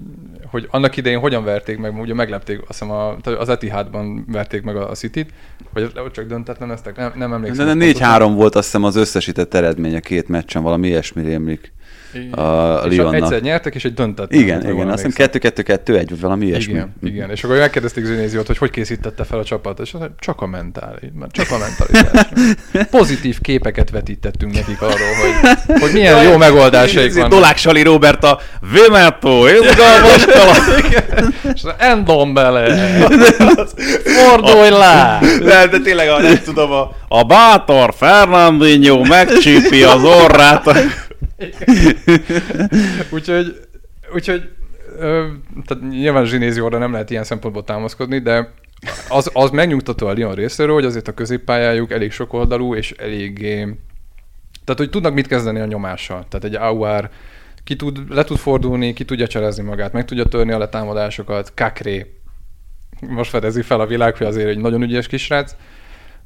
hogy 0.54 0.68
annak 0.72 0.98
idején 0.98 1.20
hogyan 1.20 1.44
verték 1.44 1.78
meg, 1.78 2.00
ugye 2.00 2.14
meglepték, 2.14 2.60
azt 2.60 2.68
hiszem 2.68 2.92
a, 2.92 3.16
az 3.24 3.50
Etihadban 3.50 4.26
verték 4.28 4.62
meg 4.62 4.76
a, 4.76 4.90
a 4.90 4.94
City-t, 4.94 5.34
vagy 5.74 5.92
csak 6.12 6.26
döntetlen 6.26 6.72
eztek, 6.72 6.96
nem, 6.96 7.12
nem 7.16 7.34
emlékszem. 7.34 7.80
De 7.80 7.86
4-3 7.86 8.32
volt 8.36 8.56
azt 8.56 8.66
hiszem 8.66 8.84
az 8.84 8.96
összesített 8.96 9.54
eredmény 9.54 9.96
a 9.96 10.00
két 10.00 10.28
meccsen, 10.28 10.64
valami 10.64 10.88
ilyesmi 10.88 11.24
rémlik 11.24 11.74
a 12.32 12.88
Lyonnak. 12.90 13.14
egyszer 13.14 13.42
nyertek, 13.42 13.76
és 13.76 13.86
egy 13.86 13.94
döntött. 13.94 14.34
Igen, 14.34 14.70
igen, 14.70 14.90
azt 14.90 15.06
hiszem 15.06 15.30
2-2-2-1, 15.34 15.86
vagy 15.86 16.20
valami 16.20 16.46
ilyesmi. 16.46 16.74
Igen, 16.74 16.94
igen. 17.04 17.30
És 17.30 17.44
akkor 17.44 17.58
megkérdezték 17.58 18.06
Zinéziót, 18.06 18.48
hogy 18.48 18.58
hogy 18.58 18.70
készítette 18.70 19.24
fel 19.24 19.40
a 19.40 19.44
csapat, 19.44 19.80
és 19.80 19.94
azt 19.94 20.10
csak 20.20 20.42
a 20.42 20.46
mentális, 20.46 21.10
csak 21.32 21.52
a 21.52 21.58
mentalitás. 21.58 22.28
Pozitív 23.00 23.40
képeket 23.42 23.90
vetítettünk 23.90 24.54
nekik 24.54 24.82
arról, 24.82 24.96
hogy, 24.96 25.80
hogy 25.80 25.92
milyen 25.94 26.24
jó 26.24 26.38
megoldásaik 26.38 27.14
vannak. 27.14 27.30
Dolák 27.30 27.58
Sali 27.58 27.82
Robert 27.82 28.24
a 28.24 28.40
Vémetó, 28.74 29.48
izgalmas 29.48 30.26
És 31.54 31.62
endom 31.78 32.34
bele. 32.34 32.88
Fordulj 34.04 34.70
le! 34.70 35.20
De, 35.44 35.68
de 35.68 35.80
tényleg, 35.80 36.08
nem 36.22 36.42
tudom, 36.44 36.72
a, 36.72 36.92
a 37.08 37.24
bátor 37.24 37.94
Fernandinho 37.98 39.04
megcsípi 39.04 39.84
az 39.84 40.04
orrát. 40.04 40.64
úgyhogy, 43.16 43.60
úgyhogy 44.14 44.50
ö, 44.98 45.28
tehát 45.66 45.90
nyilván 45.90 46.26
Zsinézióra 46.26 46.78
nem 46.78 46.92
lehet 46.92 47.10
ilyen 47.10 47.24
szempontból 47.24 47.64
támaszkodni, 47.64 48.20
de 48.20 48.54
az, 49.10 49.30
az 49.34 49.50
megnyugtató 49.50 50.08
a 50.08 50.14
Lyon 50.14 50.36
részéről, 50.36 50.74
hogy 50.74 50.86
azért 50.86 51.08
a 51.08 51.14
középpályájuk 51.14 51.92
elég 51.92 52.12
sok 52.12 52.34
oldalú, 52.34 52.76
és 52.76 52.92
eléggé... 52.92 53.60
Tehát, 54.64 54.80
hogy 54.80 54.90
tudnak 54.90 55.14
mit 55.14 55.28
kezdeni 55.28 55.60
a 55.60 55.66
nyomással. 55.66 56.26
Tehát 56.30 56.46
egy 56.46 56.56
Auer 56.56 57.10
ki 57.64 57.76
tud, 57.76 58.00
le 58.10 58.24
tud 58.24 58.38
fordulni, 58.38 58.94
ki 58.94 59.06
tudja 59.06 59.28
cserezni 59.28 59.64
magát, 59.64 59.94
meg 59.94 60.06
tudja 60.06 60.26
törni 60.26 60.52
a 60.52 60.58
letámadásokat. 60.58 61.54
Kakré 61.56 62.14
most 63.08 63.30
fedezi 63.30 63.62
fel 63.62 63.80
a 63.80 63.86
világ, 63.86 64.18
hogy 64.18 64.28
azért 64.28 64.48
egy 64.48 64.58
nagyon 64.58 64.82
ügyes 64.82 65.08
kisrác. 65.08 65.56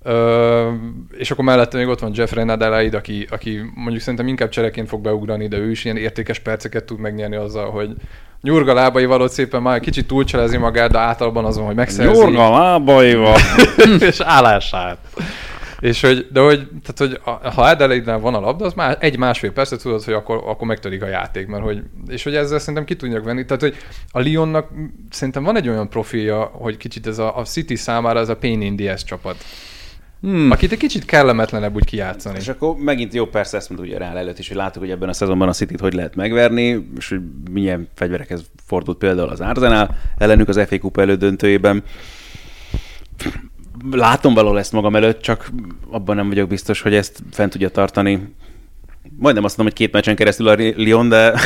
Ö, 0.03 0.71
és 1.17 1.31
akkor 1.31 1.45
mellette 1.45 1.77
még 1.77 1.87
ott 1.87 1.99
van 1.99 2.11
Jeffrey 2.13 2.43
Nadalaid, 2.43 2.93
aki, 2.93 3.27
aki 3.29 3.59
mondjuk 3.75 4.01
szerintem 4.01 4.27
inkább 4.27 4.49
csereként 4.49 4.87
fog 4.87 5.01
beugrani, 5.01 5.47
de 5.47 5.57
ő 5.57 5.71
is 5.71 5.85
ilyen 5.85 5.97
értékes 5.97 6.39
perceket 6.39 6.83
tud 6.83 6.99
megnyerni 6.99 7.35
azzal, 7.35 7.69
hogy 7.69 7.89
nyurga 8.41 8.73
lábaival 8.73 9.21
ott 9.21 9.31
szépen 9.31 9.61
már 9.61 9.79
kicsit 9.79 10.07
túlcselezi 10.07 10.57
magát, 10.57 10.91
de 10.91 10.97
általában 10.97 11.45
azon, 11.45 11.65
hogy 11.65 11.75
megszerzi. 11.75 12.19
Nyurga 12.21 12.49
lábaival! 12.49 13.35
és 13.99 14.19
állását. 14.19 14.97
és 15.79 16.01
hogy, 16.01 16.27
de 16.31 16.39
hogy, 16.39 16.67
tehát, 16.83 16.97
hogy 16.97 17.19
a- 17.23 17.49
ha 17.49 17.61
Adelaide-nál 17.61 18.19
van 18.19 18.33
a 18.35 18.39
labda, 18.39 18.65
az 18.65 18.73
már 18.73 18.97
egy 18.99 19.17
másfél 19.17 19.51
percet 19.51 19.81
tudod, 19.81 20.03
hogy 20.03 20.13
akkor, 20.13 20.43
akkor 20.45 20.67
megtörik 20.67 21.03
a 21.03 21.07
játék, 21.07 21.47
mert 21.47 21.63
hogy, 21.63 21.81
és 22.07 22.23
hogy 22.23 22.35
ezzel 22.35 22.59
szerintem 22.59 22.85
ki 22.85 22.95
tudják 22.95 23.23
venni. 23.23 23.45
Tehát, 23.45 23.61
hogy 23.61 23.75
a 24.11 24.19
Lyonnak 24.21 24.69
szerintem 25.09 25.43
van 25.43 25.57
egy 25.57 25.69
olyan 25.69 25.89
profilja, 25.89 26.41
hogy 26.53 26.77
kicsit 26.77 27.07
ez 27.07 27.17
a, 27.17 27.37
a 27.37 27.43
City 27.43 27.75
számára 27.75 28.19
ez 28.19 28.29
a 28.29 28.35
pain 28.37 28.61
in 28.61 28.75
the 28.75 28.91
ass 28.91 29.03
csapat. 29.03 29.35
Hmm. 30.21 30.51
Akit 30.51 30.71
egy 30.71 30.77
kicsit 30.77 31.05
kellemetlenebb 31.05 31.75
úgy 31.75 31.85
kijátszani. 31.85 32.37
És 32.37 32.47
akkor 32.47 32.75
megint 32.75 33.13
jó, 33.13 33.25
persze 33.25 33.57
ezt 33.57 33.69
mondta 33.69 33.87
ugye 33.87 33.97
rá 33.97 34.13
előtt 34.13 34.39
is, 34.39 34.47
hogy 34.47 34.57
láttuk, 34.57 34.81
hogy 34.81 34.91
ebben 34.91 35.09
a 35.09 35.13
szezonban 35.13 35.47
a 35.47 35.53
City-t 35.53 35.79
hogy 35.79 35.93
lehet 35.93 36.15
megverni, 36.15 36.87
és 36.97 37.09
hogy 37.09 37.21
milyen 37.51 37.87
fegyverekhez 37.93 38.41
fordult 38.65 38.97
például 38.97 39.29
az 39.29 39.41
Arsenal 39.41 39.95
ellenük 40.17 40.47
az 40.47 40.61
FA 40.67 40.79
Kupa 40.79 41.01
elődöntőjében. 41.01 41.83
Látom 43.91 44.33
valahol 44.33 44.59
ezt 44.59 44.71
magam 44.71 44.95
előtt, 44.95 45.21
csak 45.21 45.51
abban 45.89 46.15
nem 46.15 46.27
vagyok 46.27 46.49
biztos, 46.49 46.81
hogy 46.81 46.93
ezt 46.93 47.19
fent 47.31 47.51
tudja 47.51 47.69
tartani. 47.69 48.35
Majdnem 49.19 49.43
azt 49.43 49.57
mondom, 49.57 49.75
hogy 49.75 49.85
két 49.85 49.93
meccsen 49.93 50.15
keresztül 50.15 50.47
a 50.47 50.55
Lyon, 50.57 51.09
de 51.09 51.39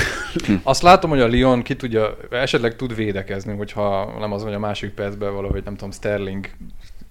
Azt 0.64 0.82
látom, 0.82 1.10
hogy 1.10 1.20
a 1.20 1.28
Lyon 1.28 1.62
ki 1.62 1.76
tudja, 1.76 2.18
esetleg 2.30 2.76
tud 2.76 2.96
védekezni, 2.96 3.56
hogyha 3.56 4.16
nem 4.20 4.32
az, 4.32 4.44
hogy 4.44 4.54
a 4.54 4.60
másik 4.60 4.90
percben 4.90 5.34
valahogy, 5.34 5.64
nem 5.64 5.76
tudom, 5.76 5.92
Sterling 5.92 6.50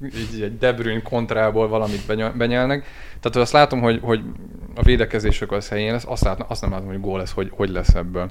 így 0.04 0.42
egy 0.42 0.58
De 0.58 0.72
Bruyne 0.72 1.02
kontrából 1.02 1.68
valamit 1.68 2.06
beny- 2.06 2.36
benyelnek. 2.36 2.84
Tehát 3.20 3.36
azt 3.36 3.52
látom, 3.52 3.80
hogy, 3.80 3.98
hogy 4.02 4.20
a 4.74 4.82
védekezésük 4.82 5.52
az 5.52 5.68
helyén 5.68 5.92
lesz, 5.92 6.04
azt, 6.06 6.24
látom, 6.24 6.46
azt 6.50 6.60
nem 6.60 6.70
látom, 6.70 6.86
hogy 6.86 7.00
gól 7.00 7.18
lesz, 7.18 7.32
hogy, 7.32 7.48
hogy 7.50 7.68
lesz 7.70 7.94
ebből. 7.94 8.30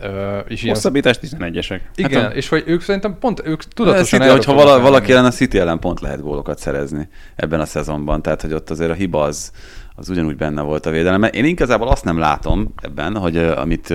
Uh, 0.00 0.38
és 0.48 0.62
ilyen, 0.62 0.74
hosszabbítás 0.74 1.18
11-esek. 1.22 1.80
igen, 1.94 2.22
Hát 2.22 2.32
a- 2.32 2.34
és 2.34 2.48
hogy 2.48 2.62
ők 2.66 2.80
szerintem 2.80 3.18
pont, 3.18 3.42
ők 3.46 3.62
Tudatosan 3.64 4.20
City, 4.20 4.30
hogyha 4.30 4.52
vala, 4.54 4.80
valaki 4.80 5.12
ellen 5.12 5.24
a 5.24 5.30
City 5.30 5.58
ellen 5.58 5.78
pont 5.78 6.00
lehet 6.00 6.20
gólokat 6.20 6.58
szerezni 6.58 7.08
ebben 7.36 7.60
a 7.60 7.64
szezonban, 7.64 8.22
tehát 8.22 8.42
hogy 8.42 8.52
ott 8.52 8.70
azért 8.70 8.90
a 8.90 8.94
hiba 8.94 9.22
az, 9.22 9.52
az 9.94 10.08
ugyanúgy 10.08 10.36
benne 10.36 10.62
volt 10.62 10.86
a 10.86 10.90
védelem. 10.90 11.22
Én 11.22 11.44
igazából 11.44 11.88
azt 11.88 12.04
nem 12.04 12.18
látom 12.18 12.72
ebben, 12.82 13.16
hogy 13.16 13.36
amit 13.36 13.94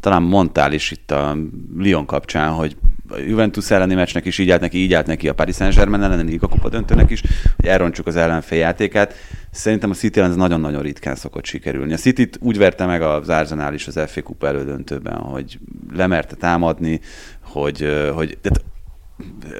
talán 0.00 0.22
mondtál 0.22 0.72
is 0.72 0.90
itt 0.90 1.10
a 1.10 1.36
Lyon 1.78 2.06
kapcsán, 2.06 2.52
hogy 2.52 2.76
Juventus 3.16 3.70
elleni 3.70 3.94
meccsnek 3.94 4.24
is 4.24 4.38
így 4.38 4.50
állt 4.50 4.60
neki, 4.60 4.78
így 4.78 4.94
állt 4.94 5.06
neki 5.06 5.28
a 5.28 5.34
Paris 5.34 5.54
Saint-Germain 5.54 6.02
elleni 6.02 6.30
Liga 6.30 6.48
Kupa 6.48 6.68
döntőnek 6.68 7.10
is, 7.10 7.22
hogy 7.56 7.66
elrontsuk 7.66 8.06
az 8.06 8.16
ellenfél 8.16 8.58
játékát. 8.58 9.14
Szerintem 9.50 9.90
a 9.90 9.94
City 9.94 10.18
ellen 10.18 10.30
ez 10.30 10.36
nagyon-nagyon 10.36 10.82
ritkán 10.82 11.14
szokott 11.14 11.44
sikerülni. 11.44 11.92
A 11.92 11.96
City-t 11.96 12.38
úgy 12.40 12.58
verte 12.58 12.86
meg 12.86 13.02
az 13.02 13.28
Arsenal 13.28 13.74
is 13.74 13.86
az 13.86 14.00
FA 14.06 14.22
Kupa 14.22 14.46
elődöntőben, 14.46 15.16
hogy 15.16 15.58
lemerte 15.94 16.34
támadni, 16.34 17.00
hogy, 17.40 18.10
hogy 18.14 18.38
tehát 18.40 18.64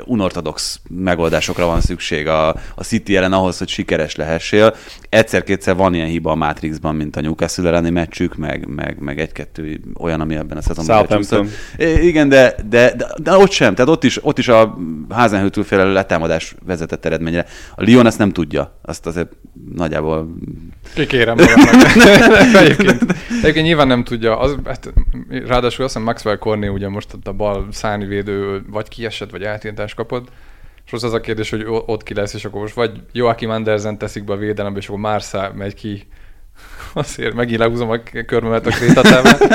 unortodox 0.04 0.80
megoldásokra 0.88 1.66
van 1.66 1.80
szükség 1.80 2.26
a, 2.26 2.48
a 2.74 2.82
City 2.82 3.16
ellen 3.16 3.32
ahhoz, 3.32 3.58
hogy 3.58 3.68
sikeres 3.68 4.16
lehessél. 4.16 4.74
Egyszer-kétszer 5.08 5.76
van 5.76 5.94
ilyen 5.94 6.06
hiba 6.06 6.30
a 6.30 6.34
Matrixban, 6.34 6.94
mint 6.94 7.16
a 7.16 7.20
Newcastle 7.20 7.68
elleni 7.68 7.90
meccsük, 7.90 8.36
meg, 8.36 8.66
meg, 8.66 8.98
meg 8.98 9.20
egy-kettő 9.20 9.80
olyan, 9.98 10.20
ami 10.20 10.34
ebben 10.34 10.56
a 10.56 10.62
szezonban 10.62 10.96
Igen, 12.00 12.28
de, 12.28 12.54
de, 12.68 12.94
de, 12.96 13.06
de, 13.22 13.36
ott 13.36 13.50
sem. 13.50 13.74
Tehát 13.74 13.90
ott 13.90 14.04
is, 14.04 14.24
ott 14.24 14.38
is 14.38 14.48
a 14.48 14.78
házenhőtől 15.08 15.64
félelő 15.64 15.92
letámadás 15.92 16.54
vezetett 16.66 17.04
eredményre. 17.04 17.46
A 17.74 17.82
Lyon 17.82 18.06
ezt 18.06 18.18
nem 18.18 18.32
tudja. 18.32 18.78
Azt 18.82 19.06
azért 19.06 19.32
nagyjából 19.74 20.34
Kikérem 20.94 21.36
magamnak. 21.38 22.54
egyébként, 22.54 23.14
egyébként 23.28 23.66
nyilván 23.66 23.86
nem 23.86 24.04
tudja. 24.04 24.38
Az, 24.38 24.56
hát, 24.64 24.92
ráadásul 25.28 25.84
azt 25.84 25.94
hiszem 25.94 26.02
Maxwell 26.02 26.36
Corné 26.36 26.66
ugye 26.66 26.88
most 26.88 27.14
ott 27.14 27.26
a 27.26 27.32
bal 27.32 27.66
szárnyvédő 27.70 28.62
vagy 28.70 28.88
kiesett, 28.88 29.30
vagy 29.30 29.44
átírtást 29.44 29.94
kapott. 29.94 30.28
És 30.84 30.94
most 30.94 31.04
az 31.04 31.12
a 31.12 31.20
kérdés, 31.20 31.50
hogy 31.50 31.64
ott 31.66 32.02
ki 32.02 32.14
lesz, 32.14 32.34
és 32.34 32.44
akkor 32.44 32.60
most 32.60 32.74
vagy 32.74 33.00
Joachim 33.12 33.50
Andersen 33.50 33.98
teszik 33.98 34.24
be 34.24 34.32
a 34.32 34.36
védelembe, 34.36 34.78
és 34.78 34.86
akkor 34.86 35.00
Marsá 35.00 35.52
megy 35.54 35.74
ki. 35.74 36.06
Azért 36.92 37.34
megint 37.34 37.58
lehúzom 37.58 37.90
a 37.90 37.98
körmömet 38.26 38.66
a 38.66 38.70
krétatában. 38.70 39.32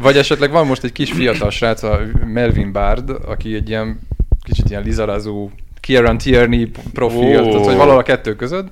Vagy 0.00 0.16
esetleg 0.16 0.50
van 0.50 0.66
most 0.66 0.84
egy 0.84 0.92
kis 0.92 1.12
fiatal 1.12 1.50
srác, 1.50 1.82
a 1.82 2.00
Melvin 2.24 2.72
Bard, 2.72 3.10
aki 3.10 3.54
egy 3.54 3.68
ilyen 3.68 4.00
kicsit 4.42 4.70
ilyen 4.70 4.82
lizarazó 4.82 5.50
Kieran 5.80 6.18
Tierney 6.18 6.70
profil, 6.92 7.42
oh. 7.42 7.50
tehát 7.50 7.64
hogy 7.64 7.76
valahol 7.76 7.98
a 7.98 8.02
kettő 8.02 8.36
között. 8.36 8.68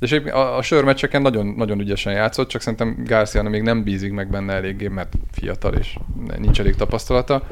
És 0.00 0.12
egyébként 0.12 0.34
a, 0.34 0.56
a 0.56 0.62
sörmeccseken 0.62 1.22
nagyon, 1.22 1.46
nagyon 1.46 1.80
ügyesen 1.80 2.12
játszott, 2.12 2.48
csak 2.48 2.60
szerintem 2.60 3.02
Garcia 3.04 3.42
még 3.42 3.62
nem 3.62 3.82
bízik 3.82 4.12
meg 4.12 4.30
benne 4.30 4.52
eléggé, 4.52 4.88
mert 4.88 5.12
fiatal 5.32 5.74
és 5.74 5.96
nincs 6.38 6.60
elég 6.60 6.74
tapasztalata. 6.74 7.46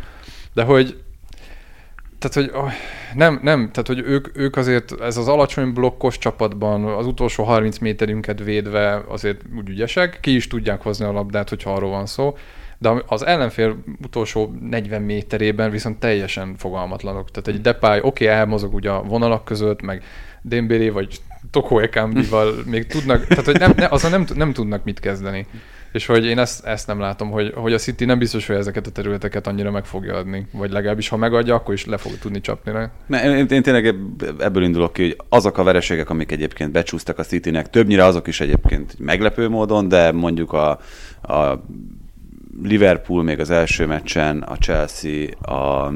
De 0.55 0.63
hogy 0.63 0.97
tehát, 2.19 2.51
hogy 2.51 2.61
oh, 2.63 2.73
nem, 3.15 3.41
nem, 3.43 3.71
tehát, 3.71 3.87
hogy 3.87 3.99
ők, 3.99 4.39
ők 4.39 4.57
azért 4.57 5.01
ez 5.01 5.17
az 5.17 5.29
alacsony 5.29 5.73
blokkos 5.73 6.19
csapatban 6.19 6.85
az 6.85 7.07
utolsó 7.07 7.45
30 7.45 7.79
méterünket 7.79 8.43
védve 8.45 9.05
azért 9.09 9.41
úgy 9.57 9.69
ügyesek, 9.69 10.19
ki 10.21 10.35
is 10.35 10.47
tudják 10.47 10.83
hozni 10.83 11.05
a 11.05 11.13
labdát, 11.13 11.49
hogyha 11.49 11.73
arról 11.73 11.91
van 11.91 12.07
szó, 12.07 12.37
de 12.79 13.03
az 13.07 13.27
ellenfél 13.27 13.77
utolsó 14.03 14.55
40 14.61 15.03
méterében 15.03 15.71
viszont 15.71 15.99
teljesen 15.99 16.55
fogalmatlanok. 16.57 17.31
Tehát 17.31 17.49
egy 17.49 17.61
Depay, 17.61 17.99
oké, 17.99 18.25
okay, 18.25 18.37
elmozog 18.37 18.75
ugye 18.75 18.91
a 18.91 19.03
vonalak 19.03 19.45
között, 19.45 19.83
meg 19.83 20.03
Dembélé 20.43 20.89
vagy 20.89 21.21
Toko 21.51 21.79
Ekambival 21.79 22.55
még 22.65 22.87
tudnak, 22.87 23.27
tehát 23.27 23.45
hogy 23.45 23.59
nem, 23.59 23.73
ne, 23.77 23.87
azzal 23.87 24.11
nem, 24.11 24.27
nem 24.35 24.53
tudnak 24.53 24.85
mit 24.85 25.01
kezdeni. 25.01 25.47
És 25.93 26.07
hogy 26.07 26.25
én 26.25 26.39
ezt, 26.39 26.65
ezt 26.65 26.87
nem 26.87 27.01
látom, 27.01 27.31
hogy, 27.31 27.53
hogy 27.55 27.73
a 27.73 27.79
City 27.79 28.05
nem 28.05 28.19
biztos, 28.19 28.47
hogy 28.47 28.57
ezeket 28.57 28.87
a 28.87 28.91
területeket 28.91 29.47
annyira 29.47 29.71
meg 29.71 29.85
fogja 29.85 30.15
adni. 30.15 30.47
Vagy 30.53 30.71
legalábbis, 30.71 31.09
ha 31.09 31.17
megadja, 31.17 31.55
akkor 31.55 31.75
is 31.75 31.85
le 31.87 31.97
fog 31.97 32.19
tudni 32.19 32.41
csapni 32.41 32.73
rá. 32.73 32.91
Én, 33.25 33.47
én 33.47 33.63
tényleg 33.63 33.87
ebb- 33.87 34.41
ebből 34.41 34.63
indulok 34.63 34.93
ki, 34.93 35.03
hogy 35.03 35.17
azok 35.29 35.59
a 35.59 35.63
vereségek, 35.63 36.11
amik 36.11 36.33
egyébként 36.33 36.73
becsúsztak 36.73 37.19
a 37.19 37.23
Citynek, 37.23 37.71
többnyire 37.71 38.05
azok 38.05 38.27
is 38.27 38.41
egyébként 38.41 38.95
meglepő 38.99 39.49
módon, 39.49 39.89
de 39.89 40.13
mondjuk 40.13 40.53
a, 40.53 40.71
a 41.23 41.65
Liverpool 42.63 43.23
még 43.23 43.41
az 43.41 43.51
első 43.51 43.87
meccsen, 43.87 44.43
a 44.43 44.57
Chelsea, 44.57 45.29
a 45.41 45.93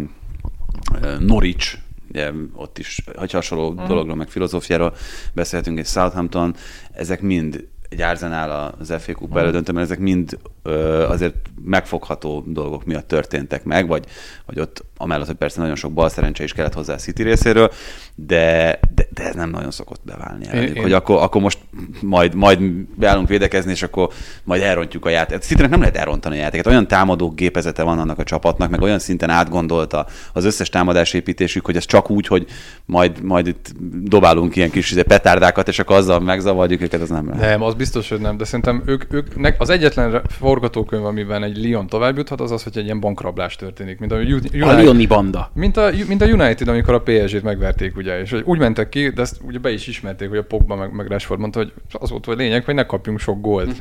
Norwich, 1.18 1.78
ugye, 2.10 2.30
ott 2.54 2.78
is 2.78 3.02
hogy 3.16 3.30
hasonló 3.32 3.70
Mhm. 3.70 3.86
dologról, 3.86 4.16
meg 4.16 4.28
filozófiáról 4.28 4.94
beszélhetünk, 5.34 5.78
egy 5.78 5.86
Southampton, 5.86 6.54
ezek 6.92 7.20
mind 7.20 7.68
egy 7.88 8.00
Arsenal 8.00 8.74
az 8.78 8.94
FA 8.98 9.14
Kupa 9.14 9.28
Mhm. 9.34 9.38
elődöntőben, 9.38 9.82
ezek 9.82 9.98
mind 9.98 10.38
ö, 10.62 11.02
azért 11.08 11.34
megfogható 11.64 12.44
dolgok 12.46 12.84
miatt 12.84 13.08
történtek 13.08 13.64
meg, 13.64 13.86
vagy, 13.86 14.04
vagy 14.46 14.60
ott 14.60 14.84
amellett, 15.00 15.26
hogy 15.26 15.36
persze 15.36 15.60
nagyon 15.60 15.76
sok 15.76 15.92
balszerencse 15.92 16.44
is 16.44 16.52
kellett 16.52 16.74
hozzá 16.74 16.94
a 16.94 16.96
City 16.96 17.22
részéről, 17.22 17.70
de, 18.14 18.78
de, 18.94 19.06
de 19.14 19.22
ez 19.22 19.34
nem 19.34 19.50
nagyon 19.50 19.70
szokott 19.70 20.00
beválni 20.04 20.46
ellenük, 20.48 20.76
én- 20.76 20.82
hogy 20.82 20.92
akkor, 20.92 21.22
akkor 21.22 21.42
most 21.42 21.58
majd, 22.02 22.34
majd 22.34 22.60
beállunk 22.96 23.28
védekezni, 23.28 23.70
és 23.70 23.82
akkor 23.82 24.08
majd 24.44 24.62
elrontjuk 24.62 25.04
a 25.04 25.08
játékot. 25.08 25.42
Citynek 25.42 25.70
nem 25.70 25.80
lehet 25.80 25.96
elrontani 25.96 26.36
a 26.36 26.40
játékot. 26.40 26.66
Olyan 26.66 26.88
támadó 26.88 27.30
gépezete 27.30 27.82
van 27.82 27.98
annak 27.98 28.18
a 28.18 28.24
csapatnak, 28.24 28.70
meg 28.70 28.80
olyan 28.80 28.98
szinten 28.98 29.30
átgondolta 29.30 30.06
az 30.32 30.44
összes 30.44 30.68
támadásépítésük, 30.68 31.64
hogy 31.64 31.76
ez 31.76 31.84
csak 31.84 32.10
úgy, 32.10 32.26
hogy 32.26 32.46
majd, 32.84 33.22
majd 33.22 33.46
itt 33.46 33.72
dobálunk 34.02 34.56
ilyen 34.56 34.70
kis 34.70 34.90
izé, 34.90 35.02
petárdákat, 35.02 35.68
és 35.68 35.78
akkor 35.78 35.96
azzal 35.96 36.20
megzavarjuk 36.20 36.80
őket, 36.82 37.00
az 37.00 37.08
nem 37.08 37.28
lehet. 37.28 37.40
Nem, 37.42 37.62
az 37.62 37.74
biztos, 37.74 38.08
hogy 38.08 38.20
nem, 38.20 38.36
de 38.36 38.44
szerintem 38.44 38.82
ők, 38.86 39.12
ők 39.12 39.36
nek, 39.40 39.60
az 39.60 39.70
egyetlen 39.70 40.22
forgatókönyv, 40.38 41.04
amiben 41.04 41.42
egy 41.42 41.64
Lyon 41.64 41.86
tovább 41.86 42.16
juthat, 42.16 42.40
az 42.40 42.50
az, 42.50 42.62
hogy 42.62 42.78
egy 42.78 42.84
ilyen 42.84 43.00
bankrablás 43.00 43.56
történik, 43.56 43.98
mint 43.98 44.12
A 44.12 44.16
United, 44.16 44.54
Lyoni 44.90 45.06
banda. 45.06 45.50
mint 45.54 45.76
a, 45.76 45.90
mint 46.06 46.22
a 46.22 46.26
United, 46.26 46.68
amikor 46.68 46.94
a 46.94 47.00
PSG-t 47.00 47.42
megverték, 47.42 47.96
ugye, 47.96 48.20
és 48.20 48.30
hogy 48.30 48.42
úgy 48.44 48.58
mentek 48.58 48.88
ki, 48.88 49.08
de 49.08 49.22
ezt 49.22 49.40
ugye 49.42 49.58
be 49.58 49.72
is 49.72 49.86
ismerték, 49.86 50.28
hogy 50.28 50.38
a 50.38 50.42
Pogba 50.42 50.76
meg, 50.76 50.92
meg 50.92 51.06
Rashford 51.06 51.40
mondta, 51.40 51.58
hogy 51.58 51.72
az 51.92 52.10
volt 52.10 52.26
a 52.26 52.32
lényeg, 52.32 52.64
hogy 52.64 52.74
ne 52.74 52.86
kapjunk 52.86 53.20
sok 53.20 53.40
gólt. 53.40 53.76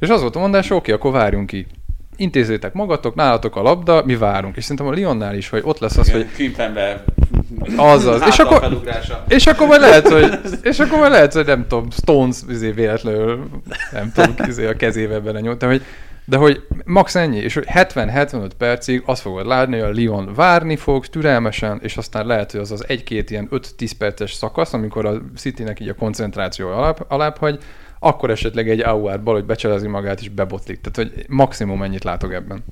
És 0.00 0.08
az 0.08 0.20
volt 0.20 0.36
a 0.36 0.38
mondás, 0.38 0.70
oké, 0.70 0.92
akkor 0.92 1.12
várjunk 1.12 1.46
ki. 1.46 1.66
Intézzétek 2.16 2.72
magatok, 2.72 3.14
nálatok 3.14 3.56
a 3.56 3.62
labda, 3.62 4.02
mi 4.04 4.16
várunk. 4.16 4.56
És 4.56 4.62
szerintem 4.62 4.86
a 4.86 4.96
Lyonnál 4.96 5.34
is, 5.34 5.48
hogy 5.48 5.62
ott 5.64 5.78
lesz 5.78 5.96
az, 5.96 6.10
hogy 6.10 6.26
Krimpenbe 6.32 7.04
Azaz. 7.76 8.22
És 8.26 8.38
akkor, 8.38 8.80
és 9.28 9.46
akkor 9.46 9.66
majd 9.66 9.80
lehet, 9.80 10.08
hogy, 10.08 10.38
és 10.70 10.78
akkor 10.78 10.98
majd 10.98 11.10
lehet, 11.10 11.32
hogy 11.32 11.46
nem 11.46 11.66
tudom, 11.68 11.90
Stones 11.90 12.36
izé 12.48 12.70
véletlenül, 12.70 13.48
nem 13.92 14.12
tudom, 14.14 14.34
izé 14.48 14.66
a 14.66 14.76
kezével 14.76 15.20
belenyúlt, 15.20 15.62
hogy, 15.62 15.82
de 16.24 16.36
hogy 16.36 16.66
max 16.84 17.14
ennyi, 17.14 17.36
és 17.36 17.54
hogy 17.54 17.66
70-75 17.68 18.50
percig 18.58 19.02
azt 19.06 19.20
fogod 19.20 19.46
látni, 19.46 19.78
hogy 19.78 19.90
a 19.90 20.00
Lyon 20.00 20.34
várni 20.34 20.76
fog 20.76 21.06
türelmesen, 21.06 21.80
és 21.82 21.96
aztán 21.96 22.26
lehet, 22.26 22.50
hogy 22.50 22.60
az 22.60 22.70
az 22.70 22.84
egy-két 22.88 23.30
ilyen 23.30 23.48
5-10 23.50 23.90
perces 23.98 24.32
szakasz, 24.32 24.72
amikor 24.72 25.06
a 25.06 25.22
Citynek 25.36 25.80
így 25.80 25.88
a 25.88 25.94
koncentráció 25.94 26.68
alap, 26.68 27.04
alap 27.08 27.38
hagy, 27.38 27.58
akkor 27.98 28.30
esetleg 28.30 28.70
egy 28.70 28.80
Auer 28.80 29.22
bal, 29.22 29.42
becselezi 29.42 29.88
magát 29.88 30.20
és 30.20 30.28
bebotlik. 30.28 30.80
Tehát, 30.80 31.12
hogy 31.12 31.24
maximum 31.28 31.82
ennyit 31.82 32.04
látok 32.04 32.32
ebben. 32.32 32.64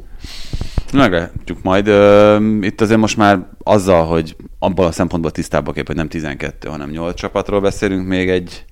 Meglátjuk 0.93 1.63
majd. 1.63 1.87
Ö, 1.87 2.37
Itt 2.61 2.81
azért 2.81 3.01
most 3.01 3.17
már 3.17 3.47
azzal, 3.63 4.05
hogy 4.05 4.37
abban 4.59 4.87
a 4.87 4.93
szempontból 4.93 5.31
tisztábbak 5.31 5.75
kép, 5.75 5.87
hogy 5.87 5.97
nem 5.97 6.09
12, 6.09 6.69
hanem 6.69 6.91
8 6.91 7.15
csapatról 7.15 7.61
beszélünk, 7.61 8.07
még 8.07 8.31
egy, 8.31 8.65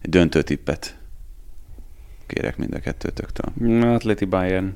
egy 0.00 0.10
döntő 0.10 0.42
tippet 0.42 0.96
kérek 2.32 2.56
mind 2.56 2.74
a 2.74 2.78
kettőtöktől. 2.78 3.82
Atleti 3.94 4.24
Bayern. 4.24 4.74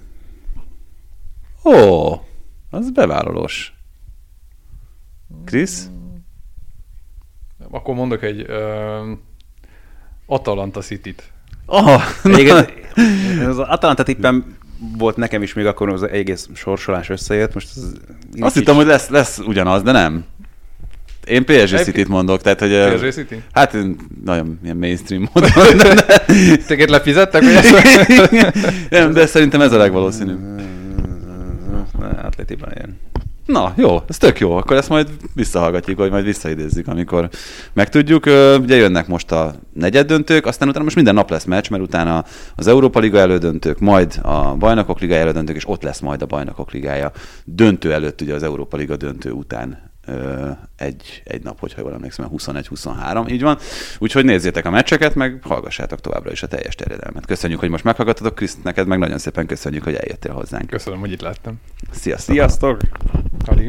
Ó, 1.64 2.12
az 2.70 2.90
bevállalós. 2.90 3.74
Krisz? 5.44 5.90
Akkor 7.70 7.94
mondok 7.94 8.22
egy 8.22 8.44
ö, 8.48 9.12
Atalanta 10.26 10.80
City-t. 10.80 11.32
Aha, 11.66 12.00
Egyébként 12.24 13.46
az 13.46 13.58
Atalanta 13.58 14.02
tippem 14.02 14.56
volt 14.98 15.16
nekem 15.16 15.42
is 15.42 15.54
még 15.54 15.66
akkor, 15.66 15.88
az 15.88 16.02
egész 16.02 16.48
sorsolás 16.54 17.08
összejött. 17.08 17.54
Most 17.54 17.76
az 17.76 18.00
azt 18.38 18.54
hittem, 18.54 18.74
hogy 18.74 18.86
lesz, 18.86 19.08
lesz 19.08 19.38
ugyanaz, 19.38 19.82
de 19.82 19.92
nem. 19.92 20.24
Én 21.26 21.44
PSG 21.44 21.76
City-t 21.76 22.08
mondok, 22.08 22.40
tehát 22.40 22.60
hogy... 22.60 22.94
PSG 22.94 23.12
City? 23.12 23.42
Hát 23.52 23.74
én 23.74 23.96
nagyon 24.24 24.58
ilyen 24.64 24.76
mainstream 24.76 25.28
módon. 25.32 25.50
Téged 26.66 26.88
lefizettek, 26.88 27.42
nem, 28.90 29.12
de 29.12 29.26
szerintem 29.26 29.60
ez 29.60 29.72
a 29.72 29.76
legvalószínűbb. 29.76 30.38
Atletiban 32.22 32.72
ilyen. 32.74 32.98
Na, 33.46 33.72
jó, 33.76 34.02
ez 34.08 34.18
tök 34.18 34.38
jó. 34.38 34.56
Akkor 34.56 34.76
ezt 34.76 34.88
majd 34.88 35.08
visszahallgatjuk, 35.34 35.98
vagy 35.98 36.10
majd 36.10 36.24
visszaidézzük, 36.24 36.88
amikor 36.88 37.28
megtudjuk. 37.72 38.26
Ugye 38.60 38.76
jönnek 38.76 39.06
most 39.06 39.32
a 39.32 39.54
negyed 39.72 40.06
döntők, 40.06 40.46
aztán 40.46 40.68
utána 40.68 40.84
most 40.84 40.96
minden 40.96 41.14
nap 41.14 41.30
lesz 41.30 41.44
meccs, 41.44 41.70
mert 41.70 41.82
utána 41.82 42.24
az 42.56 42.66
Európa 42.66 43.00
Liga 43.00 43.18
elődöntők, 43.18 43.78
majd 43.78 44.18
a 44.22 44.54
Bajnokok 44.54 45.00
Liga 45.00 45.14
elődöntők, 45.14 45.56
és 45.56 45.68
ott 45.68 45.82
lesz 45.82 46.00
majd 46.00 46.22
a 46.22 46.26
Bajnokok 46.26 46.70
Ligája 46.70 47.12
döntő 47.44 47.92
előtt, 47.92 48.20
ugye 48.20 48.34
az 48.34 48.42
Európa 48.42 48.76
Liga 48.76 48.96
döntő 48.96 49.30
után 49.30 49.85
egy, 50.76 51.22
egy 51.24 51.42
nap, 51.42 51.60
hogyha 51.60 51.80
jól 51.80 51.92
emlékszem, 51.92 52.28
21-23, 52.36 53.30
így 53.30 53.42
van. 53.42 53.58
Úgyhogy 53.98 54.24
nézzétek 54.24 54.64
a 54.64 54.70
meccseket, 54.70 55.14
meg 55.14 55.38
hallgassátok 55.42 56.00
továbbra 56.00 56.30
is 56.30 56.42
a 56.42 56.46
teljes 56.46 56.74
terjedelmet. 56.74 57.26
Köszönjük, 57.26 57.60
hogy 57.60 57.70
most 57.70 57.84
meghallgattatok, 57.84 58.34
Kriszt, 58.34 58.64
neked 58.64 58.86
meg 58.86 58.98
nagyon 58.98 59.18
szépen 59.18 59.46
köszönjük, 59.46 59.84
hogy 59.84 59.94
eljöttél 59.94 60.32
hozzánk. 60.32 60.70
Köszönöm, 60.70 60.98
hogy 60.98 61.12
itt 61.12 61.20
láttam. 61.20 61.60
Sziasztok! 61.90 62.34
Sziasztok! 62.34 62.80
Ali. 63.44 63.68